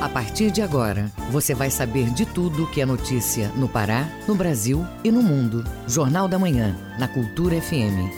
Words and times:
A 0.00 0.08
partir 0.08 0.52
de 0.52 0.62
agora, 0.62 1.10
você 1.28 1.52
vai 1.52 1.70
saber 1.70 2.10
de 2.10 2.24
tudo 2.24 2.68
que 2.68 2.80
é 2.80 2.86
notícia 2.86 3.48
no 3.56 3.68
Pará, 3.68 4.08
no 4.28 4.34
Brasil 4.36 4.86
e 5.02 5.10
no 5.10 5.20
mundo. 5.20 5.64
Jornal 5.88 6.28
da 6.28 6.38
Manhã, 6.38 6.76
na 7.00 7.08
Cultura 7.08 7.60
FM. 7.60 8.08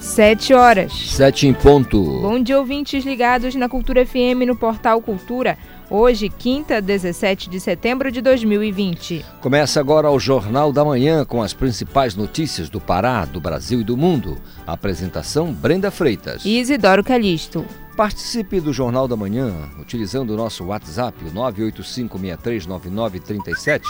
Sete 0.00 0.54
horas. 0.54 0.92
Sete 0.92 1.48
em 1.48 1.52
ponto. 1.52 2.20
Bom 2.20 2.40
dia, 2.40 2.56
ouvintes 2.56 3.04
ligados 3.04 3.56
na 3.56 3.68
Cultura 3.68 4.06
FM 4.06 4.46
no 4.46 4.54
portal 4.54 5.02
Cultura. 5.02 5.58
Hoje, 5.94 6.30
quinta, 6.30 6.80
17 6.80 7.50
de 7.50 7.60
setembro 7.60 8.10
de 8.10 8.22
2020. 8.22 9.22
Começa 9.42 9.78
agora 9.78 10.10
o 10.10 10.18
Jornal 10.18 10.72
da 10.72 10.82
Manhã 10.82 11.22
com 11.22 11.42
as 11.42 11.52
principais 11.52 12.14
notícias 12.14 12.70
do 12.70 12.80
Pará, 12.80 13.26
do 13.26 13.38
Brasil 13.38 13.82
e 13.82 13.84
do 13.84 13.94
mundo. 13.94 14.38
Apresentação 14.66 15.52
Brenda 15.52 15.90
Freitas. 15.90 16.46
E 16.46 16.58
Isidoro 16.58 17.04
Calixto. 17.04 17.66
Participe 17.94 18.58
do 18.58 18.72
Jornal 18.72 19.06
da 19.06 19.16
Manhã 19.16 19.52
utilizando 19.78 20.30
o 20.30 20.36
nosso 20.36 20.64
WhatsApp, 20.64 21.26
o 21.26 21.30
985639937. 21.30 23.82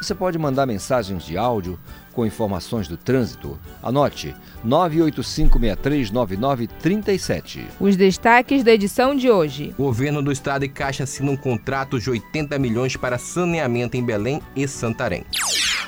Você 0.00 0.14
pode 0.14 0.38
mandar 0.38 0.64
mensagens 0.64 1.26
de 1.26 1.36
áudio 1.36 1.78
com 2.12 2.26
informações 2.26 2.88
do 2.88 2.96
trânsito. 2.96 3.58
Anote 3.82 4.34
985639937. 4.66 7.64
Os 7.78 7.96
destaques 7.96 8.62
da 8.62 8.72
edição 8.72 9.14
de 9.14 9.30
hoje. 9.30 9.74
Governo 9.76 10.22
do 10.22 10.32
Estado 10.32 10.64
e 10.64 10.68
Caixa 10.68 11.04
assinam 11.04 11.36
contratos 11.36 12.02
de 12.02 12.10
80 12.10 12.58
milhões 12.58 12.96
para 12.96 13.18
saneamento 13.18 13.96
em 13.96 14.04
Belém 14.04 14.42
e 14.54 14.68
Santarém. 14.68 15.24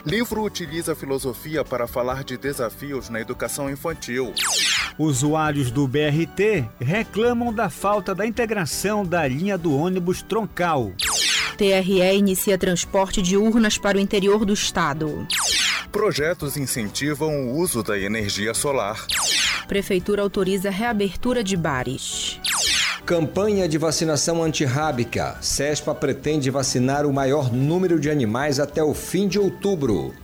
Livro 0.04 0.42
utiliza 0.42 0.96
filosofia 0.96 1.64
para 1.64 1.86
falar 1.86 2.24
de 2.24 2.36
desafios 2.36 3.08
na 3.08 3.20
educação 3.20 3.70
infantil. 3.70 4.32
Usuários 4.98 5.70
do 5.70 5.86
BRT 5.86 6.68
reclamam 6.80 7.52
da 7.52 7.70
falta 7.70 8.12
da 8.14 8.27
integração 8.27 9.04
da 9.04 9.27
linha 9.28 9.56
do 9.56 9.77
ônibus 9.77 10.20
troncal. 10.20 10.92
TRE 11.56 12.16
inicia 12.16 12.58
transporte 12.58 13.22
de 13.22 13.36
urnas 13.36 13.78
para 13.78 13.97
o 13.97 14.00
interior 14.00 14.44
do 14.44 14.52
estado. 14.52 15.25
Projetos 15.92 16.56
incentivam 16.56 17.48
o 17.48 17.58
uso 17.58 17.82
da 17.82 17.98
energia 17.98 18.54
solar. 18.54 19.06
Prefeitura 19.68 20.22
autoriza 20.22 20.70
reabertura 20.70 21.44
de 21.44 21.54
bares. 21.54 22.40
Campanha 23.04 23.68
de 23.68 23.76
vacinação 23.76 24.42
antirrábica. 24.42 25.36
CESPA 25.42 25.94
pretende 25.94 26.48
vacinar 26.48 27.04
o 27.04 27.12
maior 27.12 27.52
número 27.52 28.00
de 28.00 28.08
animais 28.08 28.58
até 28.58 28.82
o 28.82 28.94
fim 28.94 29.28
de 29.28 29.38
outubro. 29.38 30.14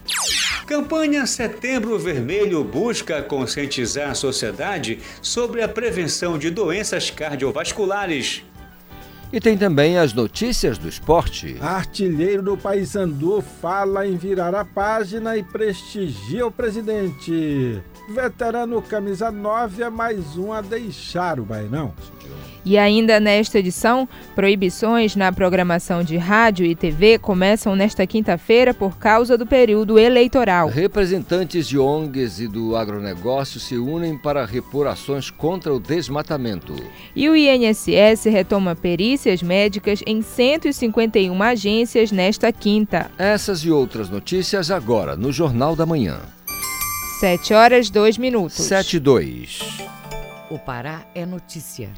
Campanha 0.66 1.26
Setembro 1.26 1.98
Vermelho 1.98 2.64
busca 2.64 3.22
conscientizar 3.22 4.10
a 4.10 4.14
sociedade 4.14 5.00
sobre 5.20 5.62
a 5.62 5.68
prevenção 5.68 6.38
de 6.38 6.50
doenças 6.50 7.10
cardiovasculares. 7.10 8.42
E 9.30 9.40
tem 9.40 9.58
também 9.58 9.98
as 9.98 10.14
notícias 10.14 10.78
do 10.78 10.88
esporte. 10.88 11.58
Artilheiro 11.60 12.42
do 12.42 12.56
Paysandu 12.56 13.42
fala 13.42 14.06
em 14.06 14.16
virar 14.16 14.54
a 14.54 14.64
página 14.64 15.36
e 15.36 15.42
prestigia 15.42 16.46
o 16.46 16.50
presidente. 16.50 17.82
Veterano 18.08 18.80
camisa 18.80 19.30
9 19.30 19.82
é 19.82 19.90
mais 19.90 20.38
um 20.38 20.50
a 20.50 20.62
deixar 20.62 21.38
o 21.38 21.44
Bainão. 21.44 21.92
E 22.68 22.76
ainda 22.76 23.18
nesta 23.18 23.60
edição, 23.60 24.06
proibições 24.34 25.16
na 25.16 25.32
programação 25.32 26.04
de 26.04 26.18
rádio 26.18 26.66
e 26.66 26.74
TV 26.74 27.18
começam 27.18 27.74
nesta 27.74 28.06
quinta-feira 28.06 28.74
por 28.74 28.98
causa 28.98 29.38
do 29.38 29.46
período 29.46 29.98
eleitoral. 29.98 30.68
Representantes 30.68 31.66
de 31.66 31.78
ONGs 31.78 32.40
e 32.40 32.46
do 32.46 32.76
agronegócio 32.76 33.58
se 33.58 33.78
unem 33.78 34.18
para 34.18 34.44
repor 34.44 34.86
ações 34.86 35.30
contra 35.30 35.72
o 35.72 35.80
desmatamento. 35.80 36.76
E 37.16 37.30
o 37.30 37.34
INSS 37.34 38.26
retoma 38.26 38.76
perícias 38.76 39.42
médicas 39.42 40.02
em 40.06 40.20
151 40.20 41.42
agências 41.42 42.12
nesta 42.12 42.52
quinta. 42.52 43.10
Essas 43.16 43.60
e 43.60 43.70
outras 43.70 44.10
notícias 44.10 44.70
agora 44.70 45.16
no 45.16 45.32
Jornal 45.32 45.74
da 45.74 45.86
Manhã. 45.86 46.20
7 47.18 47.54
horas 47.54 47.88
2 47.88 48.18
minutos. 48.18 48.56
7 48.56 48.98
e 48.98 49.00
2. 49.00 49.58
O 50.50 50.58
Pará 50.58 51.06
é 51.14 51.24
notícia. 51.24 51.88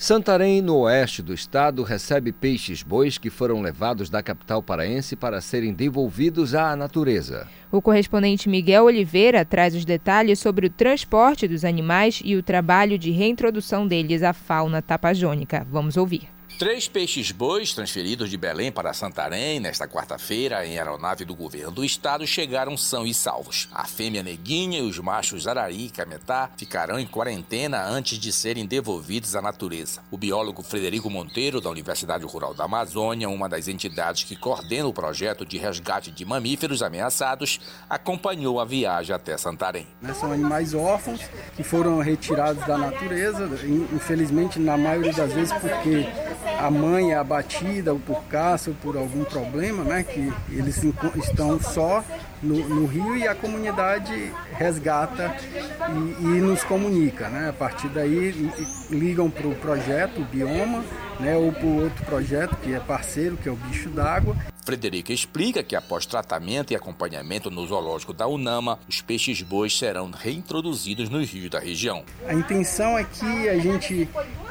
Santarém, 0.00 0.62
no 0.62 0.76
oeste 0.82 1.20
do 1.20 1.34
estado, 1.34 1.82
recebe 1.82 2.30
peixes-bois 2.30 3.18
que 3.18 3.28
foram 3.28 3.60
levados 3.60 4.08
da 4.08 4.22
capital 4.22 4.62
paraense 4.62 5.16
para 5.16 5.40
serem 5.40 5.74
devolvidos 5.74 6.54
à 6.54 6.76
natureza. 6.76 7.48
O 7.72 7.82
correspondente 7.82 8.48
Miguel 8.48 8.84
Oliveira 8.84 9.44
traz 9.44 9.74
os 9.74 9.84
detalhes 9.84 10.38
sobre 10.38 10.68
o 10.68 10.70
transporte 10.70 11.48
dos 11.48 11.64
animais 11.64 12.22
e 12.24 12.36
o 12.36 12.44
trabalho 12.44 12.96
de 12.96 13.10
reintrodução 13.10 13.88
deles 13.88 14.22
à 14.22 14.32
fauna 14.32 14.80
tapajônica. 14.80 15.66
Vamos 15.68 15.96
ouvir. 15.96 16.37
Três 16.58 16.88
peixes-bois 16.88 17.72
transferidos 17.72 18.28
de 18.28 18.36
Belém 18.36 18.72
para 18.72 18.92
Santarém 18.92 19.60
nesta 19.60 19.86
quarta-feira 19.86 20.66
em 20.66 20.76
aeronave 20.76 21.24
do 21.24 21.32
governo 21.32 21.70
do 21.70 21.84
estado 21.84 22.26
chegaram 22.26 22.76
são 22.76 23.06
e 23.06 23.14
salvos. 23.14 23.68
A 23.72 23.86
fêmea 23.86 24.24
neguinha 24.24 24.80
e 24.80 24.82
os 24.82 24.98
machos 24.98 25.46
arari 25.46 25.86
e 25.86 25.88
cametá 25.90 26.50
ficarão 26.56 26.98
em 26.98 27.06
quarentena 27.06 27.86
antes 27.86 28.18
de 28.18 28.32
serem 28.32 28.66
devolvidos 28.66 29.36
à 29.36 29.40
natureza. 29.40 30.00
O 30.10 30.18
biólogo 30.18 30.64
Frederico 30.64 31.08
Monteiro, 31.08 31.60
da 31.60 31.70
Universidade 31.70 32.24
Rural 32.24 32.52
da 32.52 32.64
Amazônia, 32.64 33.28
uma 33.28 33.48
das 33.48 33.68
entidades 33.68 34.24
que 34.24 34.34
coordena 34.34 34.88
o 34.88 34.92
projeto 34.92 35.46
de 35.46 35.58
resgate 35.58 36.10
de 36.10 36.24
mamíferos 36.24 36.82
ameaçados, 36.82 37.60
acompanhou 37.88 38.60
a 38.60 38.64
viagem 38.64 39.14
até 39.14 39.38
Santarém. 39.38 39.86
São 40.18 40.32
animais 40.32 40.74
órfãos 40.74 41.20
que 41.54 41.62
foram 41.62 42.00
retirados 42.00 42.66
da 42.66 42.76
natureza, 42.76 43.48
infelizmente 43.94 44.58
na 44.58 44.76
maioria 44.76 45.12
das 45.12 45.32
vezes 45.32 45.52
porque 45.52 46.04
a 46.58 46.70
mãe 46.70 47.12
é 47.12 47.16
abatida 47.16 47.92
ou 47.92 47.98
por 47.98 48.22
caça 48.24 48.70
ou 48.70 48.76
por 48.76 48.96
algum 48.96 49.24
problema, 49.24 49.84
né? 49.84 50.02
Que 50.02 50.32
eles 50.50 50.82
estão 51.16 51.60
só 51.60 52.04
no, 52.42 52.56
no 52.68 52.86
rio 52.86 53.16
e 53.16 53.26
a 53.26 53.34
comunidade 53.34 54.32
resgata 54.52 55.34
e, 55.88 56.24
e, 56.24 56.40
nos 56.40 56.62
comunica, 56.64 57.28
né? 57.28 57.50
A 57.50 57.52
partir 57.52 57.88
daí 57.88 58.50
ligam 58.90 59.30
para 59.30 59.46
o 59.46 59.54
projeto 59.54 60.20
o 60.20 60.24
Bioma, 60.24 60.84
né? 61.20 61.36
Ou 61.36 61.52
para 61.52 61.66
outro 61.66 62.04
projeto 62.04 62.56
que 62.56 62.74
é 62.74 62.80
parceiro, 62.80 63.36
que 63.36 63.48
é 63.48 63.52
o 63.52 63.56
Bicho 63.56 63.88
d'Água. 63.90 64.36
Frederica 64.68 65.14
explica 65.14 65.62
que 65.62 65.74
após 65.74 66.04
tratamento 66.04 66.74
e 66.74 66.76
acompanhamento 66.76 67.50
no 67.50 67.66
zoológico 67.66 68.12
da 68.12 68.26
Unama, 68.26 68.78
os 68.86 69.00
peixes 69.00 69.40
bois 69.40 69.74
serão 69.74 70.10
reintroduzidos 70.10 71.08
nos 71.08 71.30
rios 71.30 71.48
da 71.48 71.58
região. 71.58 72.04
A 72.26 72.34
intenção 72.34 72.98
é 72.98 73.02
que 73.02 73.48
a 73.48 73.58
gente 73.58 74.06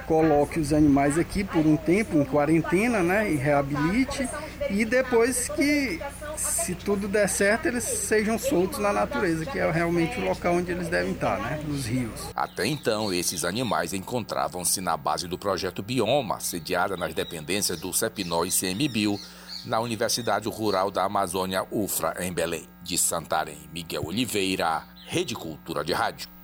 coloque 0.07 0.59
os 0.59 0.73
animais 0.73 1.19
aqui 1.19 1.43
por 1.43 1.63
um 1.67 1.77
tempo 1.77 2.17
em 2.17 2.25
quarentena, 2.25 3.03
né, 3.03 3.31
e 3.31 3.35
reabilite 3.35 4.27
e 4.71 4.83
depois 4.83 5.49
que 5.49 6.01
se 6.35 6.73
tudo 6.73 7.07
der 7.07 7.29
certo, 7.29 7.67
eles 7.67 7.83
sejam 7.83 8.39
soltos 8.39 8.79
na 8.79 8.91
natureza, 8.91 9.45
que 9.45 9.59
é 9.59 9.69
realmente 9.69 10.19
o 10.19 10.25
local 10.25 10.55
onde 10.55 10.71
eles 10.71 10.87
devem 10.87 11.13
estar, 11.13 11.39
né? 11.39 11.59
Nos 11.67 11.85
rios. 11.85 12.29
Até 12.35 12.65
então, 12.65 13.13
esses 13.13 13.45
animais 13.45 13.93
encontravam-se 13.93 14.81
na 14.81 14.97
base 14.97 15.27
do 15.27 15.37
projeto 15.37 15.83
Bioma, 15.83 16.39
sediada 16.39 16.97
nas 16.97 17.13
dependências 17.13 17.79
do 17.79 17.93
CEPNO 17.93 18.45
e 18.45 18.51
CMBio, 18.51 19.19
na 19.67 19.79
Universidade 19.79 20.47
Rural 20.47 20.89
da 20.89 21.03
Amazônia 21.03 21.67
UFRA, 21.71 22.15
em 22.19 22.31
Belém. 22.31 22.67
De 22.81 22.97
Santarém, 22.97 23.69
Miguel 23.73 24.05
Oliveira, 24.05 24.83
Rede 25.05 25.35
Cultura 25.35 25.83
de 25.83 25.91
Rádio. 25.91 26.36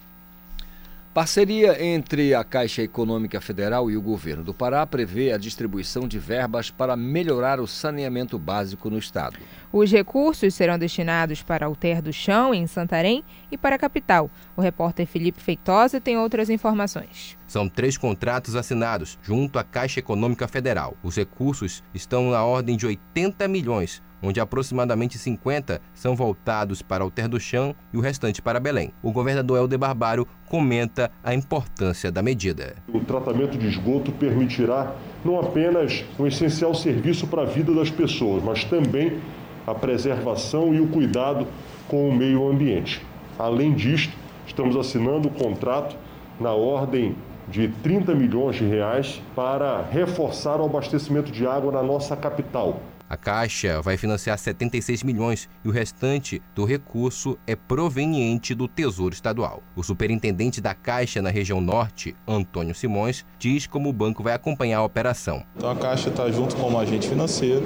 Parceria 1.13 1.79
entre 1.85 2.33
a 2.33 2.43
Caixa 2.43 2.81
Econômica 2.81 3.39
Federal 3.39 3.91
e 3.91 3.95
o 3.95 4.01
governo 4.01 4.43
do 4.43 4.51
Pará 4.51 4.83
prevê 4.87 5.31
a 5.31 5.37
distribuição 5.37 6.07
de 6.07 6.17
verbas 6.17 6.71
para 6.71 6.95
melhorar 6.95 7.59
o 7.59 7.67
saneamento 7.67 8.39
básico 8.39 8.89
no 8.89 8.97
estado. 8.97 9.37
Os 9.71 9.91
recursos 9.91 10.55
serão 10.55 10.75
destinados 10.75 11.43
para 11.43 11.67
Alter 11.67 12.01
do 12.01 12.11
Chão, 12.11 12.51
em 12.51 12.65
Santarém, 12.65 13.23
e 13.51 13.57
para 13.59 13.75
a 13.75 13.79
capital. 13.79 14.27
O 14.57 14.61
repórter 14.61 15.05
Felipe 15.05 15.39
Feitosa 15.39 16.01
tem 16.01 16.17
outras 16.17 16.49
informações. 16.49 17.37
São 17.45 17.69
três 17.69 17.95
contratos 17.95 18.55
assinados 18.55 19.19
junto 19.21 19.59
à 19.59 19.63
Caixa 19.63 19.99
Econômica 19.99 20.47
Federal. 20.47 20.97
Os 21.03 21.15
recursos 21.15 21.83
estão 21.93 22.31
na 22.31 22.43
ordem 22.43 22.75
de 22.75 22.87
80 22.87 23.47
milhões 23.47 24.01
onde 24.23 24.39
aproximadamente 24.39 25.17
50 25.17 25.81
são 25.93 26.15
voltados 26.15 26.81
para 26.81 27.03
Alter 27.03 27.27
do 27.27 27.39
Chão 27.39 27.75
e 27.93 27.97
o 27.97 28.01
restante 28.01 28.41
para 28.41 28.59
Belém. 28.59 28.93
O 29.03 29.11
governador 29.11 29.57
Helder 29.57 29.77
Barbário 29.77 30.25
comenta 30.47 31.11
a 31.21 31.35
importância 31.35 32.09
da 32.09 32.23
medida. 32.23 32.75
O 32.87 33.01
tratamento 33.01 33.57
de 33.57 33.67
esgoto 33.67 34.11
permitirá 34.13 34.95
não 35.25 35.39
apenas 35.39 36.05
um 36.17 36.25
essencial 36.25 36.73
serviço 36.73 37.27
para 37.27 37.41
a 37.41 37.45
vida 37.45 37.73
das 37.73 37.91
pessoas, 37.91 38.41
mas 38.41 38.63
também 38.63 39.19
a 39.67 39.75
preservação 39.75 40.73
e 40.73 40.79
o 40.79 40.87
cuidado 40.87 41.45
com 41.87 42.07
o 42.07 42.15
meio 42.15 42.47
ambiente. 42.49 43.01
Além 43.37 43.73
disto, 43.73 44.13
estamos 44.47 44.75
assinando 44.75 45.27
um 45.27 45.31
contrato 45.31 45.97
na 46.39 46.51
ordem 46.51 47.15
de 47.47 47.67
30 47.67 48.15
milhões 48.15 48.55
de 48.55 48.65
reais 48.65 49.21
para 49.35 49.81
reforçar 49.81 50.59
o 50.61 50.65
abastecimento 50.65 51.31
de 51.31 51.45
água 51.45 51.71
na 51.71 51.83
nossa 51.83 52.15
capital, 52.15 52.79
A 53.13 53.17
Caixa 53.17 53.79
vai 53.79 53.95
financiar 53.95 54.39
76 54.39 55.03
milhões 55.03 55.47
e 55.63 55.69
o 55.69 55.71
restante 55.71 56.41
do 56.55 56.65
recurso 56.65 57.37
é 57.45 57.55
proveniente 57.55 58.55
do 58.55 58.67
Tesouro 58.67 59.13
Estadual. 59.13 59.61
O 59.75 59.83
superintendente 59.83 60.59
da 60.59 60.73
Caixa 60.73 61.21
na 61.21 61.29
região 61.29 61.61
norte, 61.61 62.15
Antônio 62.27 62.73
Simões, 62.73 63.23
diz 63.37 63.67
como 63.67 63.87
o 63.87 63.93
banco 63.93 64.23
vai 64.23 64.33
acompanhar 64.33 64.79
a 64.79 64.83
operação. 64.83 65.43
Então 65.55 65.69
a 65.69 65.75
Caixa 65.75 66.09
está 66.09 66.31
junto 66.31 66.55
como 66.55 66.79
agente 66.79 67.07
financeiro, 67.07 67.63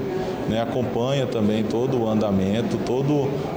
né, 0.49 0.61
acompanha 0.61 1.25
também 1.25 1.63
todo 1.63 1.97
o 1.97 2.09
andamento, 2.09 2.77
todo 2.79 3.13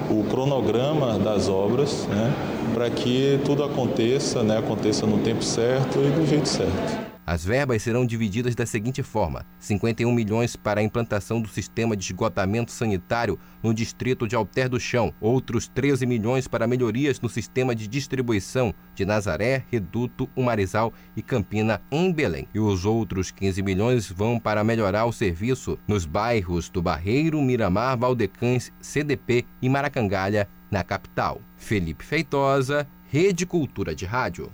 o 0.08 0.24
cronograma 0.30 1.18
das 1.18 1.48
obras, 1.48 2.06
né, 2.06 2.32
para 2.72 2.88
que 2.88 3.40
tudo 3.44 3.64
aconteça, 3.64 4.44
né, 4.44 4.58
aconteça 4.58 5.04
no 5.06 5.18
tempo 5.18 5.42
certo 5.42 5.98
e 5.98 6.10
do 6.12 6.24
jeito 6.24 6.48
certo. 6.48 7.09
As 7.26 7.44
verbas 7.44 7.82
serão 7.82 8.04
divididas 8.04 8.54
da 8.54 8.66
seguinte 8.66 9.02
forma: 9.02 9.46
51 9.58 10.12
milhões 10.12 10.56
para 10.56 10.80
a 10.80 10.82
implantação 10.82 11.40
do 11.40 11.48
sistema 11.48 11.96
de 11.96 12.04
esgotamento 12.04 12.72
sanitário 12.72 13.38
no 13.62 13.72
distrito 13.74 14.26
de 14.26 14.34
Alter 14.34 14.68
do 14.68 14.80
Chão, 14.80 15.12
outros 15.20 15.68
13 15.68 16.06
milhões 16.06 16.48
para 16.48 16.66
melhorias 16.66 17.20
no 17.20 17.28
sistema 17.28 17.74
de 17.74 17.86
distribuição 17.86 18.74
de 18.94 19.04
Nazaré, 19.04 19.64
Reduto, 19.70 20.28
Umarizal 20.34 20.92
e 21.16 21.22
Campina 21.22 21.80
em 21.90 22.12
Belém. 22.12 22.48
E 22.54 22.58
os 22.58 22.84
outros 22.84 23.30
15 23.30 23.62
milhões 23.62 24.10
vão 24.10 24.38
para 24.38 24.64
melhorar 24.64 25.04
o 25.04 25.12
serviço 25.12 25.78
nos 25.86 26.04
bairros 26.04 26.68
do 26.68 26.82
Barreiro, 26.82 27.40
Miramar, 27.40 27.98
Valdecães, 27.98 28.72
CDP 28.80 29.44
e 29.60 29.68
Maracangalha, 29.68 30.48
na 30.70 30.84
capital. 30.84 31.40
Felipe 31.56 32.04
Feitosa, 32.04 32.88
Rede 33.08 33.44
Cultura 33.44 33.94
de 33.94 34.06
Rádio. 34.06 34.50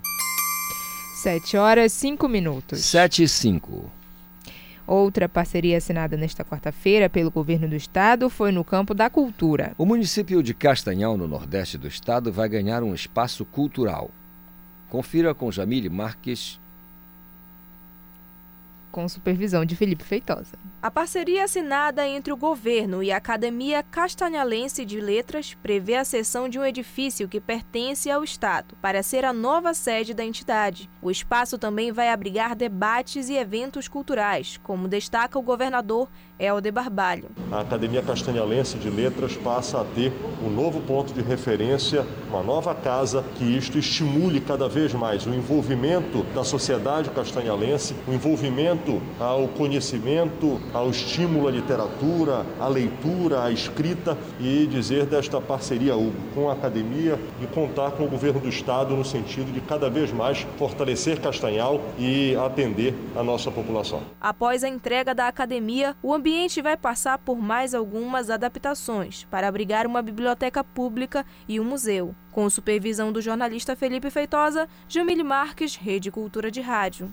7 1.17 1.57
horas 1.57 1.91
5 1.93 2.29
minutos. 2.29 2.85
7 2.85 3.23
e 3.23 3.27
5. 3.27 3.91
Outra 4.85 5.27
parceria 5.27 5.77
assinada 5.77 6.15
nesta 6.15 6.45
quarta-feira 6.45 7.09
pelo 7.09 7.31
governo 7.31 7.67
do 7.67 7.75
estado 7.75 8.29
foi 8.29 8.51
no 8.51 8.63
campo 8.63 8.93
da 8.93 9.09
cultura. 9.09 9.73
O 9.79 9.85
município 9.85 10.43
de 10.43 10.53
Castanhal, 10.53 11.17
no 11.17 11.27
nordeste 11.27 11.75
do 11.75 11.87
estado, 11.87 12.31
vai 12.31 12.47
ganhar 12.47 12.83
um 12.83 12.93
espaço 12.93 13.43
cultural. 13.45 14.11
Confira 14.89 15.33
com 15.33 15.51
Jamile 15.51 15.89
Marques 15.89 16.59
com 18.97 19.07
supervisão 19.07 19.63
de 19.63 19.75
Felipe 19.75 20.03
Feitosa. 20.03 20.57
A 20.81 20.89
parceria 20.89 21.43
assinada 21.43 22.07
entre 22.07 22.33
o 22.33 22.37
governo 22.37 23.03
e 23.03 23.11
a 23.11 23.17
Academia 23.17 23.83
Castanhalense 23.83 24.83
de 24.83 24.99
Letras 24.99 25.55
prevê 25.61 25.93
a 25.93 26.03
cessão 26.03 26.49
de 26.49 26.57
um 26.57 26.65
edifício 26.65 27.27
que 27.27 27.39
pertence 27.39 28.09
ao 28.09 28.23
Estado 28.23 28.75
para 28.81 29.03
ser 29.03 29.23
a 29.23 29.31
nova 29.31 29.75
sede 29.75 30.15
da 30.15 30.25
entidade. 30.25 30.89
O 30.99 31.11
espaço 31.11 31.59
também 31.59 31.91
vai 31.91 32.09
abrigar 32.09 32.55
debates 32.55 33.29
e 33.29 33.35
eventos 33.35 33.87
culturais, 33.87 34.59
como 34.63 34.87
destaca 34.87 35.37
o 35.37 35.43
governador 35.43 36.09
Helder 36.39 36.73
Barbalho. 36.73 37.29
A 37.51 37.61
Academia 37.61 38.01
Castanhalense 38.01 38.77
de 38.77 38.89
Letras 38.89 39.35
passa 39.35 39.81
a 39.81 39.85
ter 39.85 40.13
um 40.43 40.49
novo 40.49 40.81
ponto 40.81 41.13
de 41.13 41.21
referência, 41.21 42.05
uma 42.29 42.43
nova 42.43 42.73
casa, 42.73 43.23
que 43.35 43.43
isto 43.43 43.77
estimule 43.77 44.39
cada 44.39 44.67
vez 44.69 44.93
mais 44.93 45.25
o 45.25 45.33
envolvimento 45.33 46.23
da 46.35 46.43
sociedade 46.43 47.09
castanhalense, 47.09 47.95
o 48.07 48.13
envolvimento 48.13 48.86
ao 49.19 49.47
conhecimento, 49.47 50.59
ao 50.73 50.89
estímulo 50.89 51.47
à 51.47 51.51
literatura, 51.51 52.45
à 52.59 52.67
leitura, 52.67 53.43
à 53.43 53.51
escrita 53.51 54.17
e 54.39 54.65
dizer 54.67 55.05
desta 55.05 55.39
parceria 55.41 55.93
com 56.33 56.49
a 56.49 56.53
academia 56.53 57.19
e 57.41 57.47
contar 57.47 57.91
com 57.91 58.03
o 58.03 58.09
governo 58.09 58.39
do 58.39 58.49
estado 58.49 58.95
no 58.95 59.05
sentido 59.05 59.51
de 59.51 59.61
cada 59.61 59.89
vez 59.89 60.11
mais 60.11 60.45
fortalecer 60.57 61.19
Castanhal 61.19 61.81
e 61.97 62.35
atender 62.35 62.93
a 63.15 63.23
nossa 63.23 63.51
população. 63.51 64.01
Após 64.21 64.63
a 64.63 64.69
entrega 64.69 65.13
da 65.13 65.27
academia, 65.27 65.95
o 66.01 66.13
ambiente 66.13 66.27
ambiente 66.37 66.61
vai 66.61 66.77
passar 66.77 67.17
por 67.17 67.37
mais 67.37 67.73
algumas 67.73 68.29
adaptações 68.29 69.25
para 69.31 69.47
abrigar 69.47 69.87
uma 69.87 70.01
biblioteca 70.01 70.63
pública 70.63 71.25
e 71.47 71.59
um 71.59 71.63
museu. 71.63 72.13
Com 72.31 72.49
supervisão 72.49 73.11
do 73.11 73.21
jornalista 73.21 73.75
Felipe 73.75 74.09
Feitosa, 74.09 74.67
Jamile 74.87 75.23
Marques, 75.23 75.75
Rede 75.75 76.11
Cultura 76.11 76.51
de 76.51 76.61
Rádio. 76.61 77.11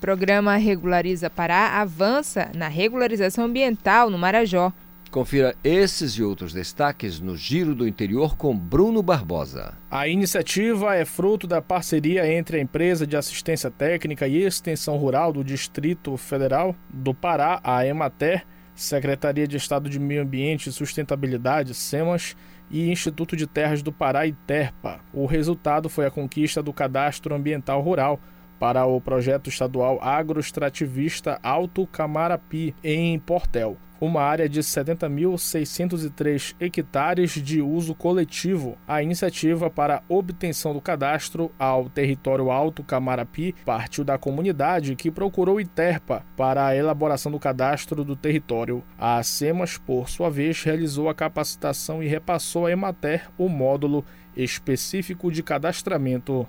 Programa 0.00 0.56
Regulariza 0.56 1.28
Pará 1.28 1.80
avança 1.80 2.50
na 2.54 2.68
regularização 2.68 3.44
ambiental 3.44 4.08
no 4.08 4.16
Marajó. 4.16 4.72
Confira 5.10 5.56
esses 5.64 6.12
e 6.12 6.22
outros 6.22 6.52
destaques 6.52 7.18
no 7.18 7.36
Giro 7.36 7.74
do 7.74 7.88
Interior 7.88 8.36
com 8.36 8.56
Bruno 8.56 9.02
Barbosa. 9.02 9.74
A 9.90 10.06
iniciativa 10.06 10.94
é 10.94 11.04
fruto 11.04 11.46
da 11.46 11.62
parceria 11.62 12.30
entre 12.30 12.58
a 12.58 12.60
Empresa 12.60 13.06
de 13.06 13.16
Assistência 13.16 13.70
Técnica 13.70 14.28
e 14.28 14.42
Extensão 14.42 14.96
Rural 14.98 15.32
do 15.32 15.42
Distrito 15.42 16.16
Federal 16.16 16.76
do 16.88 17.14
Pará, 17.14 17.58
a 17.64 17.84
Emater, 17.84 18.44
Secretaria 18.74 19.48
de 19.48 19.56
Estado 19.56 19.90
de 19.90 19.98
Meio 19.98 20.22
Ambiente 20.22 20.68
e 20.68 20.72
Sustentabilidade, 20.72 21.74
SEMAS, 21.74 22.36
e 22.70 22.90
Instituto 22.90 23.34
de 23.34 23.46
Terras 23.46 23.82
do 23.82 23.90
Pará, 23.90 24.26
ITERPA. 24.26 25.00
O 25.12 25.26
resultado 25.26 25.88
foi 25.88 26.06
a 26.06 26.10
conquista 26.10 26.62
do 26.62 26.72
Cadastro 26.72 27.34
Ambiental 27.34 27.80
Rural 27.80 28.20
para 28.58 28.86
o 28.86 29.00
projeto 29.00 29.48
estadual 29.48 29.98
agroextrativista 30.02 31.38
Alto 31.42 31.86
Camarapi, 31.86 32.74
em 32.82 33.18
Portel 33.18 33.76
uma 34.00 34.22
área 34.22 34.48
de 34.48 34.60
70.603 34.60 36.54
hectares 36.60 37.32
de 37.32 37.60
uso 37.60 37.94
coletivo. 37.94 38.78
A 38.86 39.02
iniciativa 39.02 39.68
para 39.68 40.02
obtenção 40.08 40.72
do 40.72 40.80
cadastro 40.80 41.50
ao 41.58 41.88
território 41.88 42.50
Alto 42.50 42.84
Camarapi 42.84 43.54
partiu 43.64 44.04
da 44.04 44.16
comunidade 44.18 44.94
que 44.94 45.10
procurou 45.10 45.60
Iterpa 45.60 46.24
para 46.36 46.66
a 46.66 46.76
elaboração 46.76 47.32
do 47.32 47.38
cadastro 47.38 48.04
do 48.04 48.14
território. 48.14 48.82
A 48.98 49.22
SEMAS, 49.22 49.78
por 49.78 50.08
sua 50.08 50.30
vez, 50.30 50.62
realizou 50.62 51.08
a 51.08 51.14
capacitação 51.14 52.02
e 52.02 52.06
repassou 52.06 52.66
à 52.66 52.72
Emater 52.72 53.28
o 53.36 53.48
módulo 53.48 54.04
específico 54.36 55.32
de 55.32 55.42
cadastramento. 55.42 56.46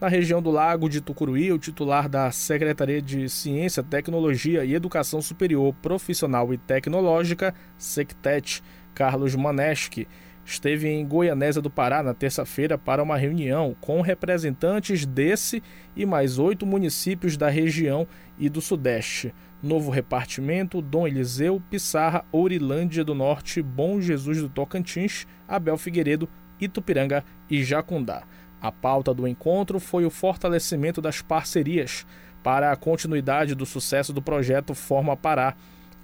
Na 0.00 0.08
região 0.08 0.40
do 0.40 0.50
Lago 0.50 0.88
de 0.88 1.02
Tucuruí, 1.02 1.52
o 1.52 1.58
titular 1.58 2.08
da 2.08 2.30
Secretaria 2.30 3.02
de 3.02 3.28
Ciência, 3.28 3.82
Tecnologia 3.82 4.64
e 4.64 4.72
Educação 4.72 5.20
Superior 5.20 5.74
Profissional 5.82 6.54
e 6.54 6.56
Tecnológica, 6.56 7.54
SECTET, 7.76 8.62
Carlos 8.94 9.34
Maneschi, 9.34 10.08
esteve 10.42 10.88
em 10.88 11.06
Goianésia 11.06 11.60
do 11.60 11.68
Pará 11.68 12.02
na 12.02 12.14
terça-feira 12.14 12.78
para 12.78 13.02
uma 13.02 13.18
reunião 13.18 13.76
com 13.78 14.00
representantes 14.00 15.04
desse 15.04 15.62
e 15.94 16.06
mais 16.06 16.38
oito 16.38 16.64
municípios 16.64 17.36
da 17.36 17.50
região 17.50 18.08
e 18.38 18.48
do 18.48 18.62
Sudeste. 18.62 19.34
Novo 19.62 19.90
Repartimento, 19.90 20.80
Dom 20.80 21.06
Eliseu, 21.06 21.62
Pissarra, 21.68 22.24
Ourilândia 22.32 23.04
do 23.04 23.14
Norte, 23.14 23.60
Bom 23.60 24.00
Jesus 24.00 24.40
do 24.40 24.48
Tocantins, 24.48 25.26
Abel 25.46 25.76
Figueiredo, 25.76 26.26
Itupiranga 26.58 27.22
e 27.50 27.62
Jacundá. 27.62 28.22
A 28.60 28.70
pauta 28.70 29.14
do 29.14 29.26
encontro 29.26 29.80
foi 29.80 30.04
o 30.04 30.10
fortalecimento 30.10 31.00
das 31.00 31.22
parcerias 31.22 32.06
para 32.42 32.70
a 32.70 32.76
continuidade 32.76 33.54
do 33.54 33.64
sucesso 33.64 34.12
do 34.12 34.20
projeto 34.20 34.74
Forma 34.74 35.16
Pará. 35.16 35.54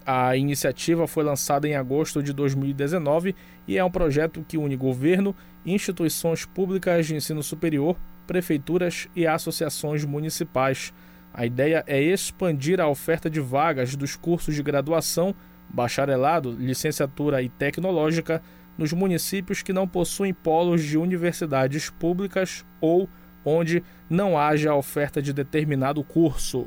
A 0.05 0.37
iniciativa 0.37 1.07
foi 1.07 1.25
lançada 1.25 1.69
em 1.69 1.75
agosto 1.75 2.23
de 2.23 2.33
2019 2.33 3.35
e 3.67 3.77
é 3.77 3.85
um 3.85 3.91
projeto 3.91 4.45
que 4.47 4.57
une 4.57 4.77
governo, 4.77 5.35
instituições 5.65 6.47
públicas 6.47 7.07
de 7.07 7.17
ensino 7.17 7.43
superior, 7.43 7.97
prefeituras 8.27 9.09
e 9.15 9.27
associações 9.27 10.05
municipais. 10.05 10.95
A 11.35 11.45
ideia 11.45 11.85
é 11.87 12.01
expandir 12.01 12.81
a 12.81 12.89
oferta 12.89 13.29
de 13.29 13.41
vagas 13.41 13.95
dos 13.97 14.17
cursos 14.17 14.55
de 14.55 14.63
graduação, 14.63 15.35
bacharelado, 15.69 16.53
licenciatura 16.53 17.43
e 17.43 17.49
tecnológica 17.49 18.41
nos 18.77 18.93
municípios 18.93 19.63
que 19.63 19.73
não 19.73 19.89
possuem 19.89 20.35
polos 20.35 20.83
de 20.83 20.99
universidades 20.99 21.91
públicas 21.91 22.65
ou 22.81 23.09
onde 23.45 23.85
não 24.11 24.37
haja 24.39 24.75
oferta 24.75 25.23
de 25.23 25.33
determinado 25.33 26.03
curso. 26.03 26.67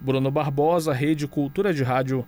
Bruno 0.00 0.28
Barbosa, 0.30 0.92
Rede 0.92 1.28
Cultura 1.28 1.72
de 1.72 1.84
Rádio. 1.84 2.26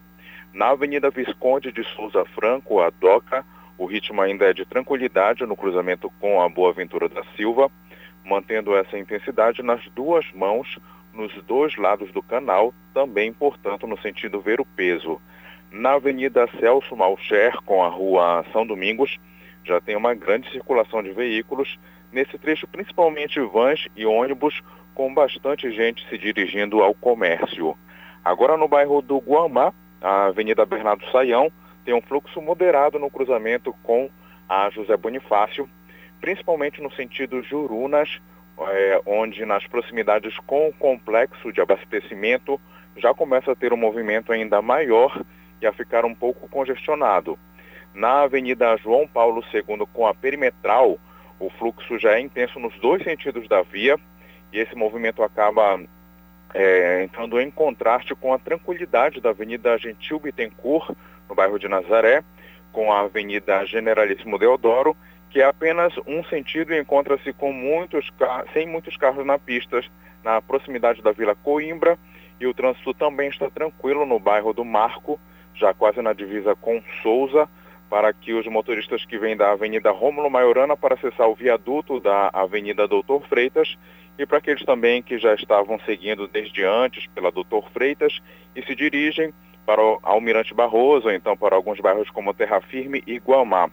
Na 0.52 0.68
Avenida 0.72 1.08
Visconde 1.08 1.72
de 1.72 1.82
Souza 1.96 2.22
Franco, 2.26 2.82
a 2.82 2.90
DOCA, 2.90 3.46
o 3.78 3.86
ritmo 3.86 4.20
ainda 4.20 4.44
é 4.44 4.52
de 4.52 4.66
tranquilidade 4.66 5.46
no 5.46 5.56
cruzamento 5.56 6.12
com 6.20 6.42
a 6.42 6.48
Boa 6.50 6.70
Ventura 6.74 7.08
da 7.08 7.24
Silva 7.34 7.70
mantendo 8.24 8.74
essa 8.76 8.98
intensidade 8.98 9.62
nas 9.62 9.86
duas 9.90 10.24
mãos, 10.32 10.78
nos 11.12 11.32
dois 11.44 11.76
lados 11.76 12.10
do 12.12 12.22
canal, 12.22 12.72
também, 12.92 13.32
portanto, 13.32 13.86
no 13.86 13.98
sentido 14.00 14.40
ver 14.40 14.60
o 14.60 14.64
peso. 14.64 15.20
Na 15.70 15.92
Avenida 15.94 16.48
Celso 16.58 16.96
Malcher, 16.96 17.60
com 17.62 17.82
a 17.82 17.88
Rua 17.88 18.44
São 18.52 18.66
Domingos, 18.66 19.18
já 19.64 19.80
tem 19.80 19.96
uma 19.96 20.14
grande 20.14 20.50
circulação 20.50 21.02
de 21.02 21.12
veículos, 21.12 21.78
nesse 22.12 22.38
trecho 22.38 22.66
principalmente 22.66 23.40
vans 23.40 23.86
e 23.96 24.06
ônibus, 24.06 24.62
com 24.94 25.12
bastante 25.12 25.70
gente 25.72 26.06
se 26.08 26.16
dirigindo 26.16 26.82
ao 26.82 26.94
comércio. 26.94 27.76
Agora 28.24 28.56
no 28.56 28.68
bairro 28.68 29.02
do 29.02 29.18
Guamá, 29.18 29.72
a 30.00 30.26
Avenida 30.26 30.64
Bernardo 30.64 31.04
Saião 31.10 31.50
tem 31.84 31.94
um 31.94 32.00
fluxo 32.00 32.40
moderado 32.40 32.98
no 32.98 33.10
cruzamento 33.10 33.74
com 33.82 34.08
a 34.48 34.70
José 34.70 34.96
Bonifácio, 34.96 35.68
principalmente 36.24 36.80
no 36.80 36.90
sentido 36.90 37.42
Jurunas, 37.42 38.18
é, 38.58 38.98
onde 39.04 39.44
nas 39.44 39.66
proximidades 39.66 40.34
com 40.46 40.68
o 40.68 40.72
complexo 40.72 41.52
de 41.52 41.60
abastecimento 41.60 42.58
já 42.96 43.12
começa 43.12 43.52
a 43.52 43.54
ter 43.54 43.74
um 43.74 43.76
movimento 43.76 44.32
ainda 44.32 44.62
maior 44.62 45.22
e 45.60 45.66
a 45.66 45.72
ficar 45.74 46.06
um 46.06 46.14
pouco 46.14 46.48
congestionado. 46.48 47.38
Na 47.92 48.22
Avenida 48.22 48.74
João 48.78 49.06
Paulo 49.06 49.44
II 49.52 49.86
com 49.92 50.06
a 50.06 50.14
perimetral, 50.14 50.98
o 51.38 51.50
fluxo 51.50 51.98
já 51.98 52.12
é 52.14 52.20
intenso 52.20 52.58
nos 52.58 52.74
dois 52.78 53.04
sentidos 53.04 53.46
da 53.46 53.60
via 53.60 53.98
e 54.50 54.58
esse 54.58 54.74
movimento 54.74 55.22
acaba 55.22 55.78
é, 56.54 57.04
entrando 57.04 57.38
em 57.38 57.50
contraste 57.50 58.14
com 58.14 58.32
a 58.32 58.38
tranquilidade 58.38 59.20
da 59.20 59.28
Avenida 59.28 59.76
Gentil 59.76 60.20
Bittencourt, 60.20 60.96
no 61.28 61.34
bairro 61.34 61.58
de 61.58 61.68
Nazaré, 61.68 62.24
com 62.72 62.90
a 62.90 63.00
Avenida 63.00 63.66
Generalíssimo 63.66 64.38
Deodoro 64.38 64.96
que 65.34 65.42
é 65.42 65.44
apenas 65.44 65.92
um 66.06 66.22
sentido 66.22 66.72
e 66.72 66.80
encontra-se 66.80 67.32
com 67.32 67.52
muitos 67.52 68.08
sem 68.52 68.68
muitos 68.68 68.96
carros 68.96 69.26
na 69.26 69.36
pista, 69.36 69.80
na 70.22 70.40
proximidade 70.40 71.02
da 71.02 71.10
Vila 71.10 71.34
Coimbra, 71.34 71.98
e 72.38 72.46
o 72.46 72.54
trânsito 72.54 72.94
também 72.94 73.30
está 73.30 73.50
tranquilo 73.50 74.06
no 74.06 74.20
bairro 74.20 74.52
do 74.52 74.64
Marco, 74.64 75.18
já 75.52 75.74
quase 75.74 76.00
na 76.00 76.12
divisa 76.12 76.54
com 76.54 76.80
Souza, 77.02 77.48
para 77.90 78.12
que 78.12 78.32
os 78.32 78.46
motoristas 78.46 79.04
que 79.04 79.18
vêm 79.18 79.36
da 79.36 79.50
Avenida 79.50 79.90
Rômulo 79.90 80.30
Maiorana 80.30 80.76
para 80.76 80.94
acessar 80.94 81.28
o 81.28 81.34
viaduto 81.34 81.98
da 81.98 82.30
Avenida 82.32 82.86
Doutor 82.86 83.26
Freitas 83.26 83.76
e 84.16 84.24
para 84.24 84.38
aqueles 84.38 84.64
também 84.64 85.02
que 85.02 85.18
já 85.18 85.34
estavam 85.34 85.80
seguindo 85.80 86.28
desde 86.28 86.62
antes 86.64 87.08
pela 87.08 87.32
Doutor 87.32 87.68
Freitas 87.72 88.20
e 88.54 88.62
se 88.62 88.76
dirigem 88.76 89.34
para 89.66 89.82
o 89.82 89.98
Almirante 90.00 90.54
Barroso, 90.54 91.08
ou 91.08 91.12
então 91.12 91.36
para 91.36 91.56
alguns 91.56 91.80
bairros 91.80 92.08
como 92.10 92.32
Terra 92.34 92.60
Firme 92.60 93.02
e 93.04 93.18
Guamá. 93.18 93.68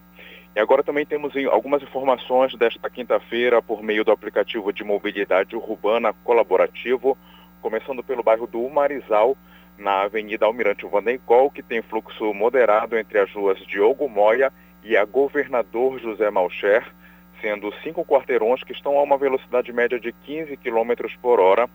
E 0.53 0.59
agora 0.59 0.83
também 0.83 1.05
temos 1.05 1.33
algumas 1.49 1.81
informações 1.81 2.53
desta 2.55 2.89
quinta-feira 2.89 3.61
por 3.61 3.81
meio 3.81 4.03
do 4.03 4.11
aplicativo 4.11 4.73
de 4.73 4.83
mobilidade 4.83 5.55
urbana 5.55 6.13
colaborativo, 6.25 7.17
começando 7.61 8.03
pelo 8.03 8.21
bairro 8.21 8.47
do 8.47 8.59
Umarizal, 8.59 9.37
na 9.77 10.01
Avenida 10.01 10.45
Almirante 10.45 10.85
Vandencol, 10.85 11.49
que 11.49 11.63
tem 11.63 11.81
fluxo 11.81 12.33
moderado 12.33 12.97
entre 12.97 13.17
as 13.17 13.31
ruas 13.31 13.59
Diogo 13.65 14.09
Moya 14.09 14.51
e 14.83 14.97
a 14.97 15.05
Governador 15.05 15.99
José 15.99 16.29
Malcher, 16.29 16.85
sendo 17.39 17.73
cinco 17.81 18.03
quarteirões 18.03 18.61
que 18.61 18.73
estão 18.73 18.97
a 18.97 19.03
uma 19.03 19.17
velocidade 19.17 19.71
média 19.71 19.99
de 19.99 20.11
15 20.11 20.57
km 20.57 20.91
por 21.21 21.39
hora. 21.39 21.69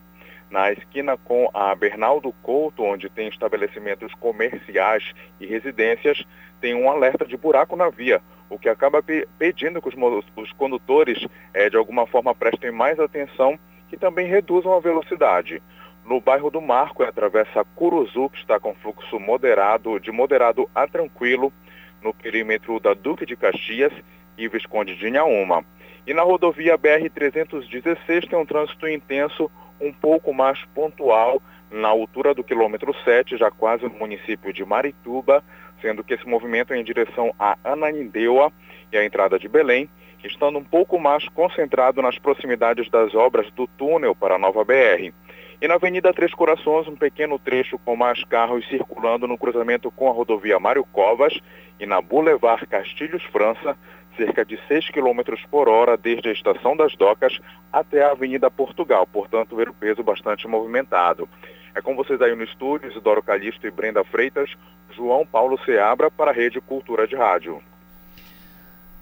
Na 0.50 0.70
esquina 0.70 1.16
com 1.16 1.50
a 1.52 1.74
Bernaldo 1.74 2.32
Couto, 2.42 2.84
onde 2.84 3.08
tem 3.08 3.26
estabelecimentos 3.28 4.12
comerciais 4.14 5.12
e 5.40 5.46
residências, 5.46 6.22
tem 6.60 6.74
um 6.74 6.88
alerta 6.88 7.24
de 7.24 7.36
buraco 7.36 7.74
na 7.74 7.90
via, 7.90 8.22
o 8.48 8.58
que 8.58 8.68
acaba 8.68 9.02
pedindo 9.38 9.80
que 9.82 9.88
os, 9.88 9.94
os 10.36 10.52
condutores, 10.52 11.26
é, 11.52 11.68
de 11.68 11.76
alguma 11.76 12.06
forma, 12.06 12.34
prestem 12.34 12.70
mais 12.70 12.98
atenção 12.98 13.58
e 13.92 13.96
também 13.96 14.26
reduzam 14.26 14.74
a 14.74 14.80
velocidade. 14.80 15.62
No 16.04 16.20
bairro 16.20 16.50
do 16.50 16.60
Marco, 16.60 17.02
é 17.02 17.08
atravessa 17.08 17.64
Curuzu, 17.74 18.30
que 18.30 18.38
está 18.38 18.60
com 18.60 18.74
fluxo 18.74 19.18
moderado, 19.18 19.98
de 19.98 20.12
moderado 20.12 20.70
a 20.74 20.86
tranquilo, 20.86 21.52
no 22.00 22.14
perímetro 22.14 22.78
da 22.78 22.94
Duque 22.94 23.26
de 23.26 23.36
Caxias 23.36 23.92
e 24.38 24.48
Visconde 24.48 24.94
de 24.94 25.08
Inhaúma. 25.08 25.64
E 26.06 26.14
na 26.14 26.22
rodovia 26.22 26.78
BR-316 26.78 28.28
tem 28.28 28.38
um 28.38 28.46
trânsito 28.46 28.86
intenso, 28.86 29.50
um 29.80 29.92
pouco 29.92 30.32
mais 30.32 30.64
pontual, 30.66 31.42
na 31.70 31.88
altura 31.88 32.32
do 32.32 32.44
quilômetro 32.44 32.94
7, 33.04 33.36
já 33.36 33.50
quase 33.50 33.84
no 33.84 33.98
município 33.98 34.52
de 34.52 34.64
Marituba, 34.64 35.42
sendo 35.80 36.04
que 36.04 36.14
esse 36.14 36.26
movimento 36.26 36.72
é 36.72 36.78
em 36.78 36.84
direção 36.84 37.34
a 37.38 37.56
Ananindeua 37.64 38.52
e 38.92 38.96
a 38.96 39.04
entrada 39.04 39.38
de 39.38 39.48
Belém, 39.48 39.88
estando 40.24 40.58
um 40.58 40.64
pouco 40.64 40.98
mais 40.98 41.28
concentrado 41.28 42.02
nas 42.02 42.18
proximidades 42.18 42.90
das 42.90 43.14
obras 43.14 43.50
do 43.52 43.66
túnel 43.66 44.14
para 44.14 44.34
a 44.34 44.38
nova 44.38 44.64
BR. 44.64 45.12
E 45.60 45.66
na 45.66 45.74
Avenida 45.74 46.12
Três 46.12 46.34
Corações, 46.34 46.86
um 46.86 46.96
pequeno 46.96 47.38
trecho 47.38 47.78
com 47.78 47.96
mais 47.96 48.22
carros 48.24 48.66
circulando 48.68 49.26
no 49.26 49.38
cruzamento 49.38 49.90
com 49.90 50.08
a 50.08 50.12
rodovia 50.12 50.58
Mário 50.58 50.84
Covas 50.92 51.38
e 51.80 51.86
na 51.86 52.00
Boulevard 52.00 52.66
Castilhos 52.66 53.22
França, 53.24 53.76
cerca 54.16 54.44
de 54.44 54.58
6 54.68 54.90
km 54.90 55.20
por 55.50 55.68
hora 55.68 55.96
desde 55.96 56.28
a 56.28 56.32
estação 56.32 56.76
das 56.76 56.94
docas 56.96 57.38
até 57.72 58.02
a 58.02 58.10
Avenida 58.10 58.50
Portugal, 58.50 59.06
portanto, 59.06 59.56
ver 59.56 59.68
o 59.68 59.74
peso 59.74 60.02
bastante 60.02 60.46
movimentado. 60.48 61.28
É 61.76 61.82
com 61.82 61.94
vocês 61.94 62.18
aí 62.22 62.34
no 62.34 62.42
estúdio, 62.42 62.90
Isidoro 62.90 63.22
Calixto 63.22 63.66
e 63.66 63.70
Brenda 63.70 64.02
Freitas, 64.02 64.48
João 64.96 65.26
Paulo 65.26 65.58
Seabra 65.62 66.10
para 66.10 66.30
a 66.30 66.34
Rede 66.34 66.58
Cultura 66.58 67.06
de 67.06 67.14
Rádio. 67.14 67.62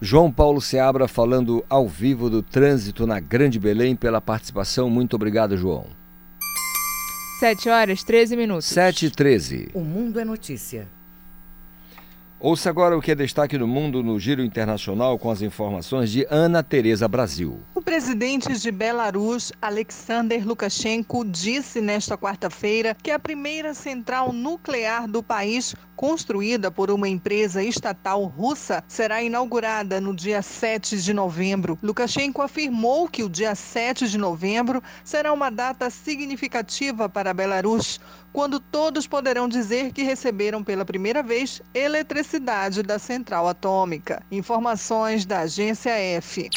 João 0.00 0.31
Paulo 0.31 0.61
Seabra 0.61 1.07
falando 1.07 1.64
ao 1.71 1.87
vivo 1.87 2.28
do 2.28 2.43
trânsito 2.43 3.07
na 3.07 3.21
Grande 3.21 3.61
Belém 3.61 3.95
pela 3.95 4.21
participação. 4.21 4.90
Muito 4.90 5.14
obrigado, 5.14 5.57
João. 5.57 5.87
7 7.38 7.69
horas 7.69 8.02
13 8.02 8.37
minutos. 8.37 8.66
7 8.66 9.07
e 9.07 9.11
13. 9.11 9.69
O 9.73 9.81
Mundo 9.81 10.19
é 10.19 10.25
Notícia. 10.25 10.88
Ouça 12.46 12.68
agora 12.68 12.94
o 12.94 13.00
que 13.00 13.10
é 13.10 13.14
destaque 13.14 13.56
no 13.56 13.66
mundo 13.66 14.02
no 14.02 14.20
Giro 14.20 14.44
Internacional 14.44 15.18
com 15.18 15.30
as 15.30 15.40
informações 15.40 16.10
de 16.10 16.26
Ana 16.28 16.62
Tereza 16.62 17.08
Brasil. 17.08 17.58
O 17.74 17.80
presidente 17.80 18.52
de 18.52 18.70
Belarus, 18.70 19.50
Alexander 19.62 20.46
Lukashenko, 20.46 21.24
disse 21.24 21.80
nesta 21.80 22.18
quarta-feira 22.18 22.94
que 23.02 23.10
a 23.10 23.18
primeira 23.18 23.72
central 23.72 24.30
nuclear 24.30 25.08
do 25.08 25.22
país, 25.22 25.74
construída 25.96 26.70
por 26.70 26.90
uma 26.90 27.08
empresa 27.08 27.62
estatal 27.62 28.24
russa, 28.24 28.82
será 28.88 29.22
inaugurada 29.22 30.00
no 30.00 30.14
dia 30.14 30.42
7 30.42 31.00
de 31.00 31.12
novembro. 31.12 31.78
Lukashenko 31.82 32.42
afirmou 32.42 33.08
que 33.08 33.22
o 33.22 33.28
dia 33.28 33.54
7 33.54 34.08
de 34.08 34.18
novembro 34.18 34.82
será 35.02 35.32
uma 35.32 35.50
data 35.50 35.90
significativa 35.90 37.08
para 37.08 37.34
Belarus 37.34 38.00
quando 38.32 38.58
todos 38.58 39.06
poderão 39.06 39.48
dizer 39.48 39.92
que 39.92 40.02
receberam 40.02 40.62
pela 40.64 40.84
primeira 40.84 41.22
vez 41.22 41.62
eletricidade 41.72 42.82
da 42.82 42.98
central 42.98 43.48
atômica. 43.48 44.22
Informações 44.30 45.24
da 45.24 45.40
agência 45.40 45.90
F. 45.90 46.50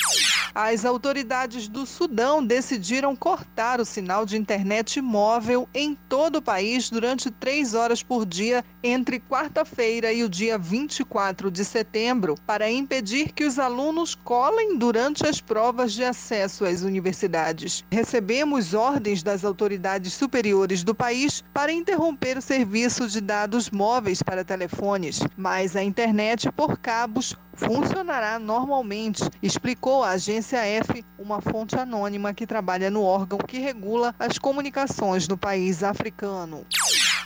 As 0.54 0.86
autoridades 0.86 1.68
do 1.68 1.86
Sudão 1.86 2.44
decidiram 2.44 3.16
cortar 3.16 3.80
o 3.80 3.86
sinal 3.86 4.26
de 4.26 4.38
internet 4.38 5.02
móvel 5.02 5.68
em 5.74 5.96
todo 6.08 6.38
o 6.38 6.42
país 6.42 6.90
durante 6.90 7.30
três 7.30 7.74
horas 7.74 8.02
por 8.02 8.26
dia 8.26 8.64
entre 8.84 9.20
quarta-feira 9.20 10.12
e 10.12 10.24
o 10.24 10.30
dia 10.30 10.58
24 10.58 11.52
de 11.52 11.64
setembro, 11.66 12.36
para 12.46 12.70
impedir 12.70 13.32
que 13.34 13.46
os 13.46 13.60
alunos 13.60 14.16
colem 14.16 14.78
durante 14.78 15.28
as 15.28 15.42
provas 15.42 15.94
de 15.94 16.04
acesso 16.04 16.66
às 16.66 16.82
universidades. 16.82 17.84
Recebemos 17.92 18.74
ordens 18.74 19.24
das 19.24 19.44
autoridades 19.44 20.14
superiores 20.14 20.84
do 20.84 20.96
país 20.96 21.44
para 21.54 21.72
interromper 21.72 22.38
o 22.38 22.42
serviço 22.42 23.08
de 23.08 23.22
dados 23.22 23.70
móveis 23.70 24.22
para 24.22 24.44
telefones, 24.44 25.20
mas 25.36 25.76
a 25.76 25.84
internet 25.84 26.52
por 26.52 26.78
cabos 26.78 27.36
funcionará 27.58 28.40
normalmente, 28.40 29.24
explicou 29.42 30.04
a 30.04 30.12
agência 30.12 30.58
F, 30.58 31.04
uma 31.18 31.42
fonte 31.42 31.76
anônima 31.76 32.34
que 32.34 32.48
trabalha 32.48 32.90
no 32.90 33.04
órgão 33.04 33.40
que 33.40 33.58
regula 33.60 34.16
as 34.18 34.38
comunicações 34.38 35.28
no 35.28 35.38
país 35.38 35.84
africano. 35.84 36.66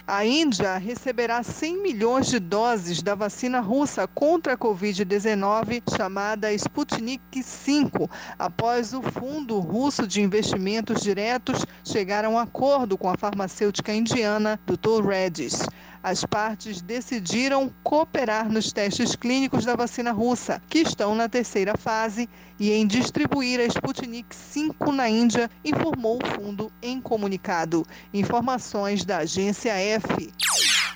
A 0.08 0.26
Índia 0.26 0.78
receberá 0.78 1.44
100 1.44 1.82
milhões 1.82 2.28
de 2.28 2.40
doses 2.40 3.04
da 3.04 3.14
vacina 3.14 3.60
russa 3.60 4.08
contra 4.08 4.54
a 4.54 4.58
Covid-19, 4.58 5.84
chamada 5.96 6.52
Sputnik 6.54 7.22
V, 7.42 8.10
após 8.38 8.94
o 8.94 9.02
Fundo 9.02 9.60
Russo 9.60 10.08
de 10.08 10.22
Investimentos 10.22 11.02
Diretos 11.02 11.66
chegar 11.86 12.26
a 12.26 12.30
um 12.30 12.38
acordo 12.38 12.98
com 12.98 13.10
a 13.10 13.18
farmacêutica 13.18 13.94
indiana 13.94 14.60
Dr. 14.66 15.06
Reddy's 15.08 15.62
as 16.04 16.26
partes 16.26 16.82
decidiram 16.82 17.72
cooperar 17.84 18.52
nos 18.52 18.72
testes 18.72 19.16
clínicos 19.16 19.66
da 19.66 19.76
vacina 19.76 20.12
russa, 20.12 20.62
que 20.70 20.80
estão 20.80 21.14
na 21.16 21.30
terceira 21.30 21.78
fase, 21.78 22.28
e 22.60 22.72
em 22.72 22.88
distribuir 22.88 23.60
a 23.60 23.66
Sputnik 23.66 24.36
V 24.36 24.92
na 24.92 25.10
Índia, 25.10 25.50
informou 25.64 26.20
o 26.22 26.28
fundo 26.28 26.72
em 26.82 27.00
comunicado. 27.00 27.86
Informações 28.14 29.06
da 29.06 29.20
agência 29.20 29.74
F. 29.74 30.32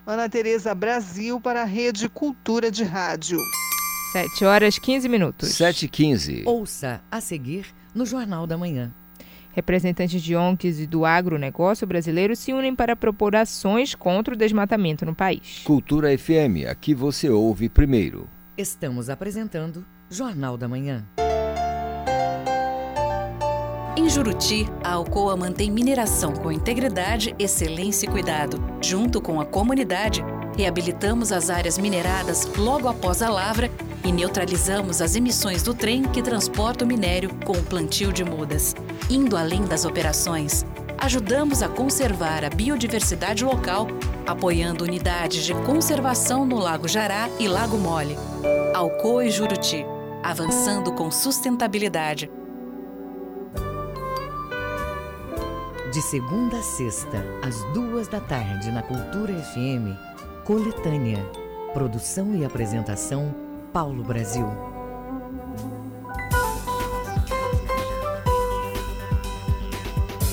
Ana 0.05 0.29
Tereza 0.29 0.73
Brasil 0.75 1.39
para 1.39 1.63
a 1.63 1.65
Rede 1.65 2.07
Cultura 2.09 2.69
de 2.69 2.83
Rádio. 2.83 3.39
7 4.11 4.45
horas 4.45 4.79
15 4.79 5.09
minutos. 5.09 5.49
7 5.49 5.85
e 5.85 5.89
15. 5.89 6.43
Ouça 6.45 7.01
a 7.11 7.19
seguir 7.19 7.67
no 7.93 8.05
Jornal 8.05 8.47
da 8.47 8.57
Manhã. 8.57 8.93
Representantes 9.55 10.21
de 10.21 10.35
ONGs 10.35 10.81
e 10.81 10.85
do 10.85 11.05
agronegócio 11.05 11.87
brasileiro 11.87 12.35
se 12.35 12.51
unem 12.51 12.75
para 12.75 12.93
propor 12.93 13.37
ações 13.37 13.95
contra 13.95 14.33
o 14.33 14.37
desmatamento 14.37 15.05
no 15.05 15.15
país. 15.15 15.61
Cultura 15.63 16.15
FM, 16.17 16.67
aqui 16.69 16.93
você 16.93 17.29
ouve 17.29 17.69
primeiro. 17.69 18.27
Estamos 18.57 19.09
apresentando 19.09 19.85
Jornal 20.09 20.57
da 20.57 20.67
Manhã. 20.67 21.05
Em 23.97 24.09
Juruti, 24.09 24.65
a 24.83 24.91
Alcoa 24.91 25.37
mantém 25.37 25.71
mineração 25.71 26.33
com 26.33 26.51
integridade, 26.51 27.33
excelência 27.39 28.05
e 28.05 28.09
cuidado. 28.09 28.61
Junto 28.81 29.21
com 29.21 29.39
a 29.39 29.45
comunidade, 29.45 30.21
reabilitamos 30.57 31.31
as 31.31 31.49
áreas 31.49 31.77
mineradas 31.77 32.45
logo 32.57 32.87
após 32.87 33.21
a 33.21 33.29
lavra 33.29 33.69
e 34.03 34.11
neutralizamos 34.11 35.01
as 35.01 35.15
emissões 35.15 35.63
do 35.63 35.73
trem 35.73 36.03
que 36.03 36.21
transporta 36.21 36.85
o 36.85 36.87
minério 36.87 37.29
com 37.43 37.53
o 37.53 37.63
plantio 37.63 38.13
de 38.13 38.23
mudas. 38.23 38.75
Indo 39.09 39.35
além 39.35 39.65
das 39.65 39.83
operações, 39.83 40.65
ajudamos 40.97 41.61
a 41.61 41.67
conservar 41.67 42.43
a 42.45 42.49
biodiversidade 42.49 43.43
local, 43.43 43.87
apoiando 44.25 44.83
unidades 44.83 45.43
de 45.43 45.53
conservação 45.53 46.45
no 46.45 46.57
Lago 46.57 46.87
Jará 46.87 47.29
e 47.39 47.47
Lago 47.47 47.77
Mole. 47.77 48.17
Alcoa 48.73 49.25
e 49.25 49.31
Juruti, 49.31 49.85
avançando 50.23 50.91
com 50.91 51.09
sustentabilidade. 51.09 52.29
De 55.91 56.01
segunda 56.01 56.57
a 56.57 56.61
sexta, 56.61 57.23
às 57.41 57.63
duas 57.73 58.07
da 58.09 58.19
tarde, 58.19 58.69
na 58.69 58.81
Cultura 58.81 59.33
FM, 59.33 59.95
Coletânea. 60.45 61.25
Produção 61.73 62.35
e 62.35 62.45
apresentação 62.45 63.33
Paulo 63.73 64.03
Brasil. 64.03 64.45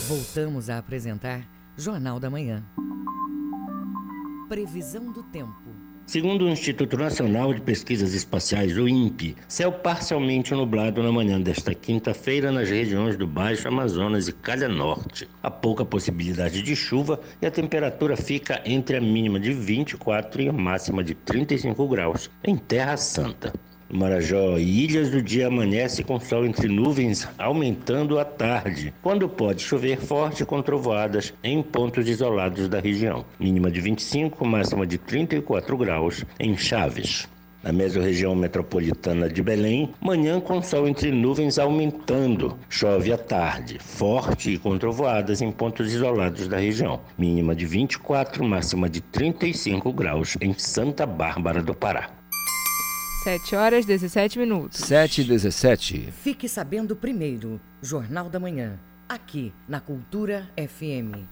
Voltamos 0.07 0.69
a 0.69 0.77
apresentar 0.77 1.49
Jornal 1.79 2.21
da 2.21 2.29
Manhã. 2.29 2.63
Previsão 4.51 5.11
do 5.11 5.23
tempo. 5.23 5.72
Segundo 6.07 6.45
o 6.45 6.49
Instituto 6.49 6.99
Nacional 6.99 7.55
de 7.55 7.61
Pesquisas 7.61 8.13
Espaciais, 8.13 8.77
o 8.77 8.89
INPE, 8.89 9.37
céu 9.49 9.73
parcialmente 9.73 10.53
nublado 10.53 11.03
na 11.03 11.13
manhã 11.13 11.41
desta 11.41 11.75
quinta-feira 11.75 12.51
nas 12.53 12.69
regiões 12.69 13.17
do 13.17 13.27
Baixo 13.27 13.69
Amazonas 13.69 14.29
e 14.29 14.33
Calha 14.33 14.69
Norte. 14.69 15.29
Há 15.43 15.51
pouca 15.51 15.85
possibilidade 15.85 16.61
de 16.61 16.77
chuva 16.77 17.21
e 17.41 17.47
a 17.47 17.51
temperatura 17.51 18.17
fica 18.17 18.61
entre 18.67 18.97
a 18.97 19.01
mínima 19.01 19.39
de 19.41 19.53
24 19.53 20.43
e 20.43 20.49
a 20.49 20.53
máxima 20.53 21.03
de 21.03 21.15
35 21.15 21.89
graus 21.89 22.31
em 22.45 22.57
Terra 22.57 22.97
Santa. 22.97 23.53
Marajó 23.93 24.57
Ilhas 24.57 25.11
do 25.11 25.21
Dia 25.21 25.49
amanhece 25.49 26.03
com 26.03 26.19
sol 26.19 26.47
entre 26.47 26.67
nuvens, 26.67 27.29
aumentando 27.37 28.19
à 28.19 28.25
tarde, 28.25 28.91
quando 29.03 29.29
pode 29.29 29.61
chover 29.61 29.99
forte 29.99 30.47
com 30.47 30.63
trovoadas 30.63 31.35
em 31.45 31.63
pontos 31.63 32.09
isolados 32.09 32.71
da 32.71 32.81
região. 32.81 33.23
Mínima 33.39 33.71
de 33.71 33.83
25, 33.83 34.47
máxima 34.47 34.87
de 34.87 34.97
34 34.97 35.77
graus 35.77 36.25
em 36.41 36.57
Chaves. 36.57 37.29
Na 37.63 37.71
mesorregião 37.71 38.35
metropolitana 38.35 39.29
de 39.29 39.43
Belém, 39.43 39.93
manhã 40.01 40.41
com 40.41 40.63
sol 40.63 40.89
entre 40.89 41.13
nuvens 41.13 41.59
aumentando. 41.59 42.57
Chove 42.71 43.13
à 43.13 43.19
tarde, 43.19 43.79
forte 43.79 44.53
e 44.53 44.59
com 44.59 44.79
trovoadas 44.79 45.43
em 45.43 45.53
pontos 45.53 45.93
isolados 45.93 46.49
da 46.49 46.57
região. 46.57 46.99
Mínima 47.19 47.55
de 47.55 47.67
24, 47.67 48.43
máxima 48.43 48.89
de 48.89 49.03
35 49.03 49.93
graus 49.93 50.39
em 50.41 50.55
Santa 50.55 51.05
Bárbara 51.05 51.63
do 51.63 51.75
Pará. 51.75 52.22
7 53.23 53.55
horas 53.55 53.87
17 53.87 54.37
minutos. 54.37 54.81
7 54.81 55.21
e 55.21 55.25
17. 55.25 56.09
Fique 56.11 56.49
sabendo 56.49 56.97
primeiro, 56.97 57.61
Jornal 57.81 58.29
da 58.29 58.41
Manhã, 58.41 58.81
aqui 59.09 59.53
na 59.69 59.79
Cultura 59.79 60.51
FM. 60.57 61.23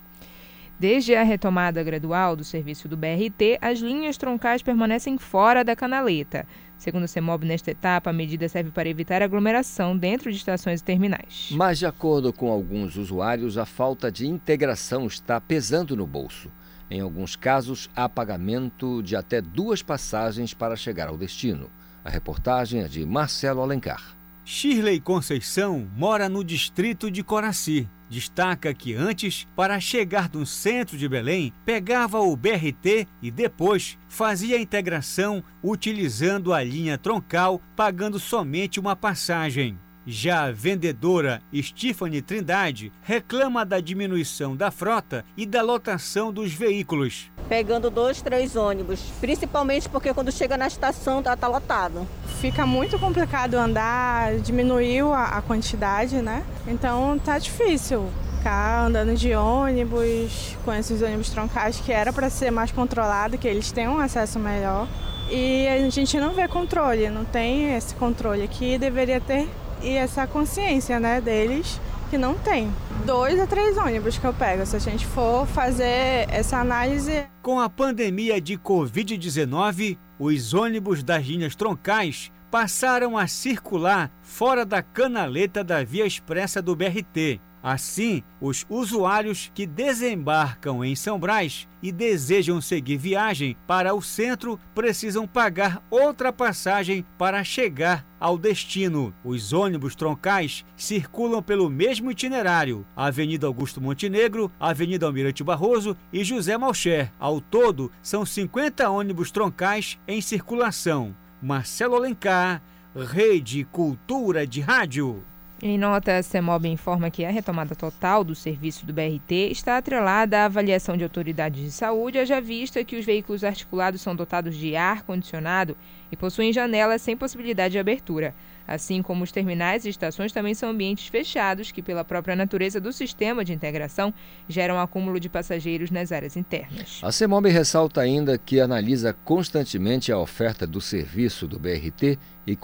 Desde 0.79 1.17
a 1.17 1.25
retomada 1.25 1.83
gradual 1.83 2.37
do 2.37 2.45
serviço 2.45 2.87
do 2.87 2.97
BRT, 2.97 3.59
as 3.61 3.81
linhas 3.81 4.17
troncais 4.17 4.63
permanecem 4.63 5.19
fora 5.19 5.65
da 5.65 5.75
canaleta. 5.75 6.47
Segundo 6.79 7.05
o 7.05 7.09
CEMOB, 7.09 7.45
nesta 7.45 7.73
etapa, 7.73 8.11
a 8.11 8.13
medida 8.13 8.49
serve 8.49 8.71
para 8.71 8.89
evitar 8.89 9.21
aglomeração 9.21 9.99
dentro 9.99 10.31
de 10.31 10.37
estações 10.37 10.79
e 10.81 10.85
terminais. 10.85 11.49
Mas, 11.51 11.81
de 11.81 11.87
acordo 11.87 12.33
com 12.33 12.53
alguns 12.53 12.97
usuários, 12.97 13.59
a 13.59 13.67
falta 13.67 14.13
de 14.13 14.29
integração 14.29 15.09
está 15.09 15.41
pesando 15.41 15.97
no 15.97 16.07
bolso. 16.07 16.53
Em 16.89 17.01
alguns 17.01 17.35
casos, 17.35 17.91
há 17.97 18.09
pagamento 18.09 19.03
de 19.03 19.17
até 19.17 19.41
duas 19.41 19.83
passagens 19.83 20.55
para 20.55 20.77
chegar 20.77 21.09
ao 21.09 21.19
destino. 21.19 21.69
A 22.05 22.11
reportagem 22.11 22.83
é 22.83 22.89
de 22.89 23.05
Marcelo 23.05 23.61
Alencar. 23.61 24.17
Shirley 24.45 25.01
Conceição 25.01 25.89
mora 25.95 26.29
no 26.29 26.43
distrito 26.43 27.11
de 27.11 27.23
Coraci. 27.23 27.89
Destaca 28.09 28.75
que 28.75 28.95
antes, 28.95 29.47
para 29.55 29.79
chegar 29.79 30.29
no 30.33 30.45
centro 30.45 30.99
de 30.99 31.09
Belém, 31.09 31.53
pegava 31.65 32.19
o 32.19 32.35
BRT 32.35 33.07
e 33.23 33.31
depois 33.31 33.97
fazia 34.09 34.57
a 34.57 34.61
integração 34.61 35.45
utilizando 35.63 36.53
a 36.53 36.65
linha 36.65 36.99
troncal, 36.99 37.61
pagando 37.77 38.19
somente 38.19 38.81
uma 38.81 38.97
passagem. 38.97 39.79
Já 40.07 40.45
a 40.45 40.53
vendedora 40.53 41.43
Stephanie 41.55 42.23
Trindade 42.23 42.91
reclama 43.03 43.67
da 43.67 43.81
diminuição 43.81 44.57
da 44.57 44.71
frota 44.71 45.25
e 45.37 45.45
da 45.45 45.61
lotação 45.61 46.33
dos 46.33 46.53
veículos. 46.53 47.31
Pegando 47.49 47.91
dois, 47.91 48.23
três 48.23 48.57
ônibus, 48.57 49.01
principalmente 49.21 49.89
porque 49.89 50.15
quando 50.15 50.33
chega 50.33 50.57
na 50.57 50.67
estação 50.67 51.23
tá, 51.23 51.37
tá 51.37 51.47
lotado. 51.49 52.09
Fica 52.41 52.65
muito 52.65 52.99
complicado 52.99 53.55
andar, 53.55 54.37
diminuiu 54.37 55.13
a, 55.13 55.25
a 55.37 55.43
quantidade, 55.43 56.23
né? 56.23 56.45
Então 56.67 57.19
tá 57.19 57.39
difícil 57.39 58.09
ficar 58.39 58.87
andando 58.87 59.15
de 59.15 59.35
ônibus, 59.35 60.57
com 60.65 60.73
esses 60.73 61.03
ônibus 61.03 61.29
troncais 61.29 61.79
que 61.79 61.93
era 61.93 62.11
para 62.11 62.31
ser 62.31 62.51
mais 62.51 62.73
controlado, 62.73 63.37
que 63.37 63.47
eles 63.47 63.71
têm 63.71 63.87
um 63.87 63.99
acesso 63.99 64.39
melhor. 64.39 64.89
E 65.31 65.69
a 65.69 65.91
gente 65.91 66.19
não 66.19 66.33
vê 66.33 66.49
controle, 66.49 67.11
não 67.11 67.25
tem 67.25 67.77
esse 67.77 67.95
controle 67.95 68.43
aqui, 68.43 68.79
deveria 68.79 69.21
ter 69.21 69.47
e 69.83 69.97
essa 69.97 70.27
consciência 70.27 70.99
né, 71.01 71.21
deles 71.21 71.81
que 72.11 72.19
não 72.19 72.35
tem. 72.35 72.71
Dois 73.07 73.39
a 73.39 73.47
três 73.47 73.79
ônibus 73.79 74.19
que 74.19 74.27
eu 74.27 74.35
pego, 74.35 74.67
se 74.67 74.77
a 74.77 74.79
gente 74.81 75.07
for 75.07 75.47
fazer 75.47 76.27
essa 76.29 76.59
análise. 76.59 77.25
Com 77.41 77.61
a 77.61 77.71
pandemia 77.71 78.41
de 78.41 78.59
Covid-19, 78.59 79.97
os 80.19 80.53
ônibus 80.53 81.03
das 81.03 81.25
linhas 81.25 81.55
troncais 81.55 82.31
passaram 82.51 83.17
a 83.17 83.27
circular 83.29 84.11
fora 84.23 84.67
da 84.67 84.83
canaleta 84.83 85.63
da 85.63 85.85
via 85.85 86.05
expressa 86.05 86.61
do 86.61 86.75
BRT. 86.75 87.41
Assim, 87.63 88.23
os 88.41 88.65
usuários 88.71 89.51
que 89.55 89.67
desembarcam 89.67 90.83
em 90.83 90.97
São 90.97 91.19
Brás 91.19 91.69
e 91.83 91.93
desejam 91.93 92.61
seguir 92.61 92.97
viagem 92.97 93.57
para 93.67 93.95
o 93.95 94.01
centro 94.01 94.59
precisam 94.75 95.27
pagar 95.27 95.83
outra 95.91 96.33
passagem 96.33 97.05
para 97.19 97.45
chegar 97.45 98.07
ao 98.19 98.39
destino. 98.39 99.13
Os 99.23 99.53
ônibus 99.53 99.95
troncais 99.95 100.65
circulam 100.75 101.43
pelo 101.43 101.69
mesmo 101.69 102.11
itinerário: 102.11 102.87
Avenida 102.97 103.47
Augusto 103.47 103.81
Montenegro, 103.81 104.51
Avenida 104.59 105.07
Almirante 105.07 105.45
Barroso 105.45 105.97
e 106.13 106.25
José 106.25 106.57
Malcher. 106.57 107.13
Ao 107.19 107.41
todo, 107.41 107.93
são 108.03 108.25
50 108.25 108.89
ônibus 108.89 109.31
troncais 109.31 109.99
em 110.09 110.21
circulação. 110.21 111.15
Marcelo 111.43 111.97
Alencar, 111.97 112.63
Rede 112.95 113.65
Cultura 113.65 114.47
de 114.47 114.61
Rádio. 114.61 115.25
Em 115.63 115.77
nota, 115.77 116.17
a 116.17 116.23
CEMOB 116.23 116.69
informa 116.69 117.11
que 117.11 117.23
a 117.23 117.31
retomada 117.31 117.75
total 117.75 118.25
do 118.25 118.35
serviço 118.35 118.87
do 118.87 118.95
BRT 118.95 119.51
está 119.51 119.77
atrelada 119.77 120.39
à 120.39 120.45
avaliação 120.47 120.97
de 120.97 121.05
autoridades 121.05 121.63
de 121.63 121.71
saúde, 121.71 122.19
haja 122.19 122.41
vista 122.41 122.83
que 122.83 122.97
os 122.97 123.05
veículos 123.05 123.45
articulados 123.45 124.01
são 124.01 124.17
dotados 124.17 124.57
de 124.57 124.75
ar-condicionado 124.75 125.77
e 126.11 126.17
possuem 126.17 126.51
janelas 126.51 127.03
sem 127.03 127.15
possibilidade 127.15 127.73
de 127.73 127.79
abertura. 127.79 128.35
Assim 128.67 129.03
como 129.03 129.25
os 129.25 129.33
terminais 129.33 129.85
e 129.85 129.89
estações 129.89 130.33
também 130.33 130.55
são 130.55 130.71
ambientes 130.71 131.09
fechados 131.09 131.73
que, 131.73 131.83
pela 131.83 132.05
própria 132.05 132.37
natureza 132.37 132.81
do 132.81 132.93
sistema 132.93 133.45
de 133.45 133.53
integração, 133.53 134.15
geram 134.49 134.81
acúmulo 134.81 135.19
de 135.19 135.29
passageiros 135.29 135.91
nas 135.91 136.13
áreas 136.13 136.37
internas. 136.37 137.01
A 137.03 137.11
CEMOB 137.11 137.49
ressalta 137.49 138.01
ainda 138.01 138.39
que 138.39 138.61
analisa 138.61 139.13
constantemente 139.25 140.13
a 140.13 140.19
oferta 140.19 140.67
do 140.67 140.81
serviço 140.81 141.49
do 141.49 141.59
BRT 141.59 142.19
e, 142.47 142.59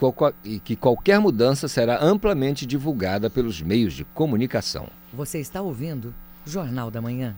e 0.45 0.61
que 0.61 0.77
qualquer 0.77 1.19
mudança 1.19 1.69
será 1.69 2.03
amplamente 2.03 2.65
divulgada 2.67 3.29
pelos 3.29 3.61
meios 3.61 3.95
de 3.95 4.05
comunicação. 4.05 4.89
Você 5.13 5.39
está 5.39 5.61
ouvindo 5.61 6.15
Jornal 6.45 6.91
da 6.91 7.01
Manhã. 7.01 7.37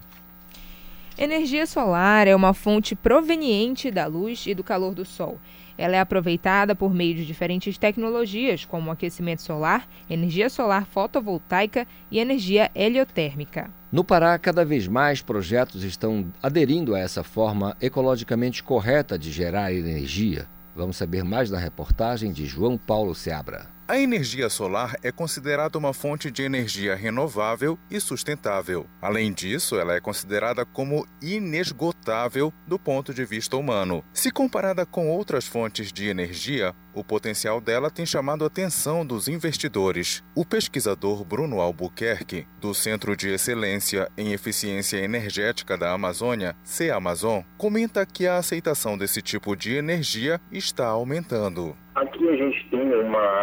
Energia 1.16 1.66
solar 1.66 2.28
é 2.28 2.36
uma 2.36 2.54
fonte 2.54 2.94
proveniente 2.94 3.90
da 3.90 4.06
luz 4.06 4.46
e 4.46 4.54
do 4.54 4.62
calor 4.62 4.94
do 4.94 5.04
sol. 5.04 5.38
Ela 5.78 5.96
é 5.96 6.00
aproveitada 6.00 6.74
por 6.74 6.92
meio 6.92 7.14
de 7.14 7.24
diferentes 7.24 7.78
tecnologias, 7.78 8.64
como 8.64 8.90
aquecimento 8.90 9.42
solar, 9.42 9.88
energia 10.10 10.50
solar 10.50 10.84
fotovoltaica 10.84 11.86
e 12.10 12.18
energia 12.18 12.68
heliotérmica. 12.74 13.70
No 13.90 14.02
Pará, 14.02 14.36
cada 14.38 14.64
vez 14.64 14.88
mais 14.88 15.22
projetos 15.22 15.84
estão 15.84 16.30
aderindo 16.42 16.96
a 16.96 16.98
essa 16.98 17.22
forma 17.22 17.76
ecologicamente 17.80 18.62
correta 18.62 19.16
de 19.16 19.30
gerar 19.30 19.72
energia. 19.72 20.46
Vamos 20.74 20.96
saber 20.96 21.22
mais 21.22 21.50
na 21.50 21.58
reportagem 21.58 22.32
de 22.32 22.44
João 22.44 22.76
Paulo 22.76 23.14
Seabra. 23.14 23.77
A 23.90 23.98
energia 23.98 24.50
solar 24.50 24.96
é 25.02 25.10
considerada 25.10 25.78
uma 25.78 25.94
fonte 25.94 26.30
de 26.30 26.42
energia 26.42 26.94
renovável 26.94 27.78
e 27.90 27.98
sustentável. 27.98 28.86
Além 29.00 29.32
disso, 29.32 29.76
ela 29.78 29.94
é 29.94 30.00
considerada 30.00 30.66
como 30.66 31.06
inesgotável 31.22 32.52
do 32.66 32.78
ponto 32.78 33.14
de 33.14 33.24
vista 33.24 33.56
humano. 33.56 34.04
Se 34.12 34.30
comparada 34.30 34.84
com 34.84 35.08
outras 35.08 35.46
fontes 35.46 35.90
de 35.90 36.06
energia, 36.06 36.74
o 36.92 37.02
potencial 37.02 37.62
dela 37.62 37.90
tem 37.90 38.04
chamado 38.04 38.44
a 38.44 38.48
atenção 38.48 39.06
dos 39.06 39.26
investidores. 39.26 40.22
O 40.34 40.44
pesquisador 40.44 41.24
Bruno 41.24 41.58
Albuquerque, 41.58 42.46
do 42.60 42.74
Centro 42.74 43.16
de 43.16 43.30
Excelência 43.30 44.10
em 44.18 44.34
Eficiência 44.34 44.98
Energética 44.98 45.78
da 45.78 45.92
Amazônia, 45.92 46.54
CEAmazon, 46.62 47.42
comenta 47.56 48.04
que 48.04 48.26
a 48.26 48.36
aceitação 48.36 48.98
desse 48.98 49.22
tipo 49.22 49.56
de 49.56 49.76
energia 49.76 50.38
está 50.52 50.88
aumentando. 50.88 51.74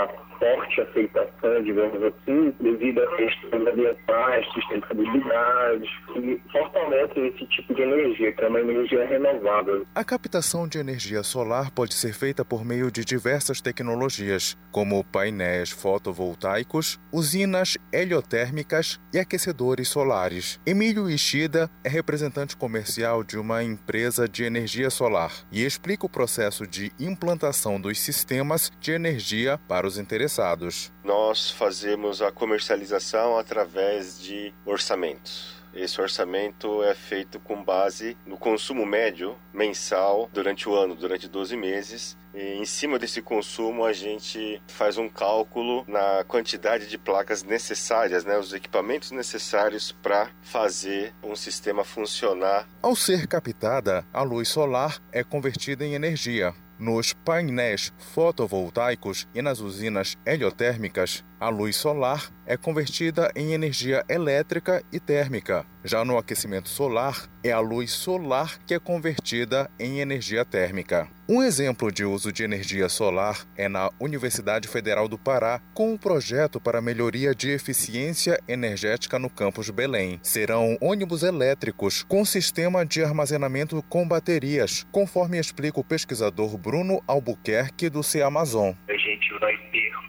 Uma 0.06 0.55
forte 0.76 0.82
aceitação, 0.82 1.64
digamos 1.64 2.04
assim, 2.04 2.54
devido 2.60 3.02
a 3.02 3.16
questões 3.16 3.68
ambientais, 3.68 4.46
sustentabilidade, 4.54 5.90
que 6.14 6.42
fortalecem 6.52 7.28
esse 7.28 7.46
tipo 7.48 7.74
de 7.74 7.82
energia, 7.82 8.32
que 8.34 8.44
é 8.44 8.48
uma 8.48 8.60
energia 8.60 9.06
renovável. 9.06 9.86
A 9.96 10.04
captação 10.04 10.68
de 10.68 10.78
energia 10.78 11.24
solar 11.24 11.72
pode 11.72 11.94
ser 11.94 12.14
feita 12.14 12.44
por 12.44 12.66
meio 12.66 12.92
de 12.92 13.06
diversas 13.06 13.62
tecnologias, 13.62 14.58
como 14.72 15.04
painéis 15.04 15.70
fotovoltaicos, 15.70 17.00
usinas 17.12 17.78
heliotérmicas 17.92 19.00
e 19.14 19.20
aquecedores 19.20 19.88
solares. 19.88 20.60
Emílio 20.66 21.10
Ishida 21.10 21.70
é 21.84 21.90
representante 21.90 22.58
comercial 22.58 23.24
de 23.24 23.38
uma 23.38 23.64
empresa 23.64 24.28
de 24.28 24.44
energia 24.44 24.90
solar 24.90 25.32
e 25.52 25.64
explica 25.64 26.06
o 26.06 26.10
processo 26.10 26.68
de 26.68 26.92
implantação 27.00 27.80
dos 27.80 28.00
sistemas 28.00 28.72
de 28.80 28.92
energia 28.92 29.60
para 29.68 29.88
os 29.88 29.98
interessados 29.98 30.65
Nós 31.04 31.52
fazemos 31.52 32.22
a 32.22 32.32
comercialização 32.32 33.38
através 33.38 34.20
de 34.20 34.54
orçamentos. 34.66 35.56
Esse 35.76 36.00
orçamento 36.00 36.82
é 36.84 36.96
feito 36.96 37.38
com 37.38 37.62
base 37.62 38.18
no 38.26 38.38
consumo 38.38 38.86
médio 38.86 39.36
mensal 39.54 40.30
durante 40.32 40.70
o 40.70 40.74
ano, 40.74 40.96
durante 40.96 41.28
12 41.28 41.58
meses. 41.58 42.18
E 42.34 42.54
em 42.54 42.66
cima 42.66 42.98
desse 42.98 43.22
consumo, 43.22 43.84
a 43.84 43.92
gente 43.92 44.62
faz 44.68 44.98
um 44.98 45.10
cálculo 45.10 45.84
na 45.86 46.24
quantidade 46.24 46.88
de 46.88 46.98
placas 46.98 47.44
necessárias, 47.44 48.24
né, 48.24 48.38
os 48.38 48.54
equipamentos 48.54 49.12
necessários 49.12 49.92
para 49.92 50.30
fazer 50.42 51.14
um 51.22 51.36
sistema 51.36 51.84
funcionar. 51.84 52.68
Ao 52.82 52.96
ser 52.96 53.28
captada, 53.28 54.06
a 54.14 54.22
luz 54.22 54.48
solar 54.48 55.02
é 55.12 55.26
convertida 55.26 55.86
em 55.86 55.94
energia. 55.94 56.54
Nos 56.78 57.14
painéis 57.14 57.94
fotovoltaicos 57.98 59.28
e 59.34 59.42
nas 59.42 59.62
usinas 59.62 60.18
heliotérmicas, 60.26 61.24
a 61.40 61.50
luz 61.50 61.76
solar 61.76 62.32
é 62.46 62.56
convertida 62.56 63.32
em 63.36 63.54
energia 63.54 64.04
elétrica 64.08 64.84
e 64.92 65.00
térmica. 65.00 65.66
Já 65.84 66.04
no 66.04 66.18
aquecimento 66.18 66.70
solar, 66.70 67.30
é 67.44 67.52
a 67.52 67.60
luz 67.60 67.92
solar 67.92 68.60
que 68.66 68.74
é 68.74 68.80
convertida 68.80 69.70
em 69.80 70.00
energia 70.00 70.44
térmica. 70.44 71.08
Um 71.28 71.42
exemplo 71.42 71.92
de 71.92 72.06
uso 72.06 72.32
de 72.32 72.44
energia 72.44 72.88
solar 72.88 73.48
é 73.58 73.68
na 73.68 73.90
Universidade 74.00 74.68
Federal 74.68 75.08
do 75.08 75.18
Pará, 75.18 75.60
com 75.74 75.94
um 75.94 75.98
projeto 75.98 76.60
para 76.60 76.82
melhoria 76.82 77.34
de 77.34 77.50
eficiência 77.50 78.40
energética 78.48 79.18
no 79.18 79.30
campus 79.30 79.70
Belém. 79.72 80.20
Serão 80.22 80.78
ônibus 80.80 81.24
elétricos 81.24 82.04
com 82.04 82.24
sistema 82.24 82.86
de 82.86 83.04
armazenamento 83.04 83.84
com 83.90 84.08
baterias, 84.08 84.86
conforme 84.92 85.40
explica 85.40 85.80
o 85.80 85.84
pesquisador 85.84 86.58
Bruno 86.58 87.04
Albuquerque 87.08 87.90
do 87.90 88.04
CEAmazon. 88.04 88.76
A 88.88 88.98
gente 88.98 89.40
vai 89.40 89.56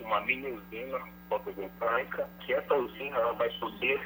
uma 0.01 0.21
mini 0.23 0.51
usina 0.53 0.99
fotovoltaica, 1.29 2.29
que 2.41 2.55
essa 2.55 2.75
usina 2.75 3.17
ela 3.17 3.33
vai 3.35 3.51
poder 3.59 4.01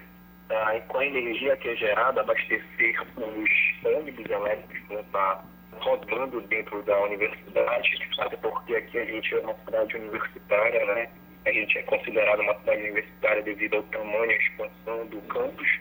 ah, 0.50 0.80
com 0.88 0.98
a 0.98 1.06
energia 1.06 1.56
que 1.56 1.68
é 1.68 1.76
gerada, 1.76 2.20
abastecer 2.20 3.00
os 3.16 3.84
ônibus 3.84 4.30
elétricos 4.30 4.78
que 4.78 4.86
vão 4.88 5.00
estar 5.00 5.44
rodando 5.72 6.40
dentro 6.42 6.82
da 6.82 6.98
universidade, 7.02 8.08
até 8.18 8.36
porque 8.36 8.74
aqui 8.74 8.98
a 8.98 9.04
gente 9.04 9.34
é 9.34 9.40
uma 9.40 9.54
cidade 9.64 9.96
universitária, 9.96 10.94
né? 10.94 11.10
A 11.46 11.52
gente 11.52 11.78
é 11.78 11.82
considerado 11.82 12.40
uma 12.40 12.54
cidade 12.58 12.82
universitária 12.82 13.42
devido 13.42 13.76
ao 13.76 13.82
tamanho 13.84 14.30
e 14.30 14.34
à 14.34 14.36
expansão 14.36 15.06
do 15.06 15.20
campus. 15.22 15.80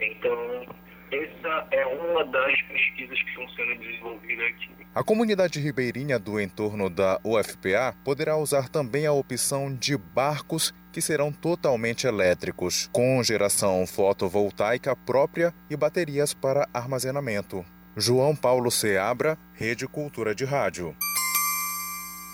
Então, 0.00 0.66
essa 1.12 1.68
é 1.70 1.86
uma 1.86 2.24
das 2.24 2.62
pesquisas 2.62 3.22
que 3.22 3.28
estão 3.28 3.48
sendo 3.50 3.78
desenvolvidas 3.78 4.46
aqui. 4.46 4.85
A 4.96 5.04
comunidade 5.04 5.60
ribeirinha 5.60 6.18
do 6.18 6.40
entorno 6.40 6.88
da 6.88 7.20
UFPA 7.22 7.94
poderá 8.02 8.38
usar 8.38 8.70
também 8.70 9.04
a 9.04 9.12
opção 9.12 9.70
de 9.74 9.94
barcos 9.94 10.72
que 10.90 11.02
serão 11.02 11.30
totalmente 11.30 12.06
elétricos, 12.06 12.88
com 12.90 13.22
geração 13.22 13.86
fotovoltaica 13.86 14.96
própria 14.96 15.52
e 15.68 15.76
baterias 15.76 16.32
para 16.32 16.66
armazenamento. 16.72 17.62
João 17.94 18.34
Paulo 18.34 18.70
Seabra, 18.70 19.36
Rede 19.52 19.86
Cultura 19.86 20.34
de 20.34 20.46
Rádio. 20.46 20.96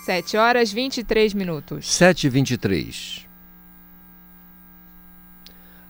7 0.05 0.37
horas 0.37 0.71
23 0.71 1.33
minutos. 1.33 1.93
7 1.93 2.27
e 2.27 2.29
23 2.29 3.32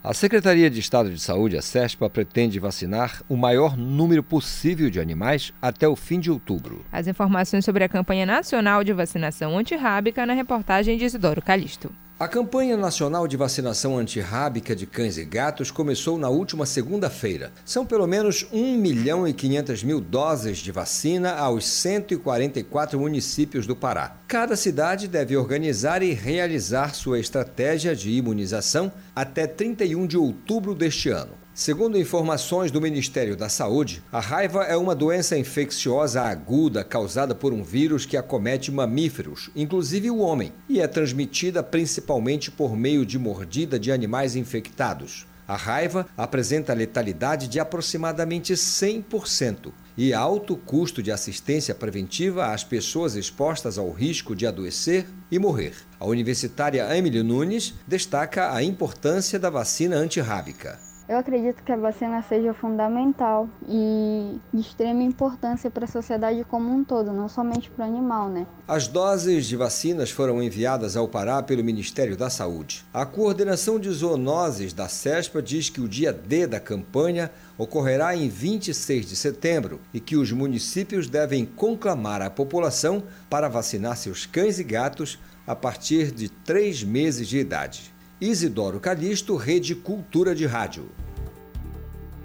a 0.04 0.14
Secretaria 0.14 0.70
de 0.70 0.82
Estado 0.82 1.10
de 1.10 1.18
Saúde, 1.18 1.56
a 1.56 1.62
SESPA, 1.62 2.10
pretende 2.10 2.60
vacinar 2.60 3.24
o 3.30 3.38
maior 3.38 3.78
número 3.78 4.22
possível 4.22 4.90
de 4.90 5.00
animais 5.00 5.54
até 5.62 5.88
o 5.88 5.96
fim 5.96 6.20
de 6.20 6.30
outubro. 6.30 6.84
As 6.92 7.08
informações 7.08 7.64
sobre 7.64 7.86
a 7.86 7.90
campanha 7.90 8.26
nacional 8.26 8.84
de 8.84 8.92
vacinação 8.92 9.58
antirrábica 9.58 10.26
na 10.26 10.34
reportagem 10.34 10.98
de 10.98 11.06
Isidoro 11.06 11.42
Calixto. 11.42 11.90
A 12.20 12.28
campanha 12.28 12.78
nacional 12.78 13.28
de 13.28 13.36
vacinação 13.36 13.98
antirrábica 13.98 14.76
de 14.76 14.86
cães 14.86 15.18
e 15.18 15.26
gatos 15.26 15.72
começou 15.72 16.16
na 16.16 16.30
última 16.30 16.64
segunda-feira. 16.64 17.52
São 17.66 17.88
pelo 17.88 18.06
menos 18.06 18.46
1 18.54 18.78
milhão 18.78 19.28
e 19.28 19.34
500 19.34 19.84
mil 19.84 20.00
doses 20.00 20.60
de 20.60 20.72
vacina 20.72 21.34
aos 21.34 21.66
144 21.66 23.00
municípios 23.00 23.66
do 23.66 23.76
Pará. 23.76 24.16
Cada 24.28 24.56
cidade 24.56 25.08
deve 25.08 25.36
organizar 25.36 26.04
e 26.04 26.14
realizar 26.14 26.94
sua 26.94 27.20
estratégia 27.20 27.96
de 27.96 28.12
imunização 28.12 28.92
até 29.16 29.48
31 29.48 30.06
de 30.06 30.16
outubro 30.16 30.76
deste 30.76 31.10
ano. 31.10 31.43
Segundo 31.56 32.00
informações 32.00 32.72
do 32.72 32.82
Ministério 32.82 33.38
da 33.38 33.48
Saúde, 33.48 34.02
a 34.12 34.20
raiva 34.20 34.64
é 34.64 34.76
uma 34.76 34.96
doença 34.96 35.38
infecciosa 35.38 36.24
aguda 36.24 36.84
causada 36.84 37.36
por 37.36 37.54
um 37.54 37.64
vírus 37.64 38.08
que 38.08 38.18
acomete 38.18 38.72
mamíferos, 38.72 39.52
inclusive 39.56 40.10
o 40.10 40.18
homem, 40.18 40.52
e 40.68 40.82
é 40.82 40.88
transmitida 40.88 41.62
principalmente 41.62 42.50
por 42.50 42.76
meio 42.76 43.06
de 43.06 43.20
mordida 43.20 43.80
de 43.80 43.92
animais 43.92 44.36
infectados. 44.36 45.28
A 45.48 45.56
raiva 45.56 46.08
apresenta 46.18 46.74
letalidade 46.74 47.48
de 47.48 47.60
aproximadamente 47.60 48.54
100% 48.54 49.72
e 49.96 50.12
alto 50.12 50.58
custo 50.58 51.04
de 51.04 51.12
assistência 51.12 51.76
preventiva 51.76 52.48
às 52.48 52.64
pessoas 52.64 53.16
expostas 53.16 53.78
ao 53.78 53.92
risco 53.92 54.36
de 54.36 54.48
adoecer 54.48 55.06
e 55.30 55.38
morrer. 55.38 55.76
A 56.00 56.08
universitária 56.08 56.98
Emily 56.98 57.22
Nunes 57.22 57.76
destaca 57.88 58.56
a 58.56 58.64
importância 58.64 59.38
da 59.38 59.52
vacina 59.52 59.98
antirrábica. 59.98 60.93
Eu 61.08 61.18
acredito 61.18 61.62
que 61.64 61.72
a 61.72 61.76
vacina 61.76 62.24
seja 62.24 62.54
fundamental 62.54 63.50
e 63.68 64.38
de 64.54 64.62
extrema 64.62 65.04
importância 65.04 65.70
para 65.70 65.84
a 65.84 65.88
sociedade 65.88 66.46
como 66.46 66.74
um 66.74 66.82
todo, 66.82 67.12
não 67.12 67.28
somente 67.28 67.70
para 67.70 67.86
o 67.86 67.88
animal, 67.90 68.30
né? 68.30 68.48
As 68.66 68.88
doses 68.88 69.46
de 69.46 69.58
vacinas 69.58 70.10
foram 70.10 70.42
enviadas 70.42 70.96
ao 70.96 71.10
Pará 71.10 71.44
pelo 71.44 71.62
Ministério 71.62 72.16
da 72.16 72.30
Saúde. 72.30 72.86
A 72.94 73.06
coordenação 73.06 73.78
de 73.78 73.90
zoonoses 73.90 74.72
da 74.72 74.88
CESPA 74.88 75.42
diz 75.42 75.70
que 75.70 75.82
o 75.82 75.90
dia 75.90 76.14
D 76.14 76.48
da 76.48 76.60
campanha 76.60 77.30
ocorrerá 77.58 78.16
em 78.16 78.30
26 78.30 79.06
de 79.06 79.16
setembro 79.18 79.82
e 79.94 80.00
que 80.00 80.16
os 80.16 80.32
municípios 80.32 81.10
devem 81.10 81.46
conclamar 81.46 82.22
a 82.22 82.30
população 82.30 83.04
para 83.30 83.50
vacinar 83.50 83.98
seus 83.98 84.26
cães 84.26 84.58
e 84.58 84.64
gatos 84.64 85.20
a 85.46 85.54
partir 85.54 86.12
de 86.12 86.30
três 86.30 86.82
meses 86.82 87.28
de 87.28 87.38
idade. 87.38 87.93
Isidoro 88.22 88.80
Calixto, 88.80 89.36
Rede 89.36 89.76
Cultura 89.76 90.36
de 90.36 90.46
Rádio. 90.46 90.90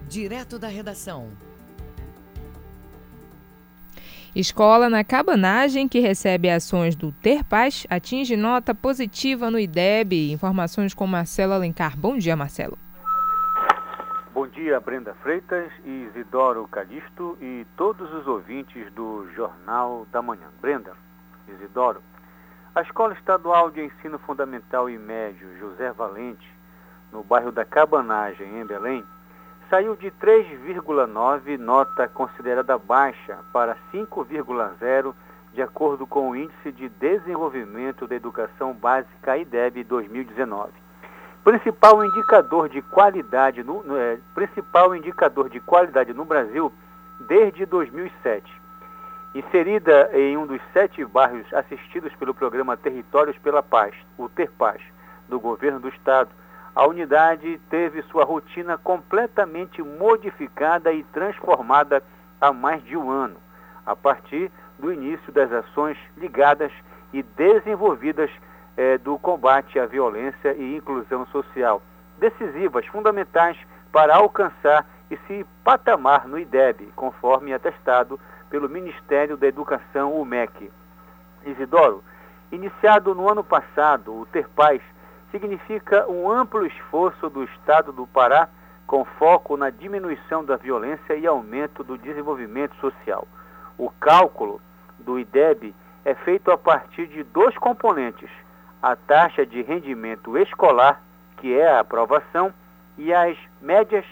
Direto 0.08 0.58
da 0.58 0.68
redação. 0.68 1.30
Escola 4.36 4.88
na 4.88 5.02
Cabanagem, 5.02 5.88
que 5.88 5.98
recebe 5.98 6.50
ações 6.50 6.94
do 6.94 7.10
Ter 7.10 7.42
Paz, 7.42 7.86
atinge 7.88 8.36
nota 8.36 8.74
positiva 8.74 9.50
no 9.50 9.58
IDEB. 9.58 10.30
Informações 10.30 10.94
com 10.94 11.06
Marcelo 11.06 11.54
Alencar. 11.54 11.98
Bom 11.98 12.16
dia, 12.16 12.36
Marcelo. 12.36 12.78
Bom 14.32 14.46
dia, 14.46 14.78
Brenda 14.78 15.14
Freitas, 15.22 15.72
Isidoro 15.84 16.68
Calixto 16.68 17.36
e 17.40 17.66
todos 17.76 18.12
os 18.12 18.26
ouvintes 18.26 18.92
do 18.92 19.26
Jornal 19.34 20.06
da 20.12 20.22
Manhã. 20.22 20.46
Brenda, 20.60 20.92
Isidoro, 21.48 22.00
a 22.78 22.82
Escola 22.82 23.12
Estadual 23.14 23.72
de 23.72 23.82
Ensino 23.82 24.20
Fundamental 24.20 24.88
e 24.88 24.96
Médio 24.96 25.48
José 25.58 25.90
Valente, 25.90 26.48
no 27.10 27.24
bairro 27.24 27.50
da 27.50 27.64
Cabanagem, 27.64 28.60
em 28.60 28.64
Belém, 28.64 29.04
saiu 29.68 29.96
de 29.96 30.12
3,9, 30.12 31.58
nota 31.58 32.06
considerada 32.06 32.78
baixa, 32.78 33.36
para 33.52 33.76
5,0, 33.92 35.12
de 35.52 35.60
acordo 35.60 36.06
com 36.06 36.30
o 36.30 36.36
Índice 36.36 36.70
de 36.70 36.88
Desenvolvimento 36.88 38.06
da 38.06 38.14
Educação 38.14 38.72
Básica 38.74 39.36
IDEB 39.36 39.82
2019. 39.82 40.70
Principal 41.42 42.04
indicador 42.04 42.68
de 42.68 42.80
qualidade 42.80 43.64
no, 43.64 43.82
é, 43.96 44.18
principal 44.36 44.94
indicador 44.94 45.48
de 45.48 45.58
qualidade 45.58 46.14
no 46.14 46.24
Brasil 46.24 46.72
desde 47.26 47.66
2007. 47.66 48.57
Inserida 49.38 50.10
em 50.14 50.36
um 50.36 50.48
dos 50.48 50.60
sete 50.72 51.04
bairros 51.04 51.46
assistidos 51.54 52.12
pelo 52.16 52.34
programa 52.34 52.76
Territórios 52.76 53.38
pela 53.38 53.62
Paz, 53.62 53.94
o 54.18 54.28
TERPAZ, 54.28 54.80
do 55.28 55.38
governo 55.38 55.78
do 55.78 55.88
estado, 55.88 56.30
a 56.74 56.84
unidade 56.84 57.60
teve 57.70 58.02
sua 58.10 58.24
rotina 58.24 58.76
completamente 58.76 59.80
modificada 59.80 60.92
e 60.92 61.04
transformada 61.04 62.02
há 62.40 62.52
mais 62.52 62.82
de 62.82 62.96
um 62.96 63.08
ano, 63.08 63.36
a 63.86 63.94
partir 63.94 64.50
do 64.76 64.92
início 64.92 65.32
das 65.32 65.52
ações 65.52 65.96
ligadas 66.16 66.72
e 67.12 67.22
desenvolvidas 67.22 68.32
eh, 68.76 68.98
do 68.98 69.16
combate 69.20 69.78
à 69.78 69.86
violência 69.86 70.52
e 70.54 70.74
inclusão 70.74 71.24
social, 71.26 71.80
decisivas, 72.18 72.84
fundamentais 72.86 73.56
para 73.92 74.16
alcançar 74.16 74.84
esse 75.08 75.46
patamar 75.62 76.26
no 76.26 76.36
IDEB, 76.36 76.90
conforme 76.96 77.54
atestado 77.54 78.18
pelo 78.50 78.68
Ministério 78.68 79.36
da 79.36 79.46
Educação, 79.46 80.14
o 80.14 80.24
MEC. 80.24 80.70
Isidoro, 81.44 82.02
iniciado 82.50 83.14
no 83.14 83.28
ano 83.28 83.44
passado, 83.44 84.14
o 84.14 84.26
Ter 84.26 84.48
Paz 84.48 84.80
significa 85.30 86.06
um 86.08 86.30
amplo 86.30 86.66
esforço 86.66 87.28
do 87.28 87.44
Estado 87.44 87.92
do 87.92 88.06
Pará 88.06 88.48
com 88.86 89.04
foco 89.04 89.56
na 89.56 89.68
diminuição 89.68 90.44
da 90.44 90.56
violência 90.56 91.14
e 91.14 91.26
aumento 91.26 91.84
do 91.84 91.98
desenvolvimento 91.98 92.74
social. 92.76 93.28
O 93.76 93.90
cálculo 93.90 94.60
do 94.98 95.18
IDEB 95.18 95.74
é 96.04 96.14
feito 96.14 96.50
a 96.50 96.56
partir 96.56 97.06
de 97.06 97.22
dois 97.22 97.56
componentes: 97.58 98.30
a 98.82 98.96
taxa 98.96 99.44
de 99.44 99.60
rendimento 99.62 100.38
escolar, 100.38 101.02
que 101.36 101.52
é 101.52 101.70
a 101.70 101.80
aprovação, 101.80 102.52
e 102.96 103.12
as 103.12 103.36
médias 103.60 104.06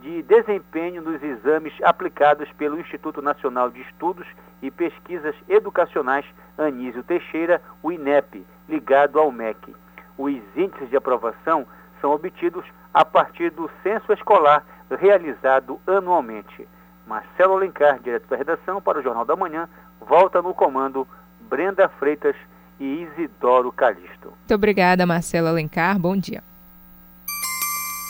de 0.00 0.22
desempenho 0.22 1.02
nos 1.02 1.22
exames 1.22 1.72
aplicados 1.82 2.50
pelo 2.52 2.80
Instituto 2.80 3.20
Nacional 3.20 3.70
de 3.70 3.80
Estudos 3.82 4.26
e 4.62 4.70
Pesquisas 4.70 5.34
Educacionais 5.48 6.24
Anísio 6.56 7.02
Teixeira, 7.02 7.60
o 7.82 7.92
INEP, 7.92 8.44
ligado 8.68 9.18
ao 9.18 9.30
MEC. 9.30 9.74
Os 10.16 10.34
índices 10.56 10.90
de 10.90 10.96
aprovação 10.96 11.66
são 12.00 12.12
obtidos 12.12 12.64
a 12.92 13.04
partir 13.04 13.50
do 13.50 13.70
censo 13.82 14.12
escolar 14.12 14.64
realizado 14.90 15.80
anualmente. 15.86 16.66
Marcelo 17.06 17.54
Alencar, 17.54 18.00
direto 18.00 18.28
da 18.28 18.36
redação 18.36 18.82
para 18.82 18.98
o 18.98 19.02
Jornal 19.02 19.24
da 19.24 19.36
Manhã, 19.36 19.68
volta 20.00 20.42
no 20.42 20.52
comando 20.52 21.06
Brenda 21.40 21.88
Freitas 21.88 22.36
e 22.78 23.02
Isidoro 23.02 23.72
Calixto. 23.72 24.28
Muito 24.28 24.54
obrigada, 24.54 25.06
Marcelo 25.06 25.48
Alencar. 25.48 25.98
Bom 25.98 26.16
dia. 26.16 26.42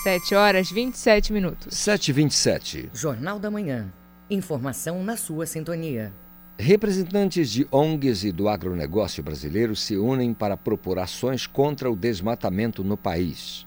7 0.03 0.33
horas 0.37 0.71
27 0.71 1.33
minutos. 1.33 1.77
7 1.77 2.13
27 2.13 2.91
Jornal 2.95 3.41
da 3.41 3.51
Manhã. 3.51 3.93
Informação 4.31 5.03
na 5.03 5.17
sua 5.17 5.45
sintonia. 5.45 6.13
Representantes 6.57 7.51
de 7.51 7.67
ONGs 7.73 8.23
e 8.23 8.31
do 8.31 8.49
agronegócio 8.49 9.25
brasileiro 9.25 9.75
se 9.75 9.97
unem 9.97 10.33
para 10.33 10.57
propor 10.57 11.01
ações 11.01 11.49
contra 11.49 11.91
o 11.91 11.97
desmatamento 11.97 12.85
no 12.85 12.97
país. 12.97 13.67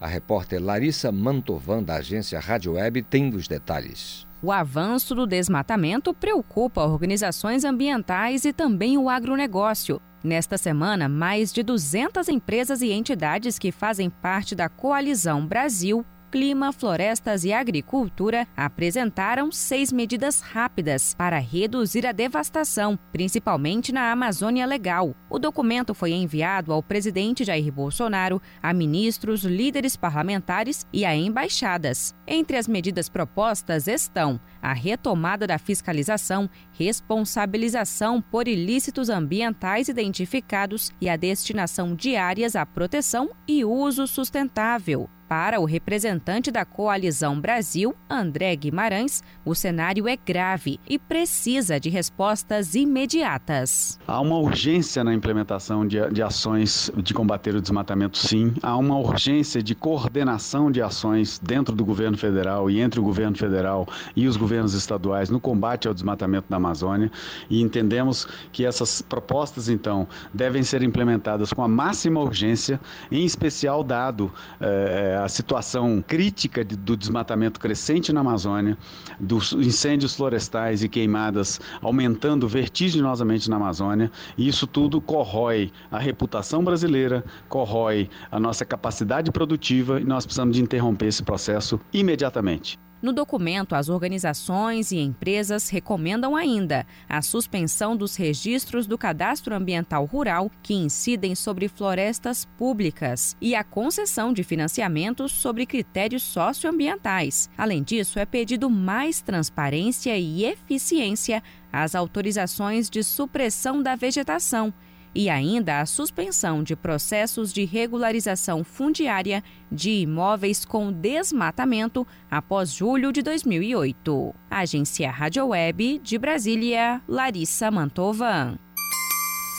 A 0.00 0.06
repórter 0.06 0.62
Larissa 0.62 1.12
Mantovan, 1.12 1.82
da 1.82 1.96
agência 1.96 2.40
Rádio 2.40 2.72
Web, 2.72 3.02
tem 3.02 3.28
os 3.34 3.46
detalhes. 3.46 4.26
O 4.42 4.50
avanço 4.50 5.14
do 5.14 5.26
desmatamento 5.26 6.14
preocupa 6.14 6.86
organizações 6.86 7.64
ambientais 7.64 8.46
e 8.46 8.52
também 8.52 8.96
o 8.96 9.10
agronegócio. 9.10 10.00
Nesta 10.26 10.58
semana, 10.58 11.08
mais 11.08 11.52
de 11.52 11.62
200 11.62 12.28
empresas 12.28 12.82
e 12.82 12.90
entidades 12.90 13.60
que 13.60 13.70
fazem 13.70 14.10
parte 14.10 14.56
da 14.56 14.68
Coalizão 14.68 15.46
Brasil 15.46 16.04
Clima, 16.30 16.72
Florestas 16.72 17.44
e 17.44 17.52
Agricultura 17.52 18.46
apresentaram 18.56 19.52
seis 19.52 19.92
medidas 19.92 20.40
rápidas 20.40 21.14
para 21.14 21.38
reduzir 21.38 22.06
a 22.06 22.12
devastação, 22.12 22.98
principalmente 23.12 23.92
na 23.92 24.10
Amazônia 24.10 24.66
Legal. 24.66 25.14
O 25.30 25.38
documento 25.38 25.94
foi 25.94 26.12
enviado 26.12 26.72
ao 26.72 26.82
presidente 26.82 27.44
Jair 27.44 27.72
Bolsonaro, 27.72 28.42
a 28.62 28.72
ministros, 28.72 29.44
líderes 29.44 29.96
parlamentares 29.96 30.86
e 30.92 31.04
a 31.04 31.14
embaixadas. 31.14 32.14
Entre 32.26 32.56
as 32.56 32.66
medidas 32.66 33.08
propostas 33.08 33.86
estão 33.86 34.40
a 34.60 34.72
retomada 34.72 35.46
da 35.46 35.58
fiscalização, 35.58 36.50
responsabilização 36.72 38.20
por 38.20 38.48
ilícitos 38.48 39.08
ambientais 39.08 39.88
identificados 39.88 40.90
e 41.00 41.08
a 41.08 41.16
destinação 41.16 41.94
de 41.94 42.16
áreas 42.16 42.56
à 42.56 42.66
proteção 42.66 43.30
e 43.46 43.64
uso 43.64 44.06
sustentável. 44.06 45.08
Para 45.28 45.58
o 45.58 45.64
representante 45.64 46.52
da 46.52 46.64
Coalizão 46.64 47.40
Brasil, 47.40 47.96
André 48.08 48.54
Guimarães, 48.54 49.24
o 49.44 49.56
cenário 49.56 50.06
é 50.06 50.16
grave 50.16 50.78
e 50.88 51.00
precisa 51.00 51.80
de 51.80 51.90
respostas 51.90 52.76
imediatas. 52.76 53.98
Há 54.06 54.20
uma 54.20 54.38
urgência 54.38 55.02
na 55.02 55.12
implementação 55.12 55.84
de, 55.84 55.98
de 56.10 56.22
ações 56.22 56.92
de 56.96 57.12
combater 57.12 57.56
o 57.56 57.60
desmatamento, 57.60 58.16
sim. 58.16 58.54
Há 58.62 58.76
uma 58.76 58.96
urgência 58.96 59.60
de 59.60 59.74
coordenação 59.74 60.70
de 60.70 60.80
ações 60.80 61.40
dentro 61.42 61.74
do 61.74 61.84
governo 61.84 62.16
federal 62.16 62.70
e 62.70 62.80
entre 62.80 63.00
o 63.00 63.02
governo 63.02 63.36
federal 63.36 63.88
e 64.14 64.28
os 64.28 64.36
governos 64.36 64.74
estaduais 64.74 65.28
no 65.28 65.40
combate 65.40 65.88
ao 65.88 65.94
desmatamento 65.94 66.46
na 66.48 66.56
Amazônia. 66.56 67.10
E 67.50 67.60
entendemos 67.60 68.28
que 68.52 68.64
essas 68.64 69.02
propostas, 69.02 69.68
então, 69.68 70.06
devem 70.32 70.62
ser 70.62 70.84
implementadas 70.84 71.52
com 71.52 71.64
a 71.64 71.68
máxima 71.68 72.20
urgência, 72.20 72.78
em 73.10 73.24
especial 73.24 73.82
dado. 73.82 74.32
Eh, 74.60 75.15
a 75.16 75.28
situação 75.28 76.02
crítica 76.06 76.64
de, 76.64 76.76
do 76.76 76.96
desmatamento 76.96 77.58
crescente 77.58 78.12
na 78.12 78.20
Amazônia, 78.20 78.76
dos 79.18 79.52
incêndios 79.52 80.14
florestais 80.14 80.82
e 80.82 80.88
queimadas 80.88 81.60
aumentando 81.82 82.48
vertiginosamente 82.48 83.48
na 83.50 83.56
Amazônia, 83.56 84.10
e 84.36 84.46
isso 84.48 84.66
tudo 84.66 85.00
corrói 85.00 85.72
a 85.90 85.98
reputação 85.98 86.62
brasileira, 86.62 87.24
corrói 87.48 88.08
a 88.30 88.38
nossa 88.38 88.64
capacidade 88.64 89.30
produtiva 89.30 90.00
e 90.00 90.04
nós 90.04 90.24
precisamos 90.24 90.56
de 90.56 90.62
interromper 90.62 91.06
esse 91.06 91.22
processo 91.22 91.80
imediatamente. 91.92 92.78
No 93.02 93.12
documento, 93.12 93.74
as 93.74 93.88
organizações 93.88 94.90
e 94.90 94.96
empresas 94.98 95.68
recomendam 95.68 96.34
ainda 96.34 96.86
a 97.08 97.20
suspensão 97.20 97.96
dos 97.96 98.16
registros 98.16 98.86
do 98.86 98.96
cadastro 98.96 99.54
ambiental 99.54 100.04
rural 100.06 100.50
que 100.62 100.74
incidem 100.74 101.34
sobre 101.34 101.68
florestas 101.68 102.46
públicas 102.56 103.36
e 103.40 103.54
a 103.54 103.62
concessão 103.62 104.32
de 104.32 104.42
financiamentos 104.42 105.32
sobre 105.32 105.66
critérios 105.66 106.22
socioambientais. 106.22 107.50
Além 107.56 107.82
disso, 107.82 108.18
é 108.18 108.24
pedido 108.24 108.70
mais 108.70 109.20
transparência 109.20 110.16
e 110.16 110.44
eficiência 110.44 111.42
às 111.72 111.94
autorizações 111.94 112.88
de 112.88 113.02
supressão 113.02 113.82
da 113.82 113.94
vegetação 113.94 114.72
e 115.16 115.30
ainda 115.30 115.80
a 115.80 115.86
suspensão 115.86 116.62
de 116.62 116.76
processos 116.76 117.50
de 117.50 117.64
regularização 117.64 118.62
fundiária 118.62 119.42
de 119.72 120.02
imóveis 120.02 120.66
com 120.66 120.92
desmatamento 120.92 122.06
após 122.30 122.70
julho 122.70 123.10
de 123.10 123.22
2008. 123.22 124.34
Agência 124.50 125.10
Rádio 125.10 125.46
Web 125.46 126.00
de 126.04 126.18
Brasília, 126.18 127.00
Larissa 127.08 127.70
Mantovan. 127.70 128.58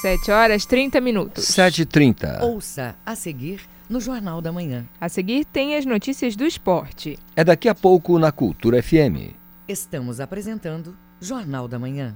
7 0.04 0.30
horas 0.30 0.66
30 0.68 1.02
minutos. 1.02 1.46
7h30. 1.46 2.44
Ouça 2.44 2.96
a 3.04 3.16
seguir 3.16 3.62
no 3.90 4.00
Jornal 4.00 4.42
da 4.42 4.52
Manhã. 4.52 4.88
A 5.02 5.10
seguir 5.10 5.44
tem 5.44 5.76
as 5.76 5.88
notícias 5.88 6.36
do 6.36 6.46
esporte. 6.46 7.18
É 7.36 7.44
daqui 7.44 7.68
a 7.68 7.74
pouco 7.74 8.20
na 8.20 8.32
Cultura 8.32 8.82
FM. 8.84 9.34
Estamos 9.68 10.20
apresentando 10.20 10.96
Jornal 11.20 11.68
da 11.68 11.80
Manhã. 11.80 12.16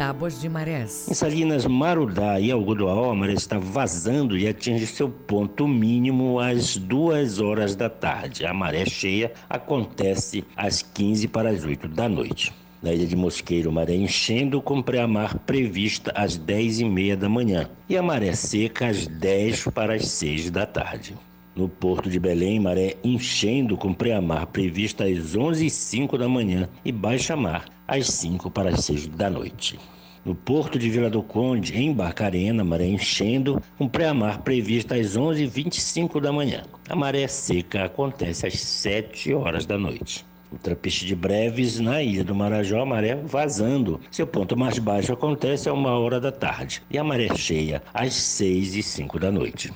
Tábuas 0.00 0.40
de 0.40 0.48
marés. 0.48 1.06
Em 1.10 1.12
Salinas 1.12 1.66
Marudá 1.66 2.40
e 2.40 2.50
Algodoal, 2.50 3.10
a 3.10 3.14
maré 3.14 3.34
está 3.34 3.58
vazando 3.58 4.34
e 4.34 4.48
atinge 4.48 4.86
seu 4.86 5.10
ponto 5.10 5.68
mínimo 5.68 6.40
às 6.40 6.78
duas 6.78 7.38
horas 7.38 7.76
da 7.76 7.90
tarde. 7.90 8.46
A 8.46 8.54
maré 8.54 8.86
cheia 8.86 9.30
acontece 9.46 10.42
às 10.56 10.80
15 10.80 11.28
para 11.28 11.50
as 11.50 11.66
8 11.66 11.86
da 11.86 12.08
noite. 12.08 12.50
Na 12.82 12.94
ilha 12.94 13.06
de 13.06 13.14
Mosqueiro, 13.14 13.70
maré 13.70 13.94
enchendo 13.94 14.62
com 14.62 14.80
pré-mar 14.80 15.38
prevista 15.40 16.10
às 16.14 16.38
10 16.38 16.80
e 16.80 16.84
meia 16.86 17.14
da 17.14 17.28
manhã 17.28 17.68
e 17.86 17.94
a 17.94 18.02
maré 18.02 18.32
seca 18.32 18.86
às 18.86 19.06
10 19.06 19.64
para 19.64 19.96
as 19.96 20.08
6 20.08 20.50
da 20.50 20.64
tarde. 20.64 21.14
No 21.60 21.68
Porto 21.68 22.08
de 22.08 22.18
Belém, 22.18 22.58
maré 22.58 22.96
enchendo 23.04 23.76
com 23.76 23.92
pré-mar 23.92 24.46
prevista 24.46 25.04
às 25.04 25.36
11 25.36 25.66
e 25.66 25.68
05 25.68 26.16
da 26.16 26.26
manhã 26.26 26.66
e 26.82 26.90
baixa 26.90 27.36
mar 27.36 27.66
às 27.86 28.06
5 28.06 28.50
para 28.50 28.70
as 28.70 28.82
6 28.86 29.08
da 29.08 29.28
noite. 29.28 29.78
No 30.24 30.34
Porto 30.34 30.78
de 30.78 30.88
Vila 30.88 31.10
do 31.10 31.22
Conde, 31.22 31.76
em 31.76 31.92
Barcarena, 31.92 32.64
maré 32.64 32.86
enchendo, 32.86 33.62
com 33.76 33.86
pré-mar 33.86 34.40
prevista 34.40 34.94
às 34.94 35.18
11 35.18 35.42
e 35.42 35.46
25 35.46 36.18
da 36.18 36.32
manhã. 36.32 36.62
A 36.88 36.96
maré 36.96 37.28
seca 37.28 37.84
acontece 37.84 38.46
às 38.46 38.58
7 38.58 39.34
horas 39.34 39.66
da 39.66 39.76
noite. 39.76 40.24
O 40.50 40.56
trapiche 40.56 41.04
de 41.04 41.14
breves 41.14 41.78
na 41.78 42.02
ilha 42.02 42.24
do 42.24 42.34
Marajó, 42.34 42.80
a 42.80 42.86
maré 42.86 43.16
vazando. 43.16 44.00
Seu 44.10 44.26
ponto 44.26 44.56
mais 44.56 44.78
baixo 44.78 45.12
acontece 45.12 45.68
a 45.68 45.74
uma 45.74 45.90
hora 45.90 46.18
da 46.18 46.32
tarde 46.32 46.82
e 46.90 46.96
a 46.96 47.04
maré 47.04 47.28
cheia 47.36 47.82
às 47.92 48.14
6 48.14 48.76
e 48.76 48.82
5 48.82 49.18
da 49.18 49.30
noite. 49.30 49.70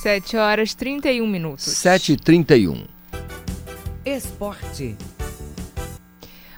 7 0.00 0.38
horas 0.38 0.72
31 0.72 1.26
minutos. 1.26 1.66
7h31. 1.66 2.86
Esporte. 4.02 4.96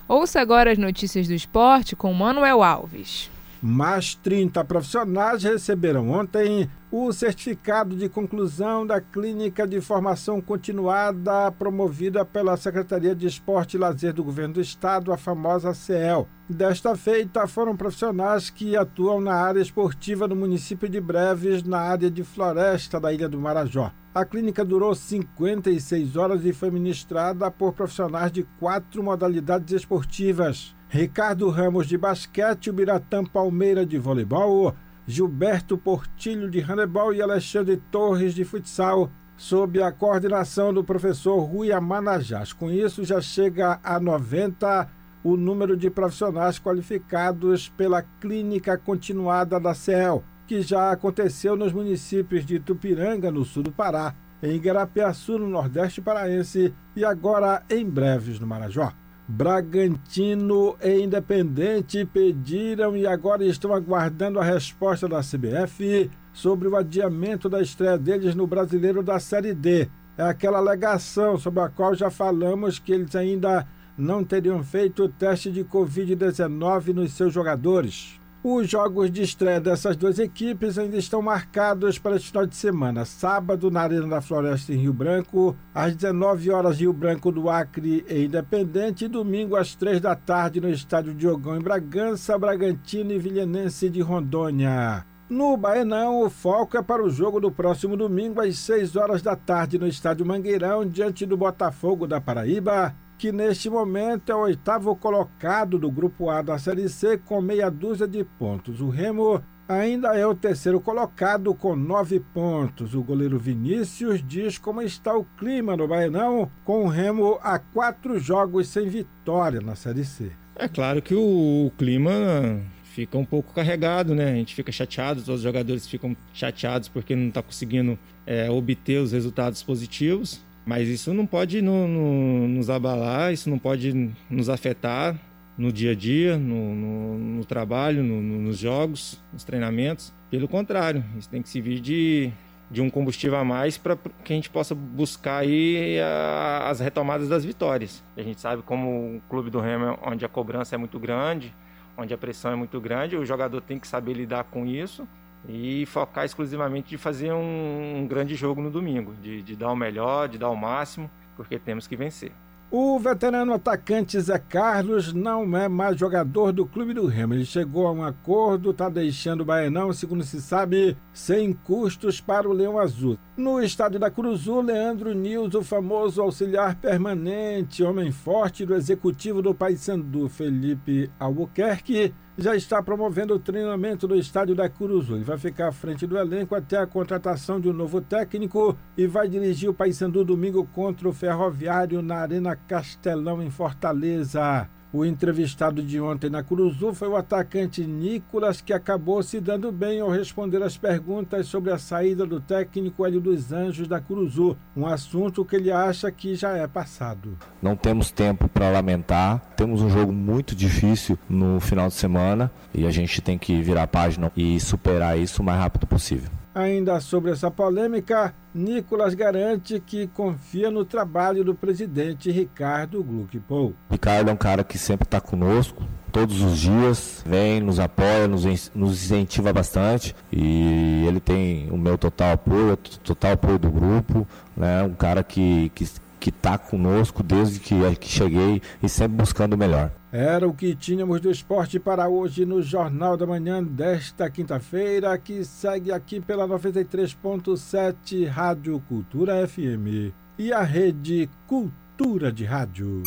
Ouça 0.06 0.40
agora 0.40 0.70
as 0.70 0.78
notícias 0.78 1.26
do 1.26 1.34
esporte 1.34 1.96
com 1.96 2.12
Manuel 2.14 2.62
Alves. 2.62 3.31
Mais 3.64 4.16
30 4.16 4.64
profissionais 4.64 5.44
receberam 5.44 6.10
ontem 6.10 6.68
o 6.90 7.12
certificado 7.12 7.94
de 7.94 8.08
conclusão 8.08 8.84
da 8.84 9.00
Clínica 9.00 9.68
de 9.68 9.80
Formação 9.80 10.40
Continuada 10.40 11.52
promovida 11.52 12.24
pela 12.24 12.56
Secretaria 12.56 13.14
de 13.14 13.28
Esporte 13.28 13.76
e 13.76 13.78
Lazer 13.78 14.12
do 14.12 14.24
Governo 14.24 14.54
do 14.54 14.60
Estado, 14.60 15.12
a 15.12 15.16
famosa 15.16 15.72
CEL. 15.74 16.26
Desta 16.48 16.96
feita, 16.96 17.46
foram 17.46 17.76
profissionais 17.76 18.50
que 18.50 18.76
atuam 18.76 19.20
na 19.20 19.34
área 19.34 19.60
esportiva 19.60 20.26
no 20.26 20.34
município 20.34 20.88
de 20.88 21.00
Breves, 21.00 21.62
na 21.62 21.78
área 21.78 22.10
de 22.10 22.24
floresta 22.24 22.98
da 22.98 23.12
Ilha 23.12 23.28
do 23.28 23.38
Marajó. 23.38 23.92
A 24.12 24.24
clínica 24.24 24.64
durou 24.64 24.92
56 24.92 26.16
horas 26.16 26.44
e 26.44 26.52
foi 26.52 26.70
ministrada 26.70 27.48
por 27.48 27.72
profissionais 27.72 28.32
de 28.32 28.42
quatro 28.58 29.04
modalidades 29.04 29.72
esportivas. 29.72 30.74
Ricardo 30.94 31.48
Ramos 31.48 31.86
de 31.86 31.96
basquete, 31.96 32.68
o 32.68 32.72
Biratã 32.74 33.24
Palmeira 33.24 33.86
de 33.86 33.96
voleibol, 33.96 34.76
Gilberto 35.06 35.78
Portilho 35.78 36.50
de 36.50 36.60
handebol 36.60 37.14
e 37.14 37.22
Alexandre 37.22 37.78
Torres 37.90 38.34
de 38.34 38.44
futsal, 38.44 39.10
sob 39.34 39.82
a 39.82 39.90
coordenação 39.90 40.70
do 40.70 40.84
professor 40.84 41.38
Rui 41.44 41.72
Amanajás. 41.72 42.52
Com 42.52 42.70
isso, 42.70 43.04
já 43.04 43.22
chega 43.22 43.80
a 43.82 43.98
90 43.98 44.86
o 45.24 45.34
número 45.34 45.78
de 45.78 45.88
profissionais 45.88 46.58
qualificados 46.58 47.70
pela 47.70 48.02
Clínica 48.20 48.76
Continuada 48.76 49.58
da 49.58 49.72
CEL, 49.72 50.22
que 50.46 50.60
já 50.60 50.92
aconteceu 50.92 51.56
nos 51.56 51.72
municípios 51.72 52.44
de 52.44 52.60
Tupiranga, 52.60 53.30
no 53.30 53.46
sul 53.46 53.62
do 53.62 53.72
Pará, 53.72 54.14
em 54.42 54.56
Igarapiaçu, 54.56 55.38
no 55.38 55.48
Nordeste 55.48 56.02
Paraense, 56.02 56.74
e 56.94 57.02
agora 57.02 57.62
em 57.70 57.88
Breves, 57.88 58.38
no 58.38 58.46
Marajó. 58.46 58.92
Bragantino 59.28 60.76
e 60.82 61.00
Independente 61.00 62.04
pediram 62.04 62.96
e 62.96 63.06
agora 63.06 63.44
estão 63.44 63.72
aguardando 63.72 64.40
a 64.40 64.44
resposta 64.44 65.08
da 65.08 65.20
CBF 65.20 66.10
sobre 66.32 66.68
o 66.68 66.76
adiamento 66.76 67.48
da 67.48 67.60
estreia 67.60 67.96
deles 67.96 68.34
no 68.34 68.46
Brasileiro 68.46 69.02
da 69.02 69.18
Série 69.20 69.54
D. 69.54 69.88
É 70.16 70.22
aquela 70.24 70.58
alegação 70.58 71.38
sobre 71.38 71.60
a 71.60 71.68
qual 71.68 71.94
já 71.94 72.10
falamos 72.10 72.78
que 72.78 72.92
eles 72.92 73.14
ainda 73.14 73.66
não 73.96 74.24
teriam 74.24 74.62
feito 74.62 75.04
o 75.04 75.08
teste 75.08 75.50
de 75.50 75.64
Covid-19 75.64 76.88
nos 76.88 77.12
seus 77.12 77.32
jogadores. 77.32 78.20
Os 78.44 78.68
jogos 78.68 79.08
de 79.08 79.22
estreia 79.22 79.60
dessas 79.60 79.94
duas 79.94 80.18
equipes 80.18 80.76
ainda 80.76 80.96
estão 80.96 81.22
marcados 81.22 81.96
para 81.96 82.16
este 82.16 82.26
final 82.26 82.44
de 82.44 82.56
semana. 82.56 83.04
Sábado, 83.04 83.70
na 83.70 83.82
Arena 83.82 84.08
da 84.08 84.20
Floresta, 84.20 84.72
em 84.72 84.78
Rio 84.78 84.92
Branco, 84.92 85.56
às 85.72 85.94
19 85.94 86.50
horas, 86.50 86.80
Rio 86.80 86.92
Branco 86.92 87.30
do 87.30 87.48
Acre 87.48 88.04
e 88.08 88.24
Independente. 88.24 89.04
E 89.04 89.08
domingo, 89.08 89.54
às 89.54 89.76
3 89.76 90.00
da 90.00 90.16
tarde, 90.16 90.60
no 90.60 90.68
Estádio 90.68 91.14
Diogão, 91.14 91.56
em 91.56 91.60
Bragança, 91.60 92.36
Bragantino 92.36 93.12
e 93.12 93.18
Vilhenense 93.20 93.88
de 93.88 94.00
Rondônia. 94.00 95.06
No 95.30 95.56
Baenão, 95.56 96.22
o 96.22 96.28
foco 96.28 96.76
é 96.76 96.82
para 96.82 97.04
o 97.04 97.10
jogo 97.10 97.38
do 97.38 97.52
próximo 97.52 97.96
domingo, 97.96 98.40
às 98.40 98.58
6 98.58 98.96
horas 98.96 99.22
da 99.22 99.36
tarde, 99.36 99.78
no 99.78 99.86
Estádio 99.86 100.26
Mangueirão, 100.26 100.84
diante 100.84 101.24
do 101.24 101.36
Botafogo 101.36 102.08
da 102.08 102.20
Paraíba 102.20 102.92
que 103.22 103.30
neste 103.30 103.70
momento 103.70 104.32
é 104.32 104.34
o 104.34 104.40
oitavo 104.40 104.96
colocado 104.96 105.78
do 105.78 105.88
Grupo 105.88 106.28
A 106.28 106.42
da 106.42 106.58
Série 106.58 106.88
C 106.88 107.16
com 107.16 107.40
meia 107.40 107.70
dúzia 107.70 108.08
de 108.08 108.24
pontos. 108.24 108.80
O 108.80 108.88
Remo 108.88 109.40
ainda 109.68 110.18
é 110.18 110.26
o 110.26 110.34
terceiro 110.34 110.80
colocado 110.80 111.54
com 111.54 111.76
nove 111.76 112.18
pontos. 112.18 112.96
O 112.96 113.02
goleiro 113.04 113.38
Vinícius 113.38 114.20
diz 114.26 114.58
como 114.58 114.82
está 114.82 115.16
o 115.16 115.24
clima 115.38 115.76
no 115.76 115.86
Baianão, 115.86 116.50
com 116.64 116.84
o 116.84 116.88
Remo 116.88 117.38
a 117.44 117.60
quatro 117.60 118.18
jogos 118.18 118.66
sem 118.66 118.88
vitória 118.88 119.60
na 119.60 119.76
Série 119.76 120.04
C. 120.04 120.32
É 120.56 120.66
claro 120.66 121.00
que 121.00 121.14
o, 121.14 121.70
clima 121.78 122.60
fica 122.82 123.16
um 123.16 123.24
pouco 123.24 123.54
carregado, 123.54 124.16
né? 124.16 124.32
A 124.32 124.34
gente 124.34 124.52
fica 124.52 124.72
chateado, 124.72 125.32
os 125.32 125.42
jogadores 125.42 125.86
ficam 125.86 126.16
chateados 126.34 126.88
porque 126.88 127.14
não 127.14 127.28
está 127.28 127.40
conseguindo 127.40 127.96
é, 128.26 128.50
obter 128.50 128.98
os 129.00 129.12
resultados 129.12 129.62
positivos. 129.62 130.42
Mas 130.64 130.88
isso 130.88 131.12
não 131.12 131.26
pode 131.26 131.60
no, 131.60 131.88
no, 131.88 132.48
nos 132.48 132.70
abalar, 132.70 133.32
isso 133.32 133.50
não 133.50 133.58
pode 133.58 134.12
nos 134.30 134.48
afetar 134.48 135.18
no 135.58 135.72
dia 135.72 135.90
a 135.90 135.94
dia, 135.94 136.38
no, 136.38 137.18
no 137.18 137.44
trabalho, 137.44 138.02
nos 138.02 138.58
jogos, 138.58 139.22
nos 139.32 139.44
treinamentos. 139.44 140.12
Pelo 140.30 140.48
contrário, 140.48 141.04
isso 141.18 141.28
tem 141.28 141.42
que 141.42 141.48
servir 141.48 141.80
de, 141.80 142.32
de 142.70 142.80
um 142.80 142.88
combustível 142.88 143.38
a 143.38 143.44
mais 143.44 143.76
para 143.76 143.96
que 144.24 144.32
a 144.32 144.36
gente 144.36 144.48
possa 144.48 144.74
buscar 144.74 145.38
aí 145.38 146.00
a, 146.00 146.68
as 146.70 146.80
retomadas 146.80 147.28
das 147.28 147.44
vitórias. 147.44 148.02
A 148.16 148.22
gente 148.22 148.40
sabe 148.40 148.62
como 148.62 149.16
o 149.16 149.22
clube 149.28 149.50
do 149.50 149.60
Remo, 149.60 149.98
onde 150.02 150.24
a 150.24 150.28
cobrança 150.28 150.74
é 150.74 150.78
muito 150.78 150.98
grande, 150.98 151.52
onde 151.96 152.14
a 152.14 152.18
pressão 152.18 152.52
é 152.52 152.56
muito 152.56 152.80
grande, 152.80 153.16
o 153.16 153.24
jogador 153.24 153.60
tem 153.60 153.78
que 153.78 153.86
saber 153.86 154.14
lidar 154.14 154.44
com 154.44 154.64
isso 154.64 155.06
e 155.48 155.84
focar 155.86 156.24
exclusivamente 156.24 156.90
de 156.90 156.98
fazer 156.98 157.32
um, 157.32 157.98
um 157.98 158.06
grande 158.06 158.34
jogo 158.34 158.62
no 158.62 158.70
domingo, 158.70 159.14
de, 159.20 159.42
de, 159.42 159.56
dar 159.56 159.72
o 159.72 159.76
melhor, 159.76 160.28
de 160.28 160.38
dar 160.38 160.50
o 160.50 160.56
máximo 160.56 161.10
porque 161.36 161.58
temos 161.58 161.86
que 161.86 161.96
vencer. 161.96 162.32
O 162.70 162.98
veterano 162.98 163.52
atacante 163.52 164.18
Zé 164.18 164.38
Carlos 164.38 165.12
não 165.12 165.54
é 165.54 165.68
mais 165.68 165.98
jogador 165.98 166.52
do 166.52 166.64
Clube 166.64 166.94
do 166.94 167.04
Remo. 167.04 167.34
Ele 167.34 167.44
chegou 167.44 167.86
a 167.86 167.92
um 167.92 168.02
acordo, 168.02 168.70
está 168.70 168.88
deixando 168.88 169.42
o 169.42 169.44
Baianão, 169.44 169.92
segundo 169.92 170.24
se 170.24 170.40
sabe, 170.40 170.96
sem 171.12 171.52
custos 171.52 172.18
para 172.18 172.48
o 172.48 172.52
Leão 172.52 172.78
Azul. 172.78 173.18
No 173.34 173.62
estádio 173.62 173.98
da 173.98 174.10
Cruzul, 174.10 174.60
Leandro 174.60 175.14
Nils, 175.14 175.54
o 175.54 175.62
famoso 175.62 176.20
auxiliar 176.20 176.74
permanente, 176.74 177.82
homem 177.82 178.12
forte 178.12 178.66
do 178.66 178.74
executivo 178.74 179.40
do 179.40 179.54
Paysandu, 179.54 180.28
Felipe 180.28 181.10
Albuquerque, 181.18 182.12
já 182.36 182.54
está 182.54 182.82
promovendo 182.82 183.32
o 183.32 183.38
treinamento 183.38 184.06
do 184.06 184.16
estádio 184.16 184.54
da 184.54 184.68
Curuzu. 184.68 185.14
Ele 185.14 185.24
vai 185.24 185.38
ficar 185.38 185.68
à 185.68 185.72
frente 185.72 186.06
do 186.06 186.18
elenco 186.18 186.54
até 186.54 186.76
a 186.76 186.86
contratação 186.86 187.58
de 187.58 187.70
um 187.70 187.72
novo 187.72 188.02
técnico 188.02 188.76
e 188.98 189.06
vai 189.06 189.26
dirigir 189.26 189.70
o 189.70 189.74
Paysandu 189.74 190.22
domingo 190.26 190.66
contra 190.66 191.08
o 191.08 191.12
Ferroviário 191.12 192.02
na 192.02 192.16
Arena 192.16 192.54
Castelão, 192.54 193.42
em 193.42 193.48
Fortaleza. 193.48 194.68
O 194.92 195.06
entrevistado 195.06 195.82
de 195.82 195.98
ontem 195.98 196.28
na 196.28 196.42
Curuzu 196.42 196.92
foi 196.92 197.08
o 197.08 197.16
atacante 197.16 197.82
Nicolas, 197.82 198.60
que 198.60 198.74
acabou 198.74 199.22
se 199.22 199.40
dando 199.40 199.72
bem 199.72 200.00
ao 200.00 200.10
responder 200.10 200.62
às 200.62 200.76
perguntas 200.76 201.46
sobre 201.46 201.72
a 201.72 201.78
saída 201.78 202.26
do 202.26 202.38
técnico 202.38 203.06
Hélio 203.06 203.18
dos 203.18 203.52
Anjos 203.52 203.88
da 203.88 204.02
Curuzu, 204.02 204.54
um 204.76 204.86
assunto 204.86 205.46
que 205.46 205.56
ele 205.56 205.72
acha 205.72 206.12
que 206.12 206.34
já 206.34 206.58
é 206.58 206.66
passado. 206.66 207.38
Não 207.62 207.74
temos 207.74 208.10
tempo 208.10 208.48
para 208.48 208.68
lamentar, 208.68 209.40
temos 209.56 209.80
um 209.80 209.88
jogo 209.88 210.12
muito 210.12 210.54
difícil 210.54 211.18
no 211.26 211.58
final 211.58 211.88
de 211.88 211.94
semana 211.94 212.50
e 212.74 212.86
a 212.86 212.90
gente 212.90 213.22
tem 213.22 213.38
que 213.38 213.62
virar 213.62 213.84
a 213.84 213.88
página 213.88 214.30
e 214.36 214.60
superar 214.60 215.18
isso 215.18 215.40
o 215.40 215.44
mais 215.44 215.58
rápido 215.58 215.86
possível. 215.86 216.41
Ainda 216.54 217.00
sobre 217.00 217.30
essa 217.30 217.50
polêmica, 217.50 218.34
Nicolas 218.54 219.14
garante 219.14 219.80
que 219.80 220.06
confia 220.08 220.70
no 220.70 220.84
trabalho 220.84 221.42
do 221.42 221.54
presidente 221.54 222.30
Ricardo 222.30 223.02
Gluckpol. 223.02 223.72
Ricardo 223.90 224.28
é 224.28 224.32
um 224.32 224.36
cara 224.36 224.62
que 224.62 224.76
sempre 224.76 225.06
está 225.06 225.18
conosco, 225.18 225.82
todos 226.12 226.42
os 226.42 226.58
dias, 226.58 227.24
vem, 227.24 227.60
nos 227.62 227.80
apoia, 227.80 228.28
nos, 228.28 228.70
nos 228.74 229.04
incentiva 229.04 229.50
bastante 229.50 230.14
e 230.30 231.06
ele 231.08 231.20
tem 231.20 231.70
o 231.70 231.78
meu 231.78 231.96
total 231.96 232.32
apoio, 232.32 232.74
o 232.74 232.76
total 232.76 233.32
apoio 233.32 233.58
do 233.58 233.70
grupo, 233.70 234.28
né? 234.54 234.82
um 234.82 234.92
cara 234.92 235.24
que, 235.24 235.72
que, 235.74 235.88
que 236.20 236.28
está 236.28 236.58
conosco 236.58 237.22
desde 237.22 237.60
que, 237.60 237.74
que 237.96 238.08
cheguei 238.08 238.60
e 238.82 238.88
sempre 238.90 239.16
buscando 239.16 239.54
o 239.54 239.58
melhor. 239.58 239.90
Era 240.12 240.46
o 240.46 240.52
que 240.52 240.74
tínhamos 240.74 241.22
do 241.22 241.30
esporte 241.30 241.80
para 241.80 242.06
hoje 242.06 242.44
no 242.44 242.60
Jornal 242.60 243.16
da 243.16 243.26
Manhã 243.26 243.64
desta 243.64 244.28
quinta-feira, 244.28 245.16
que 245.16 245.42
segue 245.42 245.90
aqui 245.90 246.20
pela 246.20 246.46
93.7 246.46 248.28
Rádio 248.28 248.78
Cultura 248.86 249.48
FM 249.48 250.12
e 250.38 250.52
a 250.52 250.60
Rede 250.60 251.30
Cultura 251.46 252.30
de 252.30 252.44
Rádio. 252.44 253.02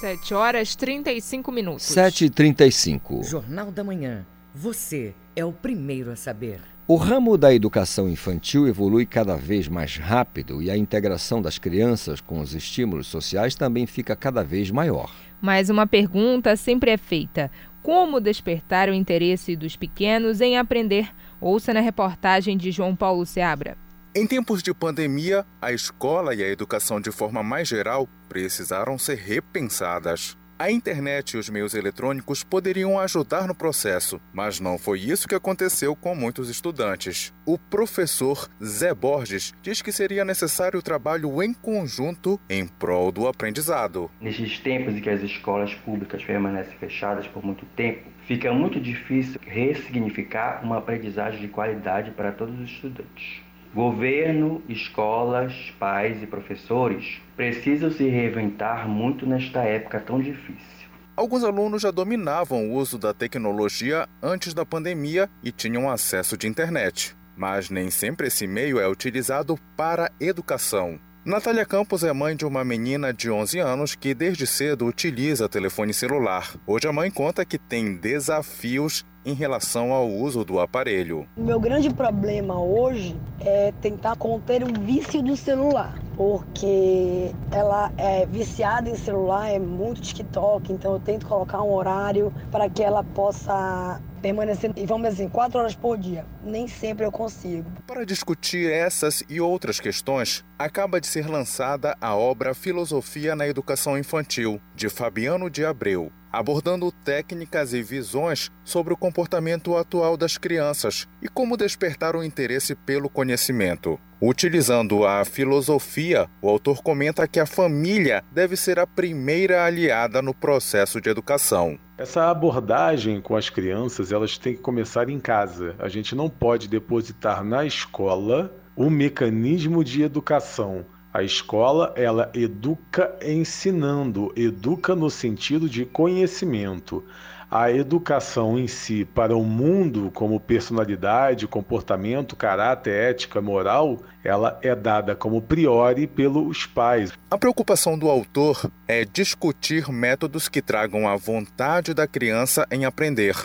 7 0.00 0.34
horas 0.34 0.74
35 0.74 1.52
minutos. 1.52 1.84
7 1.84 2.24
e 2.24 2.30
35 2.30 3.22
Jornal 3.22 3.70
da 3.70 3.84
Manhã. 3.84 4.26
Você 4.52 5.14
é 5.36 5.44
o 5.44 5.52
primeiro 5.52 6.10
a 6.10 6.16
saber. 6.16 6.60
O 6.88 6.96
ramo 6.96 7.38
da 7.38 7.54
educação 7.54 8.08
infantil 8.08 8.66
evolui 8.66 9.06
cada 9.06 9.36
vez 9.36 9.68
mais 9.68 9.96
rápido 9.96 10.60
e 10.60 10.68
a 10.68 10.76
integração 10.76 11.40
das 11.40 11.58
crianças 11.58 12.20
com 12.20 12.40
os 12.40 12.56
estímulos 12.56 13.06
sociais 13.06 13.54
também 13.54 13.86
fica 13.86 14.16
cada 14.16 14.42
vez 14.42 14.72
maior. 14.72 15.12
Mas 15.40 15.68
uma 15.68 15.86
pergunta 15.86 16.56
sempre 16.56 16.90
é 16.90 16.96
feita: 16.96 17.50
como 17.82 18.20
despertar 18.20 18.88
o 18.88 18.94
interesse 18.94 19.54
dos 19.54 19.76
pequenos 19.76 20.40
em 20.40 20.58
aprender? 20.58 21.12
Ouça 21.40 21.72
na 21.72 21.80
reportagem 21.80 22.56
de 22.56 22.70
João 22.70 22.96
Paulo 22.96 23.24
Seabra. 23.24 23.76
Em 24.14 24.26
tempos 24.26 24.62
de 24.62 24.72
pandemia, 24.72 25.44
a 25.60 25.72
escola 25.72 26.34
e 26.34 26.42
a 26.42 26.48
educação 26.48 27.00
de 27.00 27.12
forma 27.12 27.42
mais 27.42 27.68
geral 27.68 28.08
precisaram 28.28 28.98
ser 28.98 29.18
repensadas. 29.18 30.36
A 30.58 30.70
internet 30.70 31.32
e 31.32 31.36
os 31.36 31.50
meios 31.50 31.74
eletrônicos 31.74 32.42
poderiam 32.42 32.98
ajudar 32.98 33.46
no 33.46 33.54
processo, 33.54 34.18
mas 34.32 34.58
não 34.58 34.78
foi 34.78 35.00
isso 35.00 35.28
que 35.28 35.34
aconteceu 35.34 35.94
com 35.94 36.14
muitos 36.14 36.48
estudantes. 36.48 37.30
O 37.44 37.58
professor 37.58 38.48
Zé 38.64 38.94
Borges 38.94 39.52
diz 39.60 39.82
que 39.82 39.92
seria 39.92 40.24
necessário 40.24 40.78
o 40.78 40.82
trabalho 40.82 41.42
em 41.42 41.52
conjunto 41.52 42.40
em 42.48 42.66
prol 42.66 43.12
do 43.12 43.28
aprendizado. 43.28 44.10
Nesses 44.18 44.58
tempos 44.58 44.94
em 44.94 45.00
que 45.02 45.10
as 45.10 45.20
escolas 45.20 45.74
públicas 45.74 46.24
permanecem 46.24 46.78
fechadas 46.78 47.26
por 47.26 47.44
muito 47.44 47.66
tempo, 47.76 48.08
fica 48.26 48.50
muito 48.50 48.80
difícil 48.80 49.38
ressignificar 49.46 50.64
uma 50.64 50.78
aprendizagem 50.78 51.38
de 51.38 51.48
qualidade 51.48 52.12
para 52.12 52.32
todos 52.32 52.58
os 52.58 52.70
estudantes. 52.70 53.45
Governo, 53.76 54.62
escolas, 54.70 55.52
pais 55.78 56.22
e 56.22 56.26
professores 56.26 57.20
precisam 57.36 57.90
se 57.90 58.08
reinventar 58.08 58.88
muito 58.88 59.26
nesta 59.26 59.64
época 59.64 60.00
tão 60.00 60.18
difícil. 60.18 60.88
Alguns 61.14 61.44
alunos 61.44 61.82
já 61.82 61.90
dominavam 61.90 62.70
o 62.70 62.72
uso 62.72 62.96
da 62.96 63.12
tecnologia 63.12 64.08
antes 64.22 64.54
da 64.54 64.64
pandemia 64.64 65.28
e 65.44 65.52
tinham 65.52 65.90
acesso 65.90 66.38
de 66.38 66.46
internet. 66.46 67.14
Mas 67.36 67.68
nem 67.68 67.90
sempre 67.90 68.28
esse 68.28 68.46
meio 68.46 68.80
é 68.80 68.88
utilizado 68.88 69.58
para 69.76 70.10
educação. 70.18 70.98
Natália 71.22 71.66
Campos 71.66 72.02
é 72.02 72.14
mãe 72.14 72.34
de 72.34 72.46
uma 72.46 72.64
menina 72.64 73.12
de 73.12 73.30
11 73.30 73.58
anos 73.58 73.94
que 73.94 74.14
desde 74.14 74.46
cedo 74.46 74.86
utiliza 74.86 75.50
telefone 75.50 75.92
celular. 75.92 76.54
Hoje 76.66 76.88
a 76.88 76.92
mãe 76.94 77.10
conta 77.10 77.44
que 77.44 77.58
tem 77.58 77.94
desafios 77.94 79.04
em 79.26 79.34
relação 79.34 79.92
ao 79.92 80.08
uso 80.08 80.44
do 80.44 80.60
aparelho. 80.60 81.26
Meu 81.36 81.58
grande 81.58 81.92
problema 81.92 82.62
hoje 82.62 83.16
é 83.40 83.72
tentar 83.82 84.14
conter 84.16 84.62
o 84.62 84.72
vício 84.80 85.20
do 85.20 85.36
celular, 85.36 85.98
porque 86.16 87.32
ela 87.50 87.90
é 87.98 88.24
viciada 88.24 88.88
em 88.88 88.94
celular, 88.94 89.50
é 89.50 89.58
muito 89.58 90.00
TikTok, 90.00 90.72
então 90.72 90.92
eu 90.92 91.00
tento 91.00 91.26
colocar 91.26 91.60
um 91.60 91.74
horário 91.74 92.32
para 92.52 92.70
que 92.70 92.84
ela 92.84 93.02
possa 93.02 94.00
permanecer, 94.26 94.72
e 94.74 94.86
vamos 94.86 95.06
assim, 95.06 95.28
quatro 95.28 95.60
horas 95.60 95.74
por 95.74 95.96
dia. 95.96 96.26
Nem 96.42 96.66
sempre 96.66 97.04
eu 97.04 97.12
consigo. 97.12 97.70
Para 97.86 98.04
discutir 98.04 98.70
essas 98.70 99.22
e 99.28 99.40
outras 99.40 99.78
questões, 99.78 100.44
acaba 100.58 101.00
de 101.00 101.06
ser 101.06 101.28
lançada 101.28 101.96
a 102.00 102.16
obra 102.16 102.54
Filosofia 102.54 103.36
na 103.36 103.46
Educação 103.46 103.96
Infantil, 103.96 104.60
de 104.74 104.88
Fabiano 104.88 105.48
de 105.48 105.64
Abreu, 105.64 106.10
abordando 106.32 106.90
técnicas 106.90 107.72
e 107.72 107.82
visões 107.82 108.50
sobre 108.64 108.92
o 108.92 108.96
comportamento 108.96 109.76
atual 109.76 110.16
das 110.16 110.36
crianças 110.36 111.06
e 111.22 111.28
como 111.28 111.56
despertar 111.56 112.16
o 112.16 112.24
interesse 112.24 112.74
pelo 112.74 113.08
conhecimento. 113.08 113.98
Utilizando 114.20 115.06
a 115.06 115.24
filosofia, 115.24 116.26
o 116.40 116.48
autor 116.48 116.82
comenta 116.82 117.28
que 117.28 117.38
a 117.38 117.46
família 117.46 118.24
deve 118.32 118.56
ser 118.56 118.78
a 118.78 118.86
primeira 118.86 119.64
aliada 119.64 120.20
no 120.20 120.34
processo 120.34 121.00
de 121.00 121.10
educação. 121.10 121.78
Essa 121.98 122.28
abordagem 122.28 123.22
com 123.22 123.34
as 123.34 123.48
crianças, 123.48 124.12
elas 124.12 124.36
têm 124.36 124.54
que 124.54 124.60
começar 124.60 125.08
em 125.08 125.18
casa. 125.18 125.74
A 125.78 125.88
gente 125.88 126.14
não 126.14 126.28
pode 126.28 126.68
depositar 126.68 127.42
na 127.42 127.64
escola 127.64 128.54
o 128.76 128.90
mecanismo 128.90 129.82
de 129.82 130.02
educação. 130.02 130.84
A 131.10 131.22
escola, 131.22 131.94
ela 131.96 132.30
educa 132.34 133.16
ensinando, 133.22 134.30
educa 134.36 134.94
no 134.94 135.08
sentido 135.08 135.70
de 135.70 135.86
conhecimento. 135.86 137.02
A 137.50 137.70
educação 137.70 138.58
em 138.58 138.66
si 138.66 139.04
para 139.04 139.36
o 139.36 139.44
mundo, 139.44 140.10
como 140.12 140.40
personalidade, 140.40 141.46
comportamento, 141.46 142.34
caráter, 142.34 142.92
ética, 142.92 143.40
moral, 143.40 144.00
ela 144.24 144.58
é 144.62 144.74
dada 144.74 145.14
como 145.14 145.40
priori 145.40 146.08
pelos 146.08 146.66
pais. 146.66 147.12
A 147.30 147.38
preocupação 147.38 147.96
do 147.96 148.10
autor 148.10 148.70
é 148.88 149.04
discutir 149.04 149.88
métodos 149.90 150.48
que 150.48 150.60
tragam 150.60 151.08
a 151.08 151.16
vontade 151.16 151.94
da 151.94 152.06
criança 152.06 152.66
em 152.70 152.84
aprender 152.84 153.36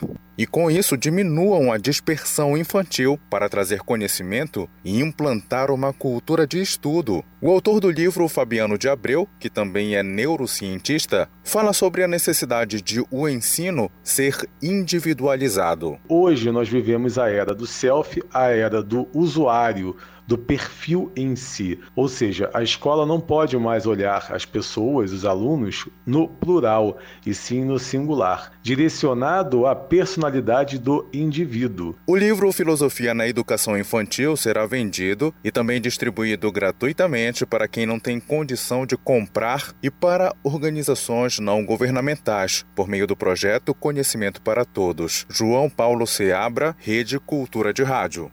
e, 0.41 0.47
com 0.47 0.71
isso, 0.71 0.97
diminuam 0.97 1.71
a 1.71 1.77
dispersão 1.77 2.57
infantil 2.57 3.19
para 3.29 3.47
trazer 3.47 3.81
conhecimento 3.81 4.67
e 4.83 4.99
implantar 4.99 5.69
uma 5.69 5.93
cultura 5.93 6.47
de 6.47 6.59
estudo. 6.59 7.23
O 7.39 7.51
autor 7.51 7.79
do 7.79 7.91
livro, 7.91 8.27
Fabiano 8.27 8.75
de 8.75 8.89
Abreu, 8.89 9.29
que 9.39 9.51
também 9.51 9.95
é 9.95 10.01
neurocientista, 10.01 11.29
fala 11.43 11.73
sobre 11.73 12.03
a 12.03 12.07
necessidade 12.07 12.81
de 12.81 13.05
o 13.11 13.29
ensino 13.29 13.91
ser 14.03 14.47
individualizado. 14.61 15.97
Hoje 16.07 16.51
nós 16.51 16.67
vivemos 16.67 17.17
a 17.17 17.29
era 17.29 17.53
do 17.53 17.67
self, 17.67 18.21
a 18.33 18.47
era 18.47 18.81
do 18.81 19.07
usuário, 19.13 19.95
do 20.28 20.38
perfil 20.38 21.11
em 21.15 21.36
si. 21.36 21.80
Ou 21.95 22.07
seja, 22.07 22.49
a 22.53 22.63
escola 22.63 23.05
não 23.05 23.19
pode 23.19 23.57
mais 23.57 23.86
olhar 23.86 24.28
as 24.32 24.45
pessoas, 24.45 25.11
os 25.11 25.26
alunos, 25.26 25.88
no 26.05 26.28
plural, 26.28 26.97
e 27.26 27.34
sim 27.34 27.65
no 27.65 27.78
singular, 27.78 28.51
direcionado 28.61 29.65
à 29.65 29.76
personalidade 29.76 30.78
do 30.78 31.07
indivíduo. 31.13 31.95
O 32.07 32.15
livro 32.15 32.51
Filosofia 32.51 33.13
na 33.13 33.28
Educação 33.28 33.78
Infantil 33.78 34.36
será 34.38 34.65
vendido 34.65 35.34
e 35.43 35.51
também 35.51 35.82
distribuído 35.82 36.51
gratuitamente 36.51 37.45
para 37.45 37.67
quem 37.67 37.86
não 37.86 37.99
tem 37.99 38.19
condição 38.19 38.86
de 38.86 38.97
comprar 38.97 39.74
e 39.82 39.89
para 39.89 40.34
organizações 40.43 41.39
não 41.39 41.65
governamentais, 41.65 42.65
por 42.76 42.88
meio 42.88 43.07
do 43.07 43.15
projeto 43.15 43.74
Conhecimento 43.74 44.41
para 44.41 44.65
Todos. 44.65 45.26
João 45.30 45.69
Paulo 45.69 46.07
Seabra, 46.07 46.76
Rede 46.80 47.19
Cultura 47.19 47.74
de 47.74 47.84
Rádio. 47.84 48.32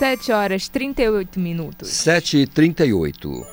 7 0.00 0.32
horas 0.32 0.66
38 0.66 1.38
minutos. 1.38 1.88
7 1.88 2.38
e 2.38 2.46
38 2.46 3.46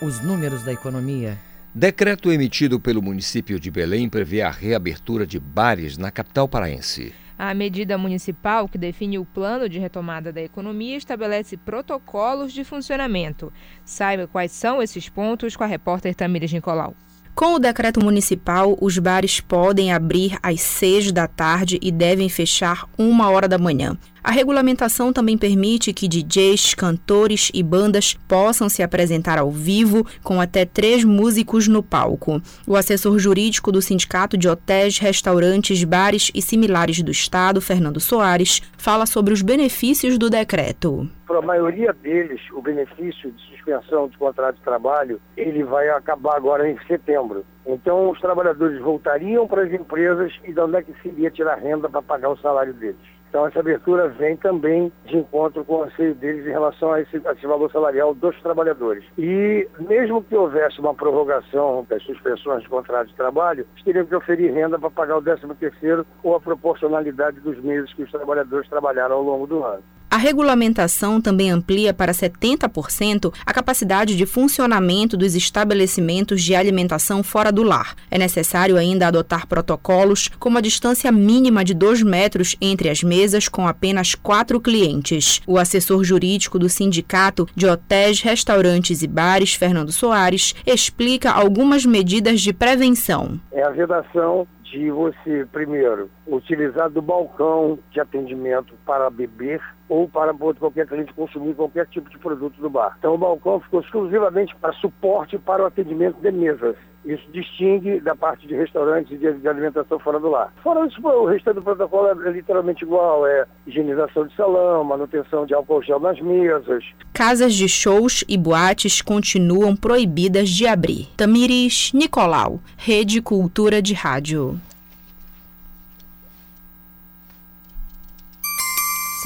Os 0.00 0.18
números 0.18 0.62
da 0.62 0.72
economia. 0.72 1.38
Decreto 1.74 2.32
emitido 2.32 2.80
pelo 2.80 3.02
município 3.02 3.60
de 3.60 3.70
Belém 3.70 4.08
prevê 4.08 4.40
a 4.40 4.50
reabertura 4.50 5.26
de 5.26 5.38
bares 5.38 5.98
na 5.98 6.10
capital 6.10 6.48
paraense. 6.48 7.12
A 7.38 7.52
medida 7.52 7.98
municipal 7.98 8.66
que 8.66 8.78
define 8.78 9.18
o 9.18 9.26
plano 9.26 9.68
de 9.68 9.78
retomada 9.78 10.32
da 10.32 10.40
economia 10.40 10.96
estabelece 10.96 11.58
protocolos 11.58 12.54
de 12.54 12.64
funcionamento. 12.64 13.52
Saiba 13.84 14.26
quais 14.26 14.52
são 14.52 14.82
esses 14.82 15.10
pontos 15.10 15.54
com 15.54 15.64
a 15.64 15.66
repórter 15.66 16.14
Tamires 16.14 16.50
Nicolau. 16.50 16.96
Com 17.38 17.54
o 17.54 17.58
decreto 17.60 18.02
municipal, 18.02 18.76
os 18.80 18.98
bares 18.98 19.38
podem 19.38 19.92
abrir 19.92 20.36
às 20.42 20.60
seis 20.60 21.12
da 21.12 21.28
tarde 21.28 21.78
e 21.80 21.92
devem 21.92 22.28
fechar 22.28 22.88
uma 22.98 23.30
hora 23.30 23.46
da 23.46 23.56
manhã. 23.56 23.96
A 24.28 24.30
regulamentação 24.30 25.10
também 25.10 25.38
permite 25.38 25.90
que 25.90 26.06
DJs, 26.06 26.74
cantores 26.74 27.50
e 27.54 27.62
bandas 27.62 28.12
possam 28.12 28.68
se 28.68 28.82
apresentar 28.82 29.38
ao 29.38 29.50
vivo 29.50 30.06
com 30.22 30.38
até 30.38 30.66
três 30.66 31.02
músicos 31.02 31.66
no 31.66 31.82
palco. 31.82 32.38
O 32.66 32.76
assessor 32.76 33.18
jurídico 33.18 33.72
do 33.72 33.80
Sindicato 33.80 34.36
de 34.36 34.46
Hotéis, 34.46 34.98
Restaurantes, 34.98 35.82
Bares 35.82 36.30
e 36.34 36.42
Similares 36.42 37.02
do 37.02 37.10
Estado, 37.10 37.58
Fernando 37.62 38.00
Soares, 38.00 38.60
fala 38.76 39.06
sobre 39.06 39.32
os 39.32 39.40
benefícios 39.40 40.18
do 40.18 40.28
decreto. 40.28 41.08
Para 41.26 41.38
a 41.38 41.42
maioria 41.42 41.94
deles, 41.94 42.42
o 42.52 42.60
benefício 42.60 43.32
de 43.32 43.42
suspensão 43.46 44.08
de 44.08 44.18
contrato 44.18 44.56
de 44.56 44.62
trabalho, 44.62 45.18
ele 45.38 45.64
vai 45.64 45.88
acabar 45.88 46.36
agora 46.36 46.70
em 46.70 46.76
setembro. 46.86 47.46
Então, 47.66 48.10
os 48.10 48.20
trabalhadores 48.20 48.78
voltariam 48.82 49.48
para 49.48 49.62
as 49.62 49.72
empresas 49.72 50.34
e 50.44 50.52
de 50.52 50.60
onde 50.60 50.76
é 50.76 50.82
que 50.82 50.92
se 51.00 51.08
iria 51.08 51.30
tirar 51.30 51.56
renda 51.56 51.88
para 51.88 52.02
pagar 52.02 52.28
o 52.28 52.36
salário 52.36 52.74
deles. 52.74 53.17
Então 53.28 53.46
essa 53.46 53.60
abertura 53.60 54.08
vem 54.08 54.36
também 54.36 54.92
de 55.04 55.16
encontro 55.16 55.64
com 55.64 55.76
o 55.76 55.82
anseio 55.84 56.14
deles 56.14 56.46
em 56.46 56.50
relação 56.50 56.92
a 56.92 57.00
esse, 57.00 57.20
a 57.26 57.32
esse, 57.32 57.46
valor 57.46 57.70
salarial 57.70 58.14
dos 58.14 58.40
trabalhadores. 58.40 59.04
E 59.18 59.68
mesmo 59.78 60.22
que 60.22 60.34
houvesse 60.34 60.80
uma 60.80 60.94
prorrogação 60.94 61.86
das 61.88 62.02
suspensões 62.02 62.62
de 62.62 62.68
contrato 62.68 63.08
de 63.08 63.14
trabalho, 63.14 63.66
eles 63.74 63.84
teriam 63.84 64.06
que 64.06 64.14
oferir 64.14 64.52
renda 64.52 64.78
para 64.78 64.90
pagar 64.90 65.18
o 65.18 65.22
13 65.22 65.46
terceiro 65.58 66.06
ou 66.22 66.36
a 66.36 66.40
proporcionalidade 66.40 67.40
dos 67.40 67.58
meses 67.62 67.92
que 67.92 68.02
os 68.02 68.10
trabalhadores 68.10 68.68
trabalharam 68.68 69.16
ao 69.16 69.22
longo 69.22 69.46
do 69.46 69.64
ano. 69.64 69.82
A 70.10 70.16
regulamentação 70.16 71.20
também 71.20 71.50
amplia 71.50 71.92
para 71.92 72.12
70% 72.12 73.30
a 73.44 73.52
capacidade 73.52 74.16
de 74.16 74.24
funcionamento 74.24 75.18
dos 75.18 75.34
estabelecimentos 75.34 76.42
de 76.42 76.54
alimentação 76.54 77.22
fora 77.22 77.52
do 77.52 77.62
lar. 77.62 77.94
É 78.10 78.16
necessário 78.16 78.78
ainda 78.78 79.06
adotar 79.06 79.46
protocolos, 79.46 80.30
como 80.38 80.56
a 80.56 80.62
distância 80.62 81.12
mínima 81.12 81.62
de 81.62 81.74
2 81.74 82.02
metros 82.02 82.56
entre 82.58 82.88
as 82.88 83.02
mesas 83.02 83.48
com 83.48 83.68
apenas 83.68 84.14
quatro 84.14 84.58
clientes. 84.58 85.42
O 85.46 85.58
assessor 85.58 86.02
jurídico 86.02 86.58
do 86.58 86.70
Sindicato 86.70 87.46
de 87.54 87.66
Hotéis, 87.66 88.22
Restaurantes 88.22 89.02
e 89.02 89.06
Bares, 89.06 89.52
Fernando 89.54 89.92
Soares, 89.92 90.54
explica 90.66 91.30
algumas 91.30 91.84
medidas 91.84 92.40
de 92.40 92.54
prevenção. 92.54 93.38
É 93.52 93.62
a 93.62 93.70
vedação 93.70 94.46
de 94.62 94.90
você, 94.90 95.46
primeiro, 95.52 96.10
utilizar 96.26 96.90
do 96.90 97.02
balcão 97.02 97.78
de 97.90 98.00
atendimento 98.00 98.74
para 98.86 99.10
beber 99.10 99.60
ou 99.88 100.08
para 100.08 100.34
qualquer 100.34 100.86
cliente 100.86 101.12
consumir 101.14 101.54
qualquer 101.54 101.86
tipo 101.86 102.08
de 102.10 102.18
produto 102.18 102.60
do 102.60 102.70
bar. 102.70 102.96
Então 102.98 103.14
o 103.14 103.18
balcão 103.18 103.60
ficou 103.60 103.80
exclusivamente 103.80 104.54
para 104.56 104.72
suporte 104.74 105.38
para 105.38 105.62
o 105.62 105.66
atendimento 105.66 106.20
de 106.20 106.30
mesas. 106.30 106.76
Isso 107.04 107.24
distingue 107.32 108.00
da 108.00 108.14
parte 108.14 108.46
de 108.46 108.54
restaurantes 108.54 109.12
e 109.12 109.16
de, 109.16 109.48
alimentação 109.48 109.98
fora 109.98 110.20
do 110.20 110.28
lar. 110.28 110.52
Fora 110.62 110.86
isso, 110.86 111.00
o 111.00 111.26
restante 111.26 111.54
do 111.54 111.62
protocolo 111.62 112.08
é 112.22 112.30
literalmente 112.30 112.84
igual, 112.84 113.26
é 113.26 113.46
higienização 113.66 114.26
de 114.26 114.34
salão, 114.34 114.84
manutenção 114.84 115.46
de 115.46 115.54
álcool 115.54 115.82
gel 115.82 116.00
nas 116.00 116.20
mesas. 116.20 116.84
Casas 117.14 117.54
de 117.54 117.68
shows 117.68 118.24
e 118.28 118.36
boates 118.36 119.00
continuam 119.00 119.74
proibidas 119.74 120.50
de 120.50 120.66
abrir. 120.66 121.08
Tamires 121.16 121.92
Nicolau, 121.94 122.60
Rede 122.76 123.22
Cultura 123.22 123.80
de 123.80 123.94
Rádio. 123.94 124.60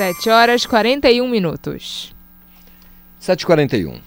7 0.02 0.30
horas 0.30 0.66
41 0.66 1.28
minutos. 1.28 2.12
7h41. 3.20 4.00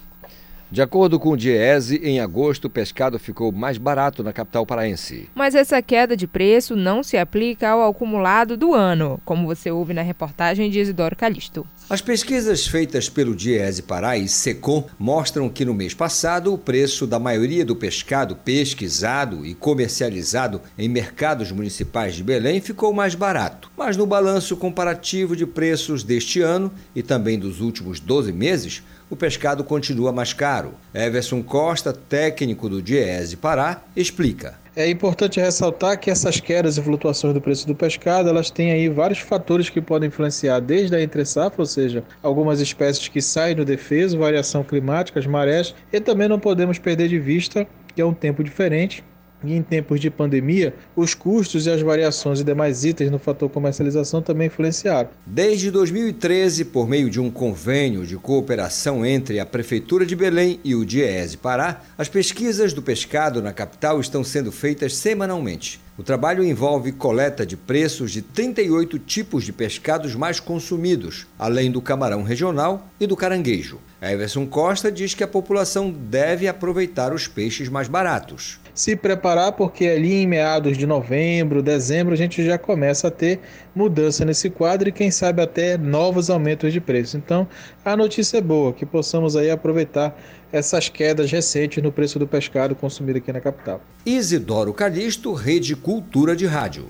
De 0.70 0.82
acordo 0.82 1.18
com 1.18 1.30
o 1.30 1.36
Diese, 1.38 1.96
em 2.04 2.20
agosto 2.20 2.66
o 2.66 2.70
pescado 2.70 3.18
ficou 3.18 3.50
mais 3.50 3.78
barato 3.78 4.22
na 4.22 4.30
capital 4.30 4.66
paraense. 4.66 5.30
Mas 5.34 5.54
essa 5.54 5.80
queda 5.80 6.14
de 6.14 6.26
preço 6.26 6.76
não 6.76 7.02
se 7.02 7.16
aplica 7.16 7.70
ao 7.70 7.88
acumulado 7.88 8.58
do 8.58 8.74
ano, 8.74 9.18
como 9.24 9.46
você 9.46 9.70
ouve 9.70 9.94
na 9.94 10.02
reportagem 10.02 10.68
de 10.68 10.80
Isidoro 10.80 11.16
Calixto. 11.16 11.66
As 11.88 12.00
pesquisas 12.00 12.66
feitas 12.66 13.08
pelo 13.08 13.32
Diese 13.36 13.80
Pará 13.80 14.18
e 14.18 14.28
Secom 14.28 14.88
mostram 14.98 15.48
que 15.48 15.64
no 15.64 15.72
mês 15.72 15.94
passado 15.94 16.52
o 16.52 16.58
preço 16.58 17.06
da 17.06 17.20
maioria 17.20 17.64
do 17.64 17.76
pescado 17.76 18.34
pesquisado 18.34 19.46
e 19.46 19.54
comercializado 19.54 20.60
em 20.76 20.88
mercados 20.88 21.52
municipais 21.52 22.16
de 22.16 22.24
Belém 22.24 22.60
ficou 22.60 22.92
mais 22.92 23.14
barato. 23.14 23.70
Mas 23.76 23.96
no 23.96 24.04
balanço 24.04 24.56
comparativo 24.56 25.36
de 25.36 25.46
preços 25.46 26.02
deste 26.02 26.40
ano 26.40 26.72
e 26.92 27.04
também 27.04 27.38
dos 27.38 27.60
últimos 27.60 28.00
12 28.00 28.32
meses, 28.32 28.82
o 29.08 29.14
pescado 29.14 29.62
continua 29.62 30.10
mais 30.10 30.32
caro. 30.32 30.74
Everson 30.92 31.40
Costa, 31.40 31.92
técnico 31.92 32.68
do 32.68 32.82
Diese 32.82 33.36
Pará, 33.36 33.84
explica. 33.94 34.65
É 34.78 34.90
importante 34.90 35.40
ressaltar 35.40 35.98
que 35.98 36.10
essas 36.10 36.38
quedas 36.38 36.76
e 36.76 36.82
flutuações 36.82 37.32
do 37.32 37.40
preço 37.40 37.66
do 37.66 37.74
pescado, 37.74 38.28
elas 38.28 38.50
têm 38.50 38.72
aí 38.72 38.90
vários 38.90 39.20
fatores 39.20 39.70
que 39.70 39.80
podem 39.80 40.08
influenciar, 40.08 40.60
desde 40.60 40.94
a 40.94 41.00
entre-safra, 41.00 41.62
ou 41.62 41.64
seja, 41.64 42.04
algumas 42.22 42.60
espécies 42.60 43.08
que 43.08 43.22
saem 43.22 43.56
do 43.56 43.64
defeso, 43.64 44.18
variação 44.18 44.62
climática, 44.62 45.18
as 45.18 45.26
marés, 45.26 45.74
e 45.90 45.98
também 45.98 46.28
não 46.28 46.38
podemos 46.38 46.78
perder 46.78 47.08
de 47.08 47.18
vista 47.18 47.66
que 47.94 48.02
é 48.02 48.04
um 48.04 48.12
tempo 48.12 48.44
diferente 48.44 49.02
e 49.48 49.54
em 49.54 49.62
tempos 49.62 50.00
de 50.00 50.10
pandemia, 50.10 50.74
os 50.94 51.14
custos 51.14 51.66
e 51.66 51.70
as 51.70 51.80
variações 51.80 52.40
e 52.40 52.44
demais 52.44 52.84
itens 52.84 53.10
no 53.10 53.18
fator 53.18 53.48
comercialização 53.48 54.22
também 54.22 54.46
influenciaram. 54.46 55.10
Desde 55.24 55.70
2013, 55.70 56.66
por 56.66 56.88
meio 56.88 57.10
de 57.10 57.20
um 57.20 57.30
convênio 57.30 58.06
de 58.06 58.16
cooperação 58.16 59.04
entre 59.04 59.40
a 59.40 59.46
Prefeitura 59.46 60.04
de 60.04 60.16
Belém 60.16 60.60
e 60.64 60.74
o 60.74 60.84
DIEESE 60.84 61.36
Pará, 61.36 61.82
as 61.96 62.08
pesquisas 62.08 62.72
do 62.72 62.82
pescado 62.82 63.42
na 63.42 63.52
capital 63.52 64.00
estão 64.00 64.22
sendo 64.22 64.50
feitas 64.52 64.94
semanalmente. 64.96 65.80
O 65.98 66.02
trabalho 66.02 66.44
envolve 66.44 66.92
coleta 66.92 67.46
de 67.46 67.56
preços 67.56 68.12
de 68.12 68.20
38 68.20 68.98
tipos 68.98 69.44
de 69.44 69.52
pescados 69.52 70.14
mais 70.14 70.38
consumidos, 70.38 71.26
além 71.38 71.70
do 71.70 71.80
camarão 71.80 72.22
regional 72.22 72.86
e 73.00 73.06
do 73.06 73.16
caranguejo. 73.16 73.80
Everson 74.00 74.46
Costa 74.46 74.92
diz 74.92 75.14
que 75.14 75.24
a 75.24 75.28
população 75.28 75.90
deve 75.90 76.46
aproveitar 76.46 77.14
os 77.14 77.26
peixes 77.26 77.70
mais 77.70 77.88
baratos 77.88 78.58
se 78.76 78.94
preparar, 78.94 79.52
porque 79.52 79.86
ali 79.86 80.22
em 80.22 80.26
meados 80.26 80.76
de 80.76 80.86
novembro, 80.86 81.62
dezembro, 81.62 82.12
a 82.12 82.16
gente 82.16 82.44
já 82.44 82.58
começa 82.58 83.08
a 83.08 83.10
ter 83.10 83.40
mudança 83.74 84.22
nesse 84.22 84.50
quadro 84.50 84.90
e 84.90 84.92
quem 84.92 85.10
sabe 85.10 85.40
até 85.40 85.78
novos 85.78 86.28
aumentos 86.28 86.74
de 86.74 86.80
preço. 86.80 87.16
Então, 87.16 87.48
a 87.82 87.96
notícia 87.96 88.36
é 88.36 88.40
boa, 88.42 88.74
que 88.74 88.84
possamos 88.84 89.34
aí 89.34 89.50
aproveitar 89.50 90.14
essas 90.52 90.90
quedas 90.90 91.32
recentes 91.32 91.82
no 91.82 91.90
preço 91.90 92.18
do 92.18 92.26
pescado 92.26 92.74
consumido 92.76 93.18
aqui 93.18 93.32
na 93.32 93.40
capital. 93.40 93.80
Isidoro 94.04 94.74
Calixto, 94.74 95.32
Rede 95.32 95.74
Cultura 95.74 96.36
de 96.36 96.46
Rádio. 96.46 96.86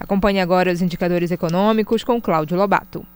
Acompanhe 0.00 0.40
agora 0.40 0.72
os 0.72 0.80
indicadores 0.80 1.30
econômicos 1.30 2.02
com 2.02 2.20
Cláudio 2.20 2.56
Lobato. 2.56 3.06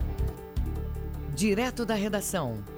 Direto 1.36 1.84
da 1.84 1.95
redação. 1.95 2.77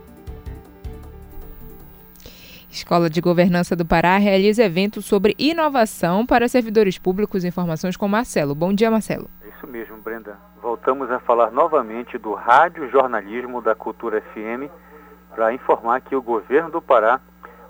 Escola 2.71 3.11
de 3.11 3.21
Governança 3.21 3.75
do 3.75 3.85
Pará 3.85 4.17
realiza 4.17 4.63
evento 4.63 5.03
sobre 5.03 5.35
inovação 5.37 6.25
para 6.25 6.49
servidores 6.49 6.99
públicos. 6.99 7.45
Informações 7.45 7.97
com 7.97 8.07
Marcelo. 8.07 8.55
Bom 8.55 8.73
dia, 8.73 8.89
Marcelo. 8.89 9.29
É 9.45 9.49
isso 9.49 9.67
mesmo, 9.67 9.97
Brenda. 9.97 10.39
Voltamos 10.63 11.11
a 11.11 11.19
falar 11.19 11.51
novamente 11.51 12.17
do 12.17 12.33
rádio 12.33 12.89
jornalismo 12.89 13.61
da 13.61 13.75
Cultura 13.75 14.21
FM 14.21 14.71
para 15.35 15.53
informar 15.53 16.01
que 16.01 16.15
o 16.15 16.23
governo 16.23 16.71
do 16.71 16.81
Pará, 16.81 17.21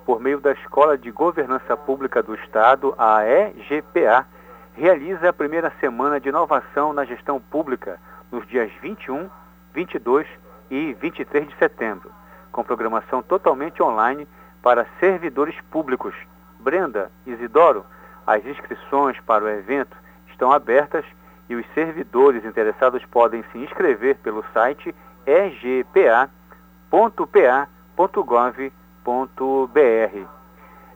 por 0.04 0.20
meio 0.20 0.38
da 0.38 0.52
Escola 0.52 0.98
de 0.98 1.10
Governança 1.10 1.74
Pública 1.78 2.22
do 2.22 2.34
Estado, 2.34 2.94
a 2.98 3.24
EGPA, 3.24 4.26
realiza 4.74 5.30
a 5.30 5.32
primeira 5.32 5.72
semana 5.80 6.20
de 6.20 6.28
inovação 6.28 6.92
na 6.92 7.06
gestão 7.06 7.40
pública 7.40 7.98
nos 8.30 8.46
dias 8.46 8.70
21, 8.82 9.30
22 9.72 10.26
e 10.70 10.92
23 11.00 11.48
de 11.48 11.56
setembro, 11.56 12.12
com 12.52 12.62
programação 12.62 13.22
totalmente 13.22 13.82
online 13.82 14.28
para 14.62 14.86
servidores 14.98 15.58
públicos. 15.70 16.14
Brenda, 16.58 17.10
Isidoro, 17.26 17.84
as 18.26 18.44
inscrições 18.44 19.18
para 19.20 19.44
o 19.44 19.48
evento 19.48 19.96
estão 20.28 20.52
abertas 20.52 21.04
e 21.48 21.54
os 21.54 21.66
servidores 21.74 22.44
interessados 22.44 23.04
podem 23.06 23.42
se 23.50 23.58
inscrever 23.58 24.16
pelo 24.16 24.44
site 24.52 24.94
egpa.pa.gov.br. 25.26 26.00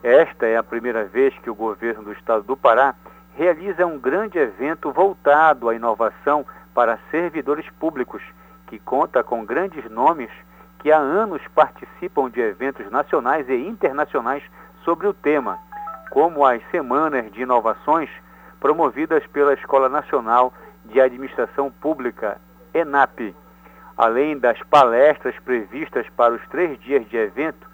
Esta 0.02 0.46
é 0.46 0.56
a 0.56 0.62
primeira 0.62 1.04
vez 1.04 1.36
que 1.38 1.50
o 1.50 1.54
governo 1.54 2.04
do 2.04 2.12
estado 2.12 2.44
do 2.44 2.56
Pará 2.56 2.94
realiza 3.36 3.86
um 3.86 3.98
grande 3.98 4.38
evento 4.38 4.92
voltado 4.92 5.68
à 5.68 5.74
inovação 5.74 6.46
para 6.72 6.98
servidores 7.10 7.68
públicos, 7.80 8.22
que 8.66 8.78
conta 8.78 9.24
com 9.24 9.44
grandes 9.44 9.90
nomes 9.90 10.30
que 10.84 10.92
há 10.92 10.98
anos 10.98 11.40
participam 11.54 12.28
de 12.28 12.42
eventos 12.42 12.90
nacionais 12.90 13.48
e 13.48 13.54
internacionais 13.54 14.42
sobre 14.84 15.06
o 15.06 15.14
tema, 15.14 15.58
como 16.10 16.44
as 16.44 16.60
Semanas 16.70 17.32
de 17.32 17.40
Inovações 17.40 18.10
promovidas 18.60 19.26
pela 19.28 19.54
Escola 19.54 19.88
Nacional 19.88 20.52
de 20.84 21.00
Administração 21.00 21.70
Pública, 21.70 22.38
ENAP. 22.74 23.34
Além 23.96 24.36
das 24.36 24.62
palestras 24.64 25.34
previstas 25.38 26.06
para 26.14 26.34
os 26.34 26.46
três 26.48 26.78
dias 26.80 27.08
de 27.08 27.16
evento, 27.16 27.66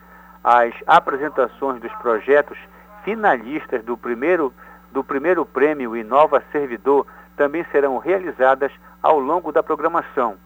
as 0.45 0.73
apresentações 0.87 1.81
dos 1.81 1.93
projetos 1.95 2.57
finalistas 3.03 3.83
do 3.83 3.97
primeiro, 3.97 4.55
do 4.93 5.03
primeiro 5.03 5.45
prêmio 5.45 5.97
Inova 5.97 6.45
Servidor 6.53 7.09
também 7.37 7.67
serão 7.73 7.99
realizadas 7.99 8.71
ao 9.03 9.19
longo 9.19 9.51
da 9.51 9.65
programação 9.65 10.37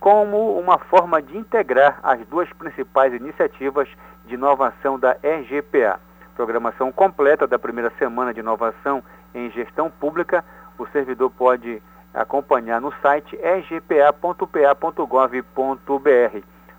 como 0.00 0.58
uma 0.58 0.78
forma 0.78 1.20
de 1.20 1.36
integrar 1.36 1.98
as 2.02 2.20
duas 2.28 2.52
principais 2.52 3.12
iniciativas 3.12 3.88
de 4.26 4.34
inovação 4.34 4.98
da 4.98 5.12
RGPA. 5.22 6.00
Programação 6.34 6.92
completa 6.92 7.46
da 7.46 7.58
primeira 7.58 7.90
semana 7.98 8.32
de 8.32 8.40
inovação 8.40 9.02
em 9.34 9.50
gestão 9.50 9.90
pública, 9.90 10.44
o 10.78 10.86
servidor 10.86 11.30
pode 11.30 11.82
acompanhar 12.14 12.80
no 12.80 12.92
site 13.02 13.36
rgpa.pa.gov.br. 13.36 14.18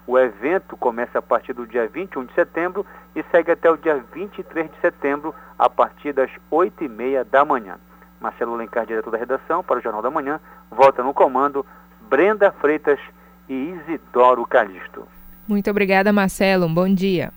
O 0.07 0.17
evento 0.17 0.75
começa 0.77 1.19
a 1.19 1.21
partir 1.21 1.53
do 1.53 1.67
dia 1.67 1.87
21 1.87 2.25
de 2.25 2.33
setembro 2.33 2.85
e 3.15 3.23
segue 3.31 3.51
até 3.51 3.69
o 3.69 3.77
dia 3.77 4.03
23 4.11 4.71
de 4.71 4.79
setembro, 4.79 5.35
a 5.57 5.69
partir 5.69 6.13
das 6.13 6.31
8h30 6.51 7.25
da 7.25 7.45
manhã. 7.45 7.77
Marcelo 8.19 8.55
Lencar, 8.55 8.85
diretor 8.85 9.11
da 9.11 9.17
redação, 9.17 9.63
para 9.63 9.77
o 9.77 9.81
Jornal 9.81 10.01
da 10.01 10.09
Manhã, 10.09 10.39
volta 10.71 11.03
no 11.03 11.13
comando 11.13 11.65
Brenda 12.09 12.51
Freitas 12.51 12.99
e 13.47 13.53
Isidoro 13.53 14.45
Calixto. 14.45 15.07
Muito 15.47 15.69
obrigada, 15.69 16.11
Marcelo. 16.11 16.65
Um 16.65 16.73
bom 16.73 16.91
dia. 16.91 17.31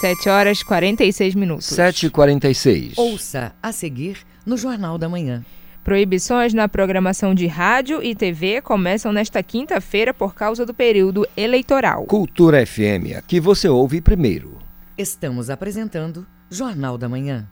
7 0.00 0.28
horas 0.28 0.62
46 0.62 1.34
minutos. 1.34 1.66
7h46. 1.68 2.94
Ouça 2.98 3.54
a 3.62 3.72
seguir 3.72 4.18
no 4.44 4.56
Jornal 4.56 4.98
da 4.98 5.08
Manhã. 5.08 5.42
Proibições 5.82 6.52
na 6.54 6.68
programação 6.68 7.34
de 7.34 7.46
rádio 7.46 8.02
e 8.02 8.14
TV 8.14 8.60
começam 8.60 9.12
nesta 9.12 9.42
quinta-feira 9.42 10.12
por 10.12 10.34
causa 10.34 10.64
do 10.64 10.72
período 10.72 11.26
eleitoral. 11.36 12.04
Cultura 12.04 12.66
FM, 12.66 13.16
aqui 13.16 13.38
você 13.38 13.68
ouve 13.68 14.00
primeiro. 14.00 14.58
Estamos 14.96 15.50
apresentando 15.50 16.26
Jornal 16.50 16.96
da 16.96 17.08
Manhã. 17.08 17.46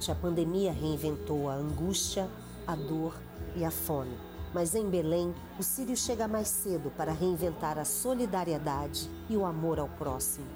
2020, 0.00 0.10
a 0.10 0.14
pandemia 0.14 0.72
reinventou 0.72 1.48
a 1.48 1.54
angústia, 1.54 2.28
a 2.66 2.74
dor 2.74 3.14
e 3.54 3.64
a 3.64 3.70
fome. 3.70 4.16
Mas 4.52 4.74
em 4.74 4.88
Belém, 4.88 5.34
o 5.58 5.62
Sírio 5.62 5.96
chega 5.96 6.26
mais 6.26 6.48
cedo 6.48 6.90
para 6.96 7.12
reinventar 7.12 7.78
a 7.78 7.84
solidariedade 7.84 9.08
e 9.28 9.36
o 9.36 9.44
amor 9.44 9.78
ao 9.78 9.88
próximo. 9.88 10.46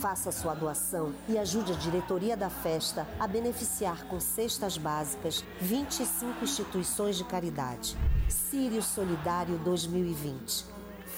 Faça 0.00 0.32
sua 0.32 0.54
doação 0.54 1.14
e 1.28 1.38
ajude 1.38 1.72
a 1.72 1.76
diretoria 1.76 2.36
da 2.36 2.50
festa 2.50 3.06
a 3.20 3.26
beneficiar 3.26 4.04
com 4.06 4.18
cestas 4.18 4.76
básicas 4.76 5.44
25 5.60 6.42
instituições 6.42 7.16
de 7.16 7.24
caridade. 7.24 7.96
Sírio 8.28 8.82
Solidário 8.82 9.58
2020. 9.58 10.66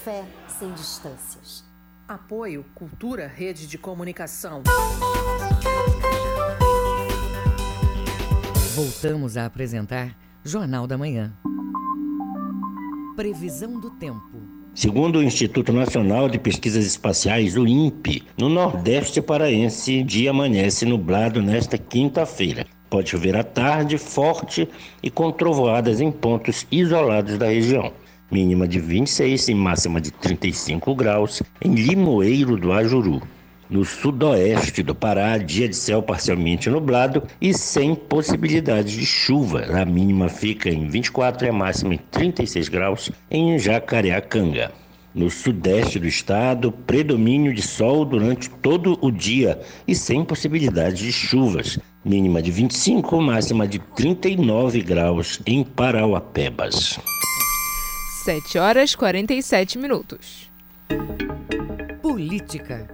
Fé 0.03 0.25
sem 0.59 0.71
distâncias. 0.73 1.63
Apoio 2.07 2.63
Cultura 2.75 3.27
Rede 3.27 3.67
de 3.67 3.77
Comunicação. 3.77 4.63
Voltamos 8.79 9.35
a 9.35 9.45
apresentar 9.45 10.15
Jornal 10.41 10.87
da 10.87 10.97
Manhã. 10.97 11.33
Previsão 13.13 13.77
do 13.77 13.89
tempo. 13.89 14.41
Segundo 14.73 15.19
o 15.19 15.23
Instituto 15.23 15.73
Nacional 15.73 16.29
de 16.29 16.39
Pesquisas 16.39 16.85
Espaciais, 16.85 17.57
o 17.57 17.67
INPE, 17.67 18.23
no 18.37 18.47
Nordeste 18.47 19.21
paraense, 19.21 20.01
dia 20.01 20.29
amanhece 20.29 20.85
nublado 20.85 21.41
nesta 21.41 21.77
quinta-feira. 21.77 22.65
Pode 22.89 23.09
chover 23.09 23.35
à 23.35 23.43
tarde, 23.43 23.97
forte 23.97 24.65
e 25.03 25.11
com 25.11 25.29
trovoadas 25.29 25.99
em 25.99 26.09
pontos 26.09 26.65
isolados 26.71 27.37
da 27.37 27.47
região. 27.47 27.91
Mínima 28.31 28.65
de 28.65 28.79
26 28.79 29.49
e 29.49 29.53
máxima 29.53 29.99
de 29.99 30.09
35 30.09 30.95
graus 30.95 31.43
em 31.61 31.73
Limoeiro 31.73 32.55
do 32.55 32.71
Ajuru. 32.71 33.21
No 33.69 33.85
sudoeste 33.85 34.81
do 34.81 34.95
Pará, 34.95 35.37
dia 35.37 35.69
de 35.69 35.75
céu 35.75 36.01
parcialmente 36.01 36.67
nublado 36.71 37.21
e 37.39 37.53
sem 37.53 37.93
possibilidade 37.93 38.97
de 38.97 39.05
chuva. 39.05 39.65
A 39.79 39.85
mínima 39.85 40.27
fica 40.27 40.71
em 40.71 40.87
24 40.87 41.45
e 41.45 41.49
a 41.49 41.53
máxima 41.53 41.93
em 41.93 41.99
36 42.09 42.67
graus 42.67 43.11
em 43.29 43.59
Jacareacanga. 43.59 44.71
No 45.13 45.29
sudeste 45.29 45.99
do 45.99 46.07
estado, 46.07 46.71
predomínio 46.71 47.53
de 47.53 47.61
sol 47.61 48.05
durante 48.05 48.49
todo 48.49 48.97
o 49.01 49.11
dia 49.11 49.59
e 49.87 49.93
sem 49.93 50.25
possibilidade 50.25 51.03
de 51.03 51.11
chuvas. 51.11 51.77
Mínima 52.03 52.41
de 52.41 52.49
25, 52.49 53.21
máxima 53.21 53.67
de 53.67 53.77
39 53.77 54.81
graus 54.81 55.39
em 55.45 55.63
Parauapebas. 55.63 56.99
7 58.23 58.57
horas 58.57 58.95
47 58.95 59.77
minutos. 59.77 60.49
Política. 62.01 62.87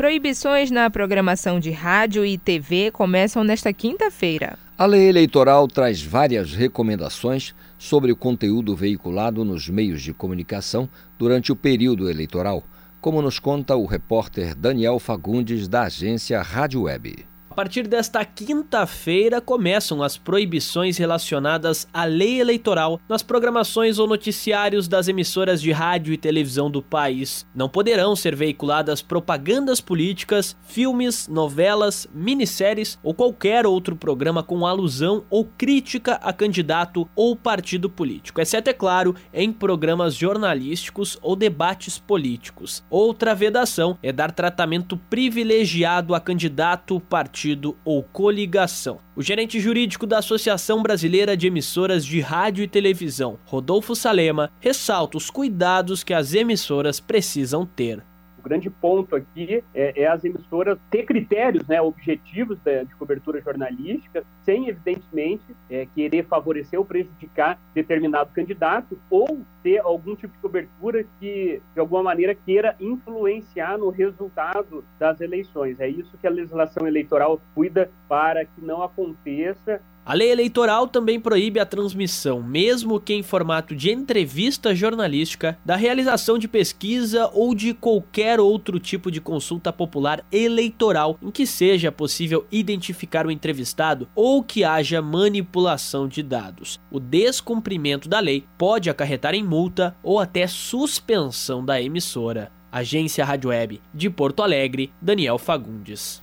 Proibições 0.00 0.70
na 0.70 0.88
programação 0.88 1.60
de 1.60 1.70
rádio 1.70 2.24
e 2.24 2.38
TV 2.38 2.90
começam 2.90 3.44
nesta 3.44 3.70
quinta-feira. 3.70 4.58
A 4.78 4.86
lei 4.86 5.10
eleitoral 5.10 5.68
traz 5.68 6.00
várias 6.00 6.54
recomendações 6.54 7.54
sobre 7.76 8.10
o 8.10 8.16
conteúdo 8.16 8.74
veiculado 8.74 9.44
nos 9.44 9.68
meios 9.68 10.00
de 10.00 10.14
comunicação 10.14 10.88
durante 11.18 11.52
o 11.52 11.56
período 11.56 12.08
eleitoral, 12.08 12.64
como 12.98 13.20
nos 13.20 13.38
conta 13.38 13.76
o 13.76 13.84
repórter 13.84 14.54
Daniel 14.54 14.98
Fagundes, 14.98 15.68
da 15.68 15.82
agência 15.82 16.40
Rádio 16.40 16.84
Web. 16.84 17.29
A 17.50 17.54
partir 17.54 17.88
desta 17.88 18.24
quinta-feira 18.24 19.40
começam 19.40 20.04
as 20.04 20.16
proibições 20.16 20.96
relacionadas 20.96 21.86
à 21.92 22.04
lei 22.04 22.40
eleitoral 22.40 23.00
nas 23.08 23.24
programações 23.24 23.98
ou 23.98 24.06
noticiários 24.06 24.86
das 24.86 25.08
emissoras 25.08 25.60
de 25.60 25.72
rádio 25.72 26.14
e 26.14 26.16
televisão 26.16 26.70
do 26.70 26.80
país. 26.80 27.44
Não 27.52 27.68
poderão 27.68 28.14
ser 28.14 28.36
veiculadas 28.36 29.02
propagandas 29.02 29.80
políticas, 29.80 30.56
filmes, 30.62 31.26
novelas, 31.26 32.06
minisséries 32.14 32.96
ou 33.02 33.12
qualquer 33.12 33.66
outro 33.66 33.96
programa 33.96 34.44
com 34.44 34.64
alusão 34.64 35.24
ou 35.28 35.44
crítica 35.44 36.20
a 36.22 36.32
candidato 36.32 37.06
ou 37.16 37.34
partido 37.34 37.90
político, 37.90 38.40
exceto, 38.40 38.70
é 38.70 38.72
claro, 38.72 39.16
em 39.34 39.52
programas 39.52 40.14
jornalísticos 40.14 41.18
ou 41.20 41.34
debates 41.34 41.98
políticos. 41.98 42.84
Outra 42.88 43.34
vedação 43.34 43.98
é 44.00 44.12
dar 44.12 44.30
tratamento 44.30 44.96
privilegiado 44.96 46.14
a 46.14 46.20
candidato, 46.20 47.00
partido 47.00 47.39
partido 47.40 47.74
ou 47.86 48.02
coligação. 48.02 48.98
O 49.16 49.22
gerente 49.22 49.58
jurídico 49.58 50.06
da 50.06 50.18
Associação 50.18 50.82
Brasileira 50.82 51.34
de 51.34 51.46
Emissoras 51.46 52.04
de 52.04 52.20
Rádio 52.20 52.62
e 52.62 52.68
Televisão, 52.68 53.38
Rodolfo 53.46 53.94
Salema, 53.94 54.50
ressalta 54.60 55.16
os 55.16 55.30
cuidados 55.30 56.04
que 56.04 56.12
as 56.12 56.34
emissoras 56.34 57.00
precisam 57.00 57.64
ter. 57.64 58.04
O 58.40 58.48
grande 58.48 58.70
ponto 58.70 59.14
aqui 59.14 59.62
é, 59.74 60.02
é 60.02 60.06
as 60.06 60.24
emissoras 60.24 60.78
ter 60.90 61.04
critérios 61.04 61.68
né, 61.68 61.80
objetivos 61.80 62.58
de, 62.60 62.86
de 62.86 62.94
cobertura 62.94 63.38
jornalística, 63.42 64.24
sem, 64.42 64.66
evidentemente, 64.66 65.44
é, 65.68 65.86
querer 65.94 66.24
favorecer 66.24 66.78
ou 66.78 66.84
prejudicar 66.86 67.58
determinado 67.74 68.30
candidato 68.32 68.98
ou 69.10 69.42
ter 69.62 69.78
algum 69.80 70.16
tipo 70.16 70.32
de 70.32 70.38
cobertura 70.38 71.04
que, 71.20 71.60
de 71.74 71.80
alguma 71.80 72.02
maneira, 72.02 72.34
queira 72.34 72.74
influenciar 72.80 73.76
no 73.76 73.90
resultado 73.90 74.82
das 74.98 75.20
eleições. 75.20 75.78
É 75.78 75.86
isso 75.86 76.16
que 76.16 76.26
a 76.26 76.30
legislação 76.30 76.86
eleitoral 76.86 77.38
cuida 77.54 77.90
para 78.08 78.46
que 78.46 78.60
não 78.62 78.82
aconteça 78.82 79.82
a 80.04 80.14
lei 80.14 80.30
eleitoral 80.30 80.88
também 80.88 81.20
proíbe 81.20 81.60
a 81.60 81.66
transmissão, 81.66 82.42
mesmo 82.42 82.98
que 82.98 83.14
em 83.14 83.22
formato 83.22 83.76
de 83.76 83.90
entrevista 83.90 84.74
jornalística, 84.74 85.58
da 85.64 85.76
realização 85.76 86.38
de 86.38 86.48
pesquisa 86.48 87.30
ou 87.32 87.54
de 87.54 87.74
qualquer 87.74 88.40
outro 88.40 88.80
tipo 88.80 89.10
de 89.10 89.20
consulta 89.20 89.72
popular 89.72 90.24
eleitoral 90.32 91.18
em 91.22 91.30
que 91.30 91.46
seja 91.46 91.92
possível 91.92 92.46
identificar 92.50 93.26
o 93.26 93.30
entrevistado 93.30 94.08
ou 94.14 94.42
que 94.42 94.64
haja 94.64 95.02
manipulação 95.02 96.08
de 96.08 96.22
dados. 96.22 96.80
O 96.90 96.98
descumprimento 96.98 98.08
da 98.08 98.20
lei 98.20 98.44
pode 98.56 98.90
acarretar 98.90 99.34
em 99.34 99.44
multa 99.44 99.94
ou 100.02 100.18
até 100.18 100.46
suspensão 100.46 101.64
da 101.64 101.80
emissora. 101.80 102.50
Agência 102.72 103.24
Rádio 103.24 103.50
Web 103.50 103.80
de 103.92 104.08
Porto 104.08 104.42
Alegre, 104.42 104.92
Daniel 105.00 105.38
Fagundes. 105.38 106.22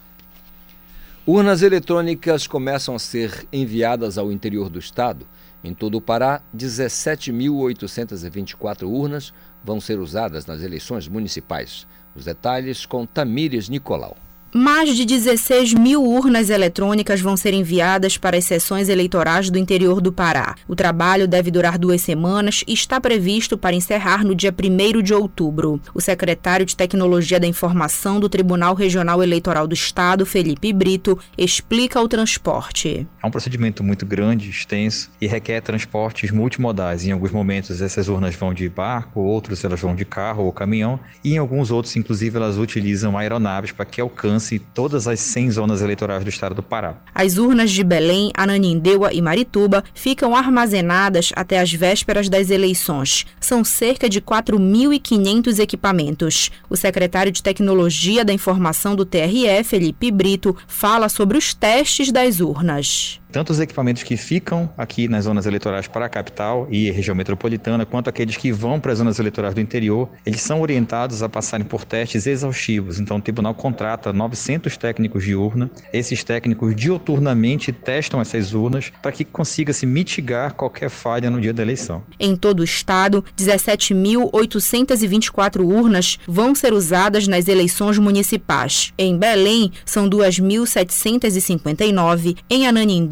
Urnas 1.29 1.61
eletrônicas 1.61 2.47
começam 2.47 2.95
a 2.95 2.99
ser 2.99 3.45
enviadas 3.51 4.17
ao 4.17 4.31
interior 4.31 4.69
do 4.69 4.79
estado. 4.79 5.27
Em 5.61 5.73
todo 5.73 5.95
o 5.95 6.01
Pará, 6.01 6.41
17.824 6.55 8.83
urnas 8.83 9.33
vão 9.61 9.81
ser 9.81 9.99
usadas 9.99 10.45
nas 10.45 10.61
eleições 10.61 11.05
municipais. 11.09 11.85
Os 12.15 12.23
detalhes 12.23 12.85
com 12.85 13.05
Tamires 13.05 13.67
Nicolau. 13.67 14.15
Mais 14.53 14.95
de 14.95 15.03
16 15.03 15.73
mil 15.73 16.01
urnas 16.01 16.49
eletrônicas 16.49 17.19
vão 17.19 17.35
ser 17.35 17.53
enviadas 17.53 18.17
para 18.17 18.37
as 18.37 18.45
sessões 18.45 18.87
eleitorais 18.87 19.49
do 19.49 19.59
interior 19.59 19.99
do 19.99 20.11
Pará. 20.11 20.55
O 20.67 20.75
trabalho 20.75 21.27
deve 21.27 21.51
durar 21.51 21.77
duas 21.77 22.01
semanas 22.01 22.63
e 22.65 22.73
está 22.73 22.99
previsto 23.01 23.57
para 23.57 23.75
encerrar 23.75 24.23
no 24.23 24.33
dia 24.33 24.53
1 24.53 25.01
de 25.01 25.13
outubro. 25.13 25.81
O 25.93 25.99
secretário 25.99 26.65
de 26.65 26.77
Tecnologia 26.77 27.41
da 27.41 27.45
Informação 27.45 28.21
do 28.21 28.29
Tribunal 28.29 28.73
Regional 28.73 29.21
Eleitoral 29.21 29.67
do 29.67 29.73
Estado, 29.73 30.25
Felipe 30.25 30.71
Brito, 30.71 31.19
explica 31.37 32.01
o 32.01 32.07
transporte. 32.07 33.05
É 33.21 33.27
um 33.27 33.31
procedimento 33.31 33.83
muito 33.83 34.05
grande, 34.05 34.49
extenso 34.49 35.11
e 35.19 35.27
requer 35.27 35.59
transportes 35.59 36.31
multimodais. 36.31 37.05
Em 37.05 37.11
alguns 37.11 37.31
momentos, 37.31 37.81
essas 37.81 38.07
urnas 38.07 38.33
vão 38.33 38.53
de 38.53 38.69
barco, 38.69 39.19
outros 39.19 39.63
elas 39.65 39.81
vão 39.81 39.93
de 39.93 40.05
carro 40.05 40.45
ou 40.45 40.53
caminhão, 40.53 40.97
e 41.21 41.33
em 41.33 41.37
alguns 41.37 41.69
outros, 41.69 41.95
inclusive, 41.97 42.37
elas 42.37 42.57
utilizam 42.57 43.17
aeronaves 43.17 43.73
para 43.73 43.85
que 43.85 43.99
alcance 43.99 44.36
alcance 44.37 44.59
todas 44.59 45.07
as 45.07 45.19
100 45.19 45.51
zonas 45.51 45.81
eleitorais 45.81 46.23
do 46.23 46.29
estado 46.29 46.55
do 46.55 46.63
Pará. 46.63 46.97
As 47.13 47.37
urnas 47.37 47.71
de 47.71 47.83
Belém, 47.83 48.31
Ananindeua 48.35 49.11
e 49.11 49.21
Marituba 49.21 49.83
ficam 49.93 50.35
armazenadas 50.35 51.31
até 51.35 51.59
as 51.59 51.73
vésperas 51.73 52.29
das 52.29 52.49
eleições. 52.49 53.25
São 53.39 53.63
cerca 53.63 54.07
de 54.07 54.21
4.500 54.21 55.59
equipamentos. 55.59 56.51
O 56.69 56.75
secretário 56.75 57.31
de 57.31 57.43
Tecnologia 57.43 58.23
da 58.23 58.33
Informação 58.33 58.95
do 58.95 59.05
TRE, 59.05 59.63
Felipe 59.63 60.11
Brito, 60.11 60.55
fala 60.67 61.09
sobre 61.09 61.37
os 61.37 61.53
testes 61.53 62.11
das 62.11 62.39
urnas. 62.39 63.19
Tanto 63.31 63.51
os 63.51 63.59
equipamentos 63.59 64.03
que 64.03 64.15
ficam 64.15 64.69
aqui 64.77 65.07
nas 65.07 65.25
zonas 65.25 65.45
eleitorais 65.45 65.87
para 65.87 66.05
a 66.05 66.09
capital 66.09 66.67
e 66.71 66.89
região 66.91 67.15
metropolitana, 67.15 67.85
quanto 67.85 68.09
aqueles 68.09 68.37
que 68.37 68.51
vão 68.51 68.79
para 68.79 68.91
as 68.91 68.99
zonas 68.99 69.19
eleitorais 69.19 69.53
do 69.53 69.61
interior, 69.61 70.09
eles 70.25 70.41
são 70.41 70.61
orientados 70.61 71.21
a 71.21 71.29
passarem 71.29 71.65
por 71.65 71.85
testes 71.85 72.25
exaustivos. 72.25 72.99
Então, 72.99 73.17
o 73.17 73.21
tribunal 73.21 73.53
contrata 73.53 74.13
900 74.13 74.77
técnicos 74.77 75.23
de 75.23 75.35
urna. 75.35 75.69
Esses 75.91 76.23
técnicos 76.23 76.75
dioturnamente 76.75 77.71
testam 77.71 78.21
essas 78.21 78.53
urnas 78.53 78.91
para 79.01 79.11
que 79.11 79.25
consiga 79.25 79.73
se 79.73 79.85
mitigar 79.85 80.53
qualquer 80.53 80.89
falha 80.89 81.29
no 81.29 81.41
dia 81.41 81.53
da 81.53 81.61
eleição. 81.61 82.03
Em 82.19 82.35
todo 82.35 82.61
o 82.61 82.63
estado, 82.63 83.23
17.824 83.37 85.63
urnas 85.63 86.17
vão 86.27 86.55
ser 86.55 86.73
usadas 86.73 87.27
nas 87.27 87.47
eleições 87.47 87.97
municipais. 87.97 88.93
Em 88.97 89.17
Belém, 89.17 89.71
são 89.85 90.09
2.759. 90.09 92.37
Em 92.49 92.67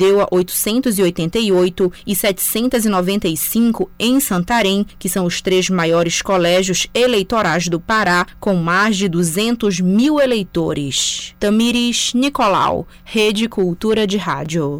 Ananindê, 0.05 0.21
a 0.21 0.27
888 0.31 1.91
e 2.05 2.15
795 2.15 3.89
em 3.99 4.19
Santarém, 4.19 4.85
que 4.99 5.09
são 5.09 5.25
os 5.25 5.41
três 5.41 5.69
maiores 5.69 6.21
colégios 6.21 6.87
eleitorais 6.93 7.67
do 7.67 7.79
Pará, 7.79 8.25
com 8.39 8.55
mais 8.55 8.95
de 8.97 9.09
200 9.09 9.79
mil 9.79 10.19
eleitores. 10.19 11.35
Tamires 11.39 12.13
Nicolau, 12.13 12.87
Rede 13.03 13.47
Cultura 13.47 14.05
de 14.05 14.17
Rádio. 14.17 14.77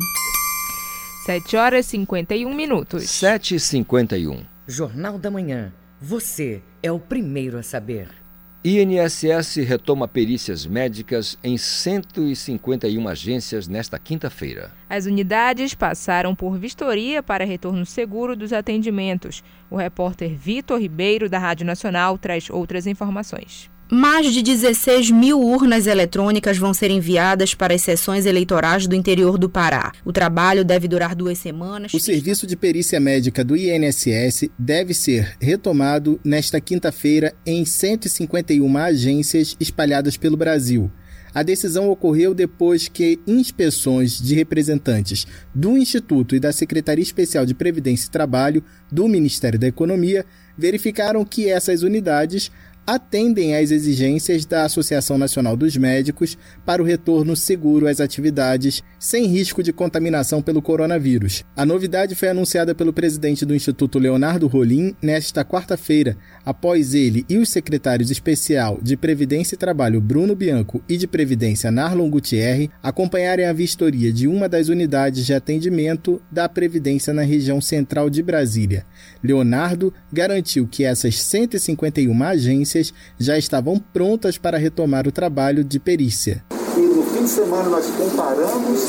7 1.26 1.57
horas 1.57 1.88
e 1.88 1.89
51 1.89 2.53
minutos. 2.53 3.09
7 3.09 3.55
e 3.55 3.59
51. 3.59 4.43
Jornal 4.67 5.17
da 5.17 5.32
Manhã. 5.32 5.73
Você 5.99 6.61
é 6.84 6.91
o 6.91 6.99
primeiro 6.99 7.57
a 7.57 7.63
saber. 7.63 8.24
INSS 8.68 9.57
retoma 9.57 10.07
perícias 10.07 10.66
médicas 10.66 11.38
em 11.43 11.55
151 11.55 13.07
agências 13.07 13.68
nesta 13.68 13.99
quinta-feira. 13.99 14.72
As 14.89 15.05
unidades 15.05 15.76
passaram 15.76 16.34
por 16.34 16.57
vistoria 16.57 17.22
para 17.22 17.45
retorno 17.45 17.86
seguro 17.86 18.36
dos 18.36 18.51
atendimentos. 18.51 19.43
O 19.70 19.76
repórter 19.76 20.36
Vitor 20.36 20.82
Ribeiro, 20.82 21.30
da 21.30 21.38
Rádio 21.38 21.63
Nacional, 21.63 22.18
traz 22.18 22.49
outras 22.49 22.88
informações. 22.88 23.70
Mais 23.89 24.33
de 24.33 24.41
16 24.41 25.11
mil 25.11 25.39
urnas 25.39 25.86
eletrônicas 25.86 26.57
vão 26.57 26.73
ser 26.73 26.89
enviadas 26.89 27.53
para 27.53 27.75
as 27.75 27.81
sessões 27.81 28.25
eleitorais 28.25 28.88
do 28.88 28.95
interior 28.95 29.38
do 29.38 29.47
Pará. 29.47 29.91
O 30.03 30.11
trabalho 30.11 30.65
deve 30.65 30.88
durar 30.88 31.13
duas 31.13 31.38
semanas. 31.38 31.93
O 31.93 31.99
serviço 31.99 32.47
de 32.47 32.55
perícia 32.55 32.99
médica 32.99 33.43
do 33.43 33.55
INSS 33.55 34.49
deve 34.57 34.95
ser 34.95 35.36
retomado 35.39 36.19
nesta 36.23 36.59
quinta-feira 36.59 37.36
em 37.45 37.63
151 37.63 38.77
agências 38.77 39.55
espalhadas 39.59 40.17
pelo 40.17 40.36
Brasil. 40.36 40.91
A 41.31 41.43
decisão 41.43 41.89
ocorreu 41.89 42.33
depois 42.33 42.88
que 42.88 43.19
inspeções 43.27 44.21
de 44.21 44.33
representantes 44.33 45.27
do 45.53 45.77
Instituto 45.77 46.33
e 46.33 46.39
da 46.39 46.53
Secretaria 46.53 47.03
Especial 47.03 47.45
de 47.45 47.53
Previdência 47.53 48.07
e 48.07 48.11
Trabalho 48.11 48.63
do 48.89 49.05
Ministério 49.07 49.59
da 49.59 49.67
Economia 49.67 50.25
verificaram 50.57 51.25
que 51.25 51.49
essas 51.49 51.83
unidades 51.83 52.49
atendem 52.86 53.55
às 53.55 53.71
exigências 53.71 54.45
da 54.45 54.63
Associação 54.63 55.17
Nacional 55.17 55.55
dos 55.57 55.75
Médicos 55.75 56.38
para 56.65 56.81
o 56.81 56.86
retorno 56.86 57.36
seguro 57.36 57.88
às 57.88 57.99
atividades, 57.99 58.83
sem 58.99 59.25
risco 59.25 59.63
de 59.63 59.73
contaminação 59.73 60.41
pelo 60.41 60.61
coronavírus. 60.61 61.43
A 61.55 61.65
novidade 61.65 62.13
foi 62.15 62.29
anunciada 62.29 62.75
pelo 62.75 62.93
presidente 62.93 63.45
do 63.45 63.55
Instituto 63.55 63.97
Leonardo 63.97 64.47
Rolim 64.47 64.95
nesta 65.01 65.43
quarta-feira, 65.43 66.15
após 66.45 66.93
ele 66.93 67.25
e 67.27 67.38
os 67.38 67.49
secretários 67.49 68.11
especial 68.11 68.79
de 68.81 68.95
Previdência 68.95 69.55
e 69.55 69.57
Trabalho 69.57 69.99
Bruno 69.99 70.36
Bianco 70.36 70.83
e 70.88 70.97
de 70.97 71.07
Previdência 71.07 71.71
Narlon 71.71 72.09
Gutierre 72.09 72.69
acompanharem 72.83 73.45
a 73.45 73.53
vistoria 73.53 74.11
de 74.11 74.27
uma 74.27 74.47
das 74.47 74.69
unidades 74.69 75.25
de 75.25 75.33
atendimento 75.33 76.21
da 76.31 76.47
Previdência 76.47 77.13
na 77.13 77.23
região 77.23 77.59
central 77.59 78.09
de 78.09 78.21
Brasília. 78.21 78.86
Leonardo 79.23 79.93
garantiu 80.11 80.67
que 80.67 80.83
essas 80.83 81.21
151 81.21 82.23
agências 82.23 82.74
já 83.19 83.38
estavam 83.38 83.80
prontas 83.80 84.38
para 84.38 84.57
retomar 84.57 85.07
o 85.07 85.11
trabalho 85.11 85.63
de 85.63 85.80
perícia. 85.80 86.43
E 86.78 86.82
no 86.82 87.03
fim 87.03 87.23
de 87.23 87.30
semana 87.30 87.69
nós 87.69 87.86
comparamos 87.86 88.82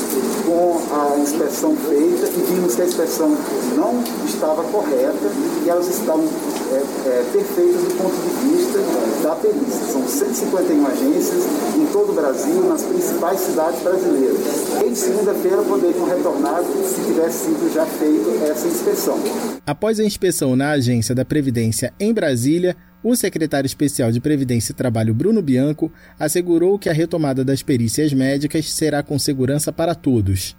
com 0.45 0.81
a 0.93 1.19
inspeção 1.19 1.75
feita 1.75 2.27
e 2.27 2.53
vimos 2.53 2.75
que 2.75 2.81
a 2.81 2.85
inspeção 2.85 3.37
não 3.75 4.03
estava 4.25 4.63
correta 4.63 5.31
e 5.65 5.69
elas 5.69 5.87
estavam 5.87 6.27
é, 6.71 7.09
é, 7.09 7.29
perfeitas 7.31 7.81
do 7.81 7.97
ponto 7.97 8.15
de 8.15 8.47
vista 8.47 8.79
da 9.23 9.35
perícia. 9.35 9.85
São 9.91 10.07
151 10.07 10.87
agências 10.87 11.43
em 11.77 11.85
todo 11.87 12.11
o 12.11 12.13
Brasil, 12.13 12.63
nas 12.67 12.83
principais 12.83 13.39
cidades 13.39 13.81
brasileiras. 13.81 14.37
Em 14.85 14.95
segunda-feira 14.95 15.61
poderiam 15.63 16.05
retornar 16.05 16.63
se 16.63 17.01
tivesse 17.05 17.45
sido 17.45 17.73
já 17.73 17.85
feito 17.85 18.43
essa 18.49 18.67
inspeção. 18.67 19.17
Após 19.65 19.99
a 19.99 20.03
inspeção 20.03 20.55
na 20.55 20.71
agência 20.71 21.13
da 21.13 21.25
Previdência 21.25 21.93
em 21.99 22.13
Brasília, 22.13 22.75
o 23.03 23.15
secretário 23.15 23.67
especial 23.67 24.11
de 24.11 24.19
Previdência 24.19 24.71
e 24.71 24.75
Trabalho, 24.75 25.13
Bruno 25.13 25.41
Bianco, 25.41 25.91
assegurou 26.19 26.77
que 26.79 26.89
a 26.89 26.93
retomada 26.93 27.45
das 27.45 27.61
perícias 27.61 28.11
médicas 28.11 28.73
será 28.73 29.03
com 29.03 29.17
segurança 29.17 29.71
para 29.71 29.95
todos. 29.95 30.55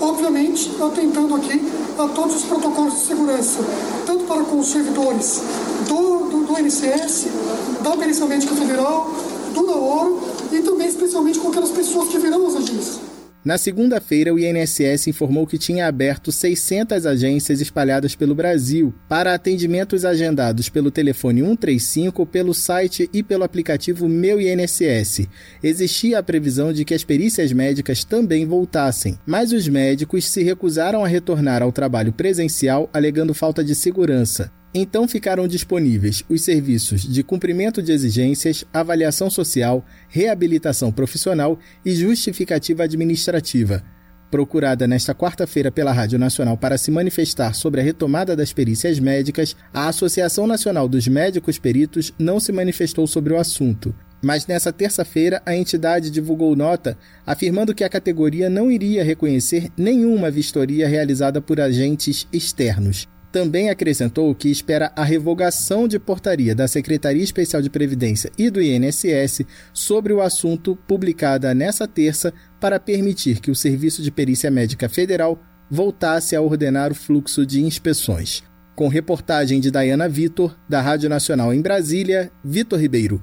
Obviamente, 0.00 0.70
atentando 0.80 1.34
aqui 1.36 1.60
a 1.98 2.08
todos 2.08 2.36
os 2.36 2.44
protocolos 2.44 2.94
de 2.94 3.00
segurança, 3.00 3.60
para 4.34 4.44
com 4.44 4.58
os 4.58 4.66
servidores 4.66 5.40
do, 5.86 6.28
do, 6.28 6.44
do 6.46 6.58
NCS, 6.58 7.26
da 7.82 7.96
Perícia 7.96 8.26
Médica 8.26 8.54
Federal, 8.54 9.14
do 9.54 9.62
NAORO 9.64 10.20
e 10.50 10.60
também 10.60 10.88
especialmente 10.88 11.38
com 11.38 11.48
aquelas 11.48 11.70
pessoas 11.70 12.08
que 12.08 12.18
virão 12.18 12.44
às 12.48 12.56
agências. 12.56 13.13
Na 13.44 13.58
segunda-feira, 13.58 14.32
o 14.32 14.38
INSS 14.38 15.06
informou 15.08 15.46
que 15.46 15.58
tinha 15.58 15.86
aberto 15.86 16.32
600 16.32 17.04
agências 17.04 17.60
espalhadas 17.60 18.16
pelo 18.16 18.34
Brasil 18.34 18.94
para 19.06 19.34
atendimentos 19.34 20.02
agendados 20.06 20.70
pelo 20.70 20.90
telefone 20.90 21.42
135, 21.42 22.24
pelo 22.24 22.54
site 22.54 23.10
e 23.12 23.22
pelo 23.22 23.44
aplicativo 23.44 24.08
Meu 24.08 24.40
INSS. 24.40 25.28
Existia 25.62 26.20
a 26.20 26.22
previsão 26.22 26.72
de 26.72 26.86
que 26.86 26.94
as 26.94 27.04
perícias 27.04 27.52
médicas 27.52 28.02
também 28.02 28.46
voltassem, 28.46 29.18
mas 29.26 29.52
os 29.52 29.68
médicos 29.68 30.26
se 30.26 30.42
recusaram 30.42 31.04
a 31.04 31.08
retornar 31.08 31.62
ao 31.62 31.70
trabalho 31.70 32.14
presencial 32.14 32.88
alegando 32.94 33.34
falta 33.34 33.62
de 33.62 33.74
segurança. 33.74 34.50
Então 34.76 35.06
ficaram 35.06 35.46
disponíveis 35.46 36.24
os 36.28 36.42
serviços 36.42 37.02
de 37.02 37.22
cumprimento 37.22 37.80
de 37.80 37.92
exigências, 37.92 38.64
avaliação 38.72 39.30
social, 39.30 39.86
reabilitação 40.08 40.90
profissional 40.90 41.56
e 41.84 41.94
justificativa 41.94 42.82
administrativa. 42.82 43.84
Procurada 44.32 44.88
nesta 44.88 45.14
quarta-feira 45.14 45.70
pela 45.70 45.92
Rádio 45.92 46.18
Nacional 46.18 46.56
para 46.56 46.76
se 46.76 46.90
manifestar 46.90 47.54
sobre 47.54 47.80
a 47.80 47.84
retomada 47.84 48.34
das 48.34 48.52
perícias 48.52 48.98
médicas, 48.98 49.54
a 49.72 49.86
Associação 49.86 50.44
Nacional 50.44 50.88
dos 50.88 51.06
Médicos 51.06 51.56
Peritos 51.56 52.12
não 52.18 52.40
se 52.40 52.50
manifestou 52.50 53.06
sobre 53.06 53.32
o 53.32 53.38
assunto. 53.38 53.94
Mas 54.20 54.44
nessa 54.44 54.72
terça-feira, 54.72 55.40
a 55.46 55.54
entidade 55.54 56.10
divulgou 56.10 56.56
nota 56.56 56.98
afirmando 57.24 57.74
que 57.74 57.84
a 57.84 57.88
categoria 57.88 58.50
não 58.50 58.72
iria 58.72 59.04
reconhecer 59.04 59.68
nenhuma 59.76 60.32
vistoria 60.32 60.88
realizada 60.88 61.40
por 61.40 61.60
agentes 61.60 62.26
externos 62.32 63.06
também 63.34 63.68
acrescentou 63.68 64.32
que 64.32 64.48
espera 64.48 64.92
a 64.94 65.02
revogação 65.02 65.88
de 65.88 65.98
portaria 65.98 66.54
da 66.54 66.68
Secretaria 66.68 67.24
Especial 67.24 67.60
de 67.60 67.68
Previdência 67.68 68.30
e 68.38 68.48
do 68.48 68.62
INSS 68.62 69.40
sobre 69.72 70.12
o 70.12 70.22
assunto 70.22 70.76
publicada 70.86 71.52
nessa 71.52 71.88
terça 71.88 72.32
para 72.60 72.78
permitir 72.78 73.40
que 73.40 73.50
o 73.50 73.54
Serviço 73.56 74.02
de 74.02 74.12
Perícia 74.12 74.52
Médica 74.52 74.88
Federal 74.88 75.36
voltasse 75.68 76.36
a 76.36 76.40
ordenar 76.40 76.92
o 76.92 76.94
fluxo 76.94 77.44
de 77.44 77.60
inspeções. 77.60 78.44
Com 78.76 78.86
reportagem 78.86 79.58
de 79.58 79.68
Dayana 79.68 80.08
Vitor, 80.08 80.56
da 80.68 80.80
Rádio 80.80 81.08
Nacional 81.08 81.52
em 81.52 81.60
Brasília, 81.60 82.30
Vitor 82.44 82.78
Ribeiro. 82.78 83.20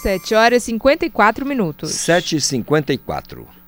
7 0.00 0.34
horas 0.34 0.62
e 0.62 0.66
54 0.72 1.44
minutos. 1.44 1.90
7 1.90 2.36
e 2.36 2.40
54 2.40 3.65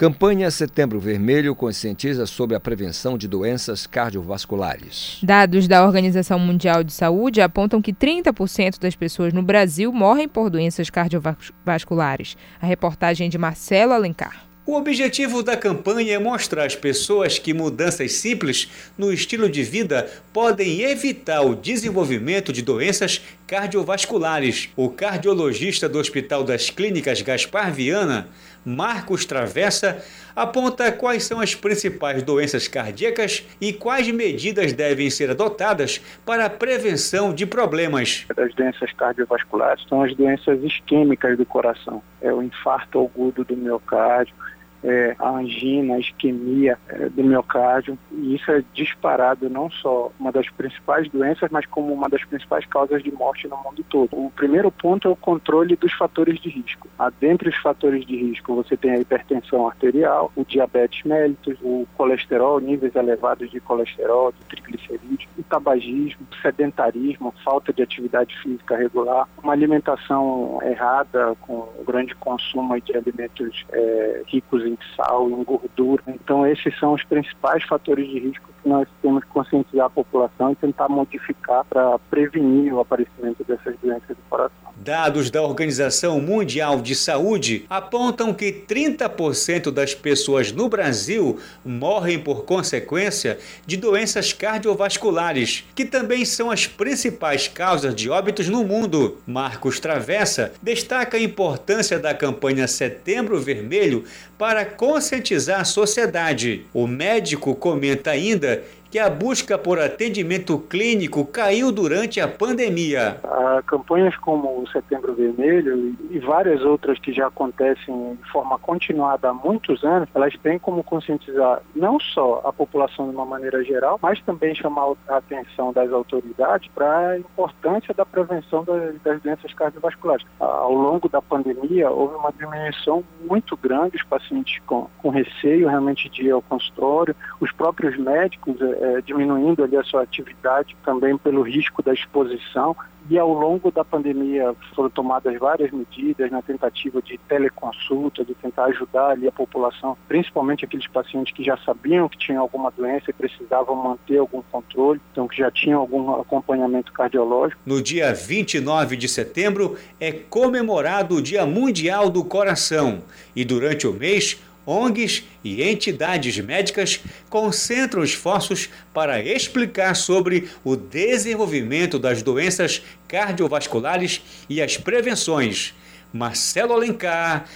Campanha 0.00 0.50
Setembro 0.50 0.98
Vermelho 0.98 1.54
conscientiza 1.54 2.24
sobre 2.24 2.56
a 2.56 2.58
prevenção 2.58 3.18
de 3.18 3.28
doenças 3.28 3.86
cardiovasculares. 3.86 5.18
Dados 5.22 5.68
da 5.68 5.84
Organização 5.84 6.38
Mundial 6.38 6.82
de 6.82 6.90
Saúde 6.90 7.42
apontam 7.42 7.82
que 7.82 7.92
30% 7.92 8.78
das 8.80 8.96
pessoas 8.96 9.34
no 9.34 9.42
Brasil 9.42 9.92
morrem 9.92 10.26
por 10.26 10.48
doenças 10.48 10.88
cardiovasculares. 10.88 12.34
A 12.62 12.64
reportagem 12.64 13.26
é 13.26 13.28
de 13.28 13.36
Marcelo 13.36 13.92
Alencar. 13.92 14.48
O 14.70 14.76
objetivo 14.76 15.42
da 15.42 15.56
campanha 15.56 16.14
é 16.14 16.18
mostrar 16.18 16.64
às 16.64 16.76
pessoas 16.76 17.38
que 17.38 17.52
mudanças 17.52 18.12
simples 18.12 18.68
no 18.96 19.12
estilo 19.12 19.50
de 19.50 19.62
vida 19.62 20.08
podem 20.32 20.82
evitar 20.82 21.40
o 21.40 21.56
desenvolvimento 21.56 22.52
de 22.52 22.62
doenças 22.62 23.20
cardiovasculares. 23.46 24.68
O 24.76 24.88
cardiologista 24.88 25.88
do 25.88 25.98
Hospital 25.98 26.44
das 26.44 26.70
Clínicas 26.70 27.20
Gaspar 27.20 27.72
Viana 27.72 28.28
Marcos 28.64 29.24
Travessa, 29.24 30.02
aponta 30.34 30.92
quais 30.92 31.24
são 31.24 31.40
as 31.40 31.54
principais 31.54 32.22
doenças 32.22 32.68
cardíacas 32.68 33.46
e 33.60 33.72
quais 33.72 34.08
medidas 34.08 34.72
devem 34.72 35.10
ser 35.10 35.30
adotadas 35.30 36.00
para 36.24 36.46
a 36.46 36.50
prevenção 36.50 37.32
de 37.32 37.46
problemas. 37.46 38.26
As 38.36 38.54
doenças 38.54 38.92
cardiovasculares 38.92 39.84
são 39.88 40.02
as 40.02 40.14
doenças 40.14 40.62
isquêmicas 40.62 41.36
do 41.36 41.46
coração. 41.46 42.02
É 42.20 42.32
o 42.32 42.42
infarto 42.42 43.00
agudo 43.00 43.44
do 43.44 43.56
miocárdio, 43.56 44.34
é, 44.82 45.14
a 45.18 45.30
angina, 45.30 45.94
a 45.94 45.98
isquemia 45.98 46.78
é, 46.88 47.08
do 47.08 47.22
miocárdio. 47.22 47.98
E 48.12 48.34
isso 48.34 48.50
é 48.50 48.62
disparado 48.72 49.48
não 49.48 49.70
só 49.70 50.10
uma 50.18 50.32
das 50.32 50.48
principais 50.50 51.08
doenças, 51.08 51.50
mas 51.50 51.66
como 51.66 51.92
uma 51.92 52.08
das 52.08 52.24
principais 52.24 52.64
causas 52.66 53.02
de 53.02 53.12
morte 53.12 53.48
no 53.48 53.56
mundo 53.56 53.84
todo. 53.88 54.10
O 54.12 54.30
primeiro 54.30 54.70
ponto 54.70 55.08
é 55.08 55.10
o 55.10 55.16
controle 55.16 55.76
dos 55.76 55.92
fatores 55.92 56.40
de 56.40 56.48
risco. 56.48 56.88
Ah, 56.98 57.10
dentre 57.20 57.48
os 57.48 57.56
fatores 57.56 58.06
de 58.06 58.16
risco, 58.16 58.54
você 58.54 58.76
tem 58.76 58.92
a 58.92 58.98
hipertensão 58.98 59.66
arterial, 59.66 60.32
o 60.36 60.44
diabetes 60.44 61.02
mellitus, 61.04 61.58
o 61.62 61.86
colesterol, 61.96 62.60
níveis 62.60 62.94
elevados 62.94 63.50
de 63.50 63.60
colesterol, 63.60 64.32
de 64.32 64.44
triglicerídeos, 64.46 65.28
o 65.38 65.42
tabagismo, 65.42 66.26
sedentarismo, 66.42 67.34
falta 67.44 67.72
de 67.72 67.82
atividade 67.82 68.36
física 68.42 68.76
regular, 68.76 69.28
uma 69.42 69.52
alimentação 69.52 70.58
errada 70.62 71.34
com 71.40 71.68
grande 71.86 72.14
consumo 72.14 72.80
de 72.80 72.96
alimentos 72.96 73.64
é, 73.72 74.22
ricos 74.26 74.64
em 74.70 74.78
sal, 74.96 75.28
em 75.30 75.42
gordura. 75.44 76.02
Então, 76.08 76.46
esses 76.46 76.78
são 76.78 76.94
os 76.94 77.04
principais 77.04 77.64
fatores 77.64 78.08
de 78.08 78.18
risco 78.18 78.48
nós 78.64 78.88
temos 79.02 79.24
que 79.24 79.30
conscientizar 79.30 79.86
a 79.86 79.90
população 79.90 80.52
e 80.52 80.56
tentar 80.56 80.88
modificar 80.88 81.64
para 81.64 81.98
prevenir 82.10 82.74
o 82.74 82.80
aparecimento 82.80 83.44
dessas 83.44 83.76
doenças 83.78 84.08
do 84.08 84.22
coração. 84.28 84.70
Dados 84.82 85.30
da 85.30 85.42
Organização 85.42 86.18
Mundial 86.22 86.80
de 86.80 86.94
Saúde 86.94 87.66
apontam 87.68 88.32
que 88.32 88.50
30% 88.50 89.70
das 89.70 89.94
pessoas 89.94 90.52
no 90.52 90.70
Brasil 90.70 91.38
morrem 91.62 92.18
por 92.18 92.46
consequência 92.46 93.38
de 93.66 93.76
doenças 93.76 94.32
cardiovasculares, 94.32 95.64
que 95.74 95.84
também 95.84 96.24
são 96.24 96.50
as 96.50 96.66
principais 96.66 97.46
causas 97.46 97.94
de 97.94 98.08
óbitos 98.08 98.48
no 98.48 98.64
mundo. 98.64 99.18
Marcos 99.26 99.78
Travessa 99.78 100.52
destaca 100.62 101.18
a 101.18 101.20
importância 101.22 101.98
da 101.98 102.14
campanha 102.14 102.66
Setembro 102.66 103.38
Vermelho 103.38 104.04
para 104.38 104.64
conscientizar 104.64 105.60
a 105.60 105.64
sociedade. 105.64 106.64
O 106.72 106.86
médico 106.86 107.54
comenta 107.54 108.12
ainda 108.12 108.49
que 108.90 108.98
a 108.98 109.08
busca 109.08 109.56
por 109.56 109.78
atendimento 109.78 110.58
clínico 110.58 111.24
caiu 111.24 111.70
durante 111.70 112.20
a 112.20 112.26
pandemia. 112.26 113.18
Há 113.22 113.62
campanhas 113.62 114.16
como 114.16 114.60
o 114.60 114.68
Setembro 114.68 115.14
Vermelho 115.14 115.94
e 116.10 116.18
várias 116.18 116.62
outras 116.62 116.98
que 116.98 117.12
já 117.12 117.28
acontecem 117.28 118.18
de 118.20 118.30
forma 118.32 118.58
continuada 118.58 119.28
há 119.28 119.34
muitos 119.34 119.84
anos, 119.84 120.08
elas 120.14 120.36
têm 120.42 120.58
como 120.58 120.82
conscientizar 120.82 121.62
não 121.74 122.00
só 122.00 122.42
a 122.44 122.52
população 122.52 123.08
de 123.08 123.14
uma 123.14 123.24
maneira 123.24 123.62
geral, 123.62 123.98
mas 124.02 124.20
também 124.22 124.54
chamar 124.54 124.94
a 125.08 125.18
atenção 125.18 125.72
das 125.72 125.92
autoridades 125.92 126.68
para 126.74 127.10
a 127.10 127.18
importância 127.18 127.94
da 127.94 128.04
prevenção 128.04 128.64
das, 128.64 129.20
doenças 129.22 129.54
cardiovasculares. 129.54 130.26
Ao 130.40 130.72
longo 130.72 131.08
da 131.08 131.22
pandemia, 131.22 131.90
houve 131.90 132.16
uma 132.16 132.32
diminuição 132.32 133.04
muito 133.28 133.56
grande 133.56 133.92
dos 133.92 134.02
pacientes 134.02 134.60
com, 134.66 134.88
com 134.98 135.10
receio 135.10 135.68
realmente 135.68 136.08
de 136.08 136.22
ir 136.26 136.30
ao 136.30 136.42
consultório, 136.42 137.14
os 137.40 137.52
próprios 137.52 137.96
médicos 137.96 138.56
é, 138.80 139.02
diminuindo 139.02 139.62
ali 139.62 139.76
a 139.76 139.84
sua 139.84 140.02
atividade 140.02 140.74
também 140.82 141.16
pelo 141.18 141.42
risco 141.42 141.82
da 141.82 141.92
exposição. 141.92 142.74
E 143.08 143.18
ao 143.18 143.32
longo 143.32 143.70
da 143.70 143.84
pandemia 143.84 144.54
foram 144.74 144.88
tomadas 144.88 145.36
várias 145.38 145.70
medidas 145.72 146.30
na 146.30 146.40
tentativa 146.42 147.02
de 147.02 147.18
teleconsulta, 147.18 148.24
de 148.24 148.34
tentar 148.34 148.66
ajudar 148.66 149.10
ali 149.10 149.26
a 149.26 149.32
população, 149.32 149.96
principalmente 150.06 150.64
aqueles 150.64 150.86
pacientes 150.86 151.34
que 151.34 151.42
já 151.42 151.56
sabiam 151.58 152.08
que 152.08 152.16
tinham 152.16 152.40
alguma 152.40 152.70
doença 152.70 153.10
e 153.10 153.12
precisavam 153.12 153.74
manter 153.74 154.18
algum 154.18 154.42
controle, 154.42 155.00
então 155.10 155.26
que 155.26 155.38
já 155.38 155.50
tinham 155.50 155.80
algum 155.80 156.20
acompanhamento 156.20 156.92
cardiológico. 156.92 157.60
No 157.66 157.82
dia 157.82 158.14
29 158.14 158.96
de 158.96 159.08
setembro 159.08 159.76
é 159.98 160.12
comemorado 160.12 161.16
o 161.16 161.22
Dia 161.22 161.44
Mundial 161.44 162.10
do 162.10 162.24
Coração 162.24 163.02
e 163.34 163.44
durante 163.44 163.88
o 163.88 163.92
mês 163.92 164.40
ONGs 164.66 165.24
e 165.42 165.62
entidades 165.62 166.38
médicas 166.38 167.00
concentram 167.28 168.04
esforços 168.04 168.68
para 168.92 169.22
explicar 169.22 169.94
sobre 169.94 170.48
o 170.62 170.76
desenvolvimento 170.76 171.98
das 171.98 172.22
doenças 172.22 172.82
cardiovasculares 173.08 174.20
e 174.48 174.60
as 174.60 174.76
prevenções. 174.76 175.74
Marcelo 176.12 176.72
Alencar, 176.72 177.46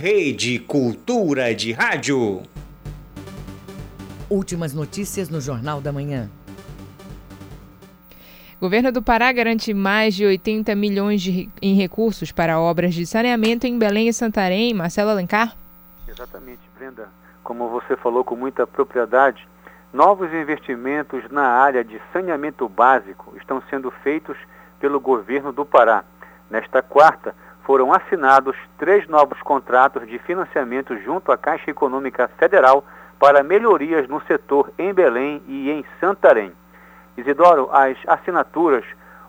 Rede 0.00 0.58
Cultura 0.58 1.54
de 1.54 1.72
Rádio. 1.72 2.42
Últimas 4.28 4.72
notícias 4.72 5.28
no 5.28 5.40
Jornal 5.40 5.80
da 5.80 5.92
Manhã. 5.92 6.30
O 8.56 8.64
governo 8.64 8.92
do 8.92 9.02
Pará 9.02 9.32
garante 9.32 9.74
mais 9.74 10.14
de 10.14 10.24
80 10.24 10.74
milhões 10.76 11.20
de, 11.20 11.48
em 11.60 11.74
recursos 11.74 12.30
para 12.30 12.60
obras 12.60 12.94
de 12.94 13.04
saneamento 13.04 13.66
em 13.66 13.76
Belém 13.76 14.08
e 14.08 14.12
Santarém. 14.12 14.72
Marcelo 14.72 15.10
Alencar? 15.10 15.56
Exatamente, 16.22 16.62
Brenda. 16.78 17.08
Como 17.42 17.68
você 17.68 17.96
falou 17.96 18.22
com 18.22 18.36
muita 18.36 18.64
propriedade, 18.64 19.48
novos 19.92 20.32
investimentos 20.32 21.28
na 21.28 21.48
área 21.48 21.82
de 21.82 22.00
saneamento 22.12 22.68
básico 22.68 23.34
estão 23.36 23.60
sendo 23.68 23.90
feitos 23.90 24.36
pelo 24.78 25.00
governo 25.00 25.52
do 25.52 25.64
Pará. 25.64 26.04
Nesta 26.48 26.80
quarta, 26.80 27.34
foram 27.64 27.92
assinados 27.92 28.56
três 28.78 29.08
novos 29.08 29.40
contratos 29.42 30.06
de 30.06 30.16
financiamento 30.20 30.96
junto 30.98 31.32
à 31.32 31.36
Caixa 31.36 31.72
Econômica 31.72 32.28
Federal 32.38 32.84
para 33.18 33.42
melhorias 33.42 34.06
no 34.06 34.22
setor 34.22 34.70
em 34.78 34.94
Belém 34.94 35.42
e 35.48 35.72
em 35.72 35.84
Santarém. 35.98 36.52
Isidoro, 37.16 37.68
as 37.72 37.98
assinaturas 38.06 38.84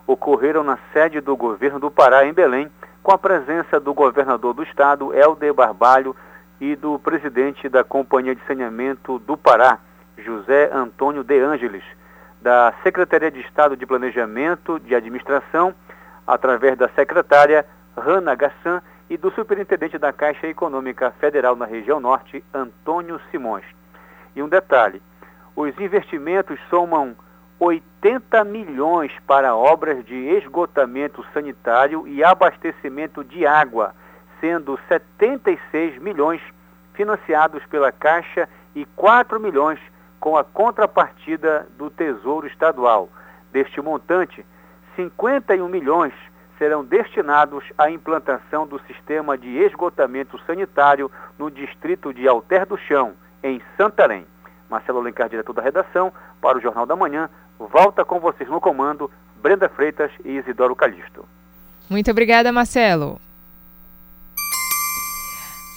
ocorreram 0.06 0.62
na 0.62 0.78
sede 0.92 1.20
do 1.20 1.36
governo 1.36 1.80
do 1.80 1.90
Pará, 1.90 2.24
em 2.24 2.32
Belém, 2.32 2.70
com 3.02 3.10
a 3.10 3.18
presença 3.18 3.80
do 3.80 3.92
governador 3.92 4.54
do 4.54 4.62
estado, 4.62 5.12
Helder 5.12 5.52
Barbalho, 5.52 6.14
e 6.60 6.76
do 6.76 6.98
presidente 6.98 7.68
da 7.68 7.82
Companhia 7.82 8.34
de 8.34 8.44
Saneamento 8.46 9.18
do 9.18 9.36
Pará, 9.36 9.78
José 10.18 10.70
Antônio 10.72 11.24
de 11.24 11.38
Ângeles, 11.40 11.82
da 12.40 12.72
Secretaria 12.82 13.30
de 13.30 13.40
Estado 13.40 13.76
de 13.76 13.86
Planejamento 13.86 14.78
de 14.78 14.94
Administração, 14.94 15.74
através 16.26 16.76
da 16.76 16.88
secretária 16.90 17.66
Rana 17.96 18.34
Gassan 18.34 18.82
e 19.08 19.16
do 19.16 19.30
superintendente 19.32 19.98
da 19.98 20.12
Caixa 20.12 20.46
Econômica 20.46 21.10
Federal 21.20 21.56
na 21.56 21.66
região 21.66 22.00
norte, 22.00 22.42
Antônio 22.52 23.20
Simões. 23.30 23.64
E 24.34 24.42
um 24.42 24.48
detalhe: 24.48 25.02
os 25.56 25.78
investimentos 25.78 26.58
somam 26.68 27.14
80 27.58 28.44
milhões 28.44 29.12
para 29.26 29.54
obras 29.54 30.04
de 30.04 30.14
esgotamento 30.14 31.24
sanitário 31.32 32.06
e 32.06 32.22
abastecimento 32.24 33.22
de 33.22 33.46
água, 33.46 33.94
sendo 34.44 34.78
76 34.88 35.98
milhões 36.02 36.38
financiados 36.92 37.64
pela 37.64 37.90
Caixa 37.90 38.46
e 38.76 38.84
4 38.84 39.40
milhões 39.40 39.80
com 40.20 40.36
a 40.36 40.44
contrapartida 40.44 41.66
do 41.78 41.88
Tesouro 41.88 42.46
Estadual. 42.46 43.08
Deste 43.50 43.80
montante, 43.80 44.44
51 44.96 45.66
milhões 45.66 46.12
serão 46.58 46.84
destinados 46.84 47.64
à 47.78 47.90
implantação 47.90 48.66
do 48.66 48.78
sistema 48.80 49.38
de 49.38 49.48
esgotamento 49.48 50.38
sanitário 50.46 51.10
no 51.38 51.50
distrito 51.50 52.12
de 52.12 52.28
Alter 52.28 52.66
do 52.66 52.76
Chão, 52.76 53.14
em 53.42 53.62
Santarém. 53.78 54.26
Marcelo 54.68 54.98
Alencar, 54.98 55.30
diretor 55.30 55.54
da 55.54 55.62
redação, 55.62 56.12
para 56.38 56.58
o 56.58 56.60
Jornal 56.60 56.84
da 56.84 56.94
Manhã, 56.94 57.30
Volta 57.58 58.04
com 58.04 58.20
vocês 58.20 58.50
no 58.50 58.60
comando, 58.60 59.10
Brenda 59.40 59.68
Freitas 59.68 60.10
e 60.24 60.32
Isidoro 60.32 60.74
Calixto. 60.74 61.24
Muito 61.88 62.10
obrigada, 62.10 62.50
Marcelo. 62.50 63.20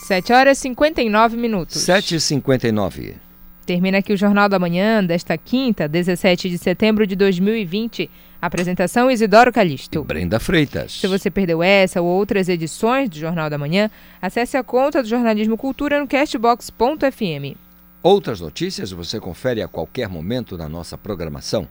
7 0.07 0.31
horas 0.31 0.57
e 0.57 0.61
59 0.61 1.35
minutos. 1.35 1.81
7 1.81 2.15
e 2.15 2.19
59 2.21 3.17
Termina 3.65 3.97
aqui 3.97 4.13
o 4.13 4.17
Jornal 4.17 4.47
da 4.47 4.57
Manhã 4.57 5.03
desta 5.03 5.37
quinta, 5.37 5.85
17 5.85 6.49
de 6.49 6.57
setembro 6.57 7.05
de 7.05 7.13
2020. 7.13 8.09
Apresentação 8.41 9.11
Isidoro 9.11 9.51
Calixto. 9.51 9.99
E 9.99 10.03
Brenda 10.05 10.39
Freitas. 10.39 10.93
Se 10.93 11.07
você 11.07 11.29
perdeu 11.29 11.61
essa 11.61 12.01
ou 12.01 12.07
outras 12.07 12.47
edições 12.47 13.09
do 13.09 13.17
Jornal 13.17 13.49
da 13.49 13.57
Manhã, 13.57 13.91
acesse 14.21 14.55
a 14.55 14.63
conta 14.63 15.03
do 15.03 15.09
Jornalismo 15.09 15.57
Cultura 15.57 15.99
no 15.99 16.07
castbox.fm. 16.07 17.57
Outras 18.01 18.39
notícias 18.39 18.91
você 18.91 19.19
confere 19.19 19.61
a 19.61 19.67
qualquer 19.67 20.07
momento 20.07 20.57
na 20.57 20.69
nossa 20.69 20.97
programação. 20.97 21.67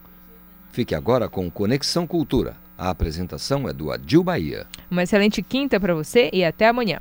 Fique 0.73 0.95
agora 0.95 1.27
com 1.27 1.51
Conexão 1.51 2.07
Cultura. 2.07 2.55
A 2.77 2.91
apresentação 2.91 3.67
é 3.67 3.73
do 3.73 3.91
Adil 3.91 4.23
Bahia. 4.23 4.67
Uma 4.91 5.05
excelente 5.05 5.41
quinta 5.41 5.81
para 5.81 5.95
você 5.95 6.29
e 6.35 6.45
até 6.45 6.69
amanhã. 6.69 7.01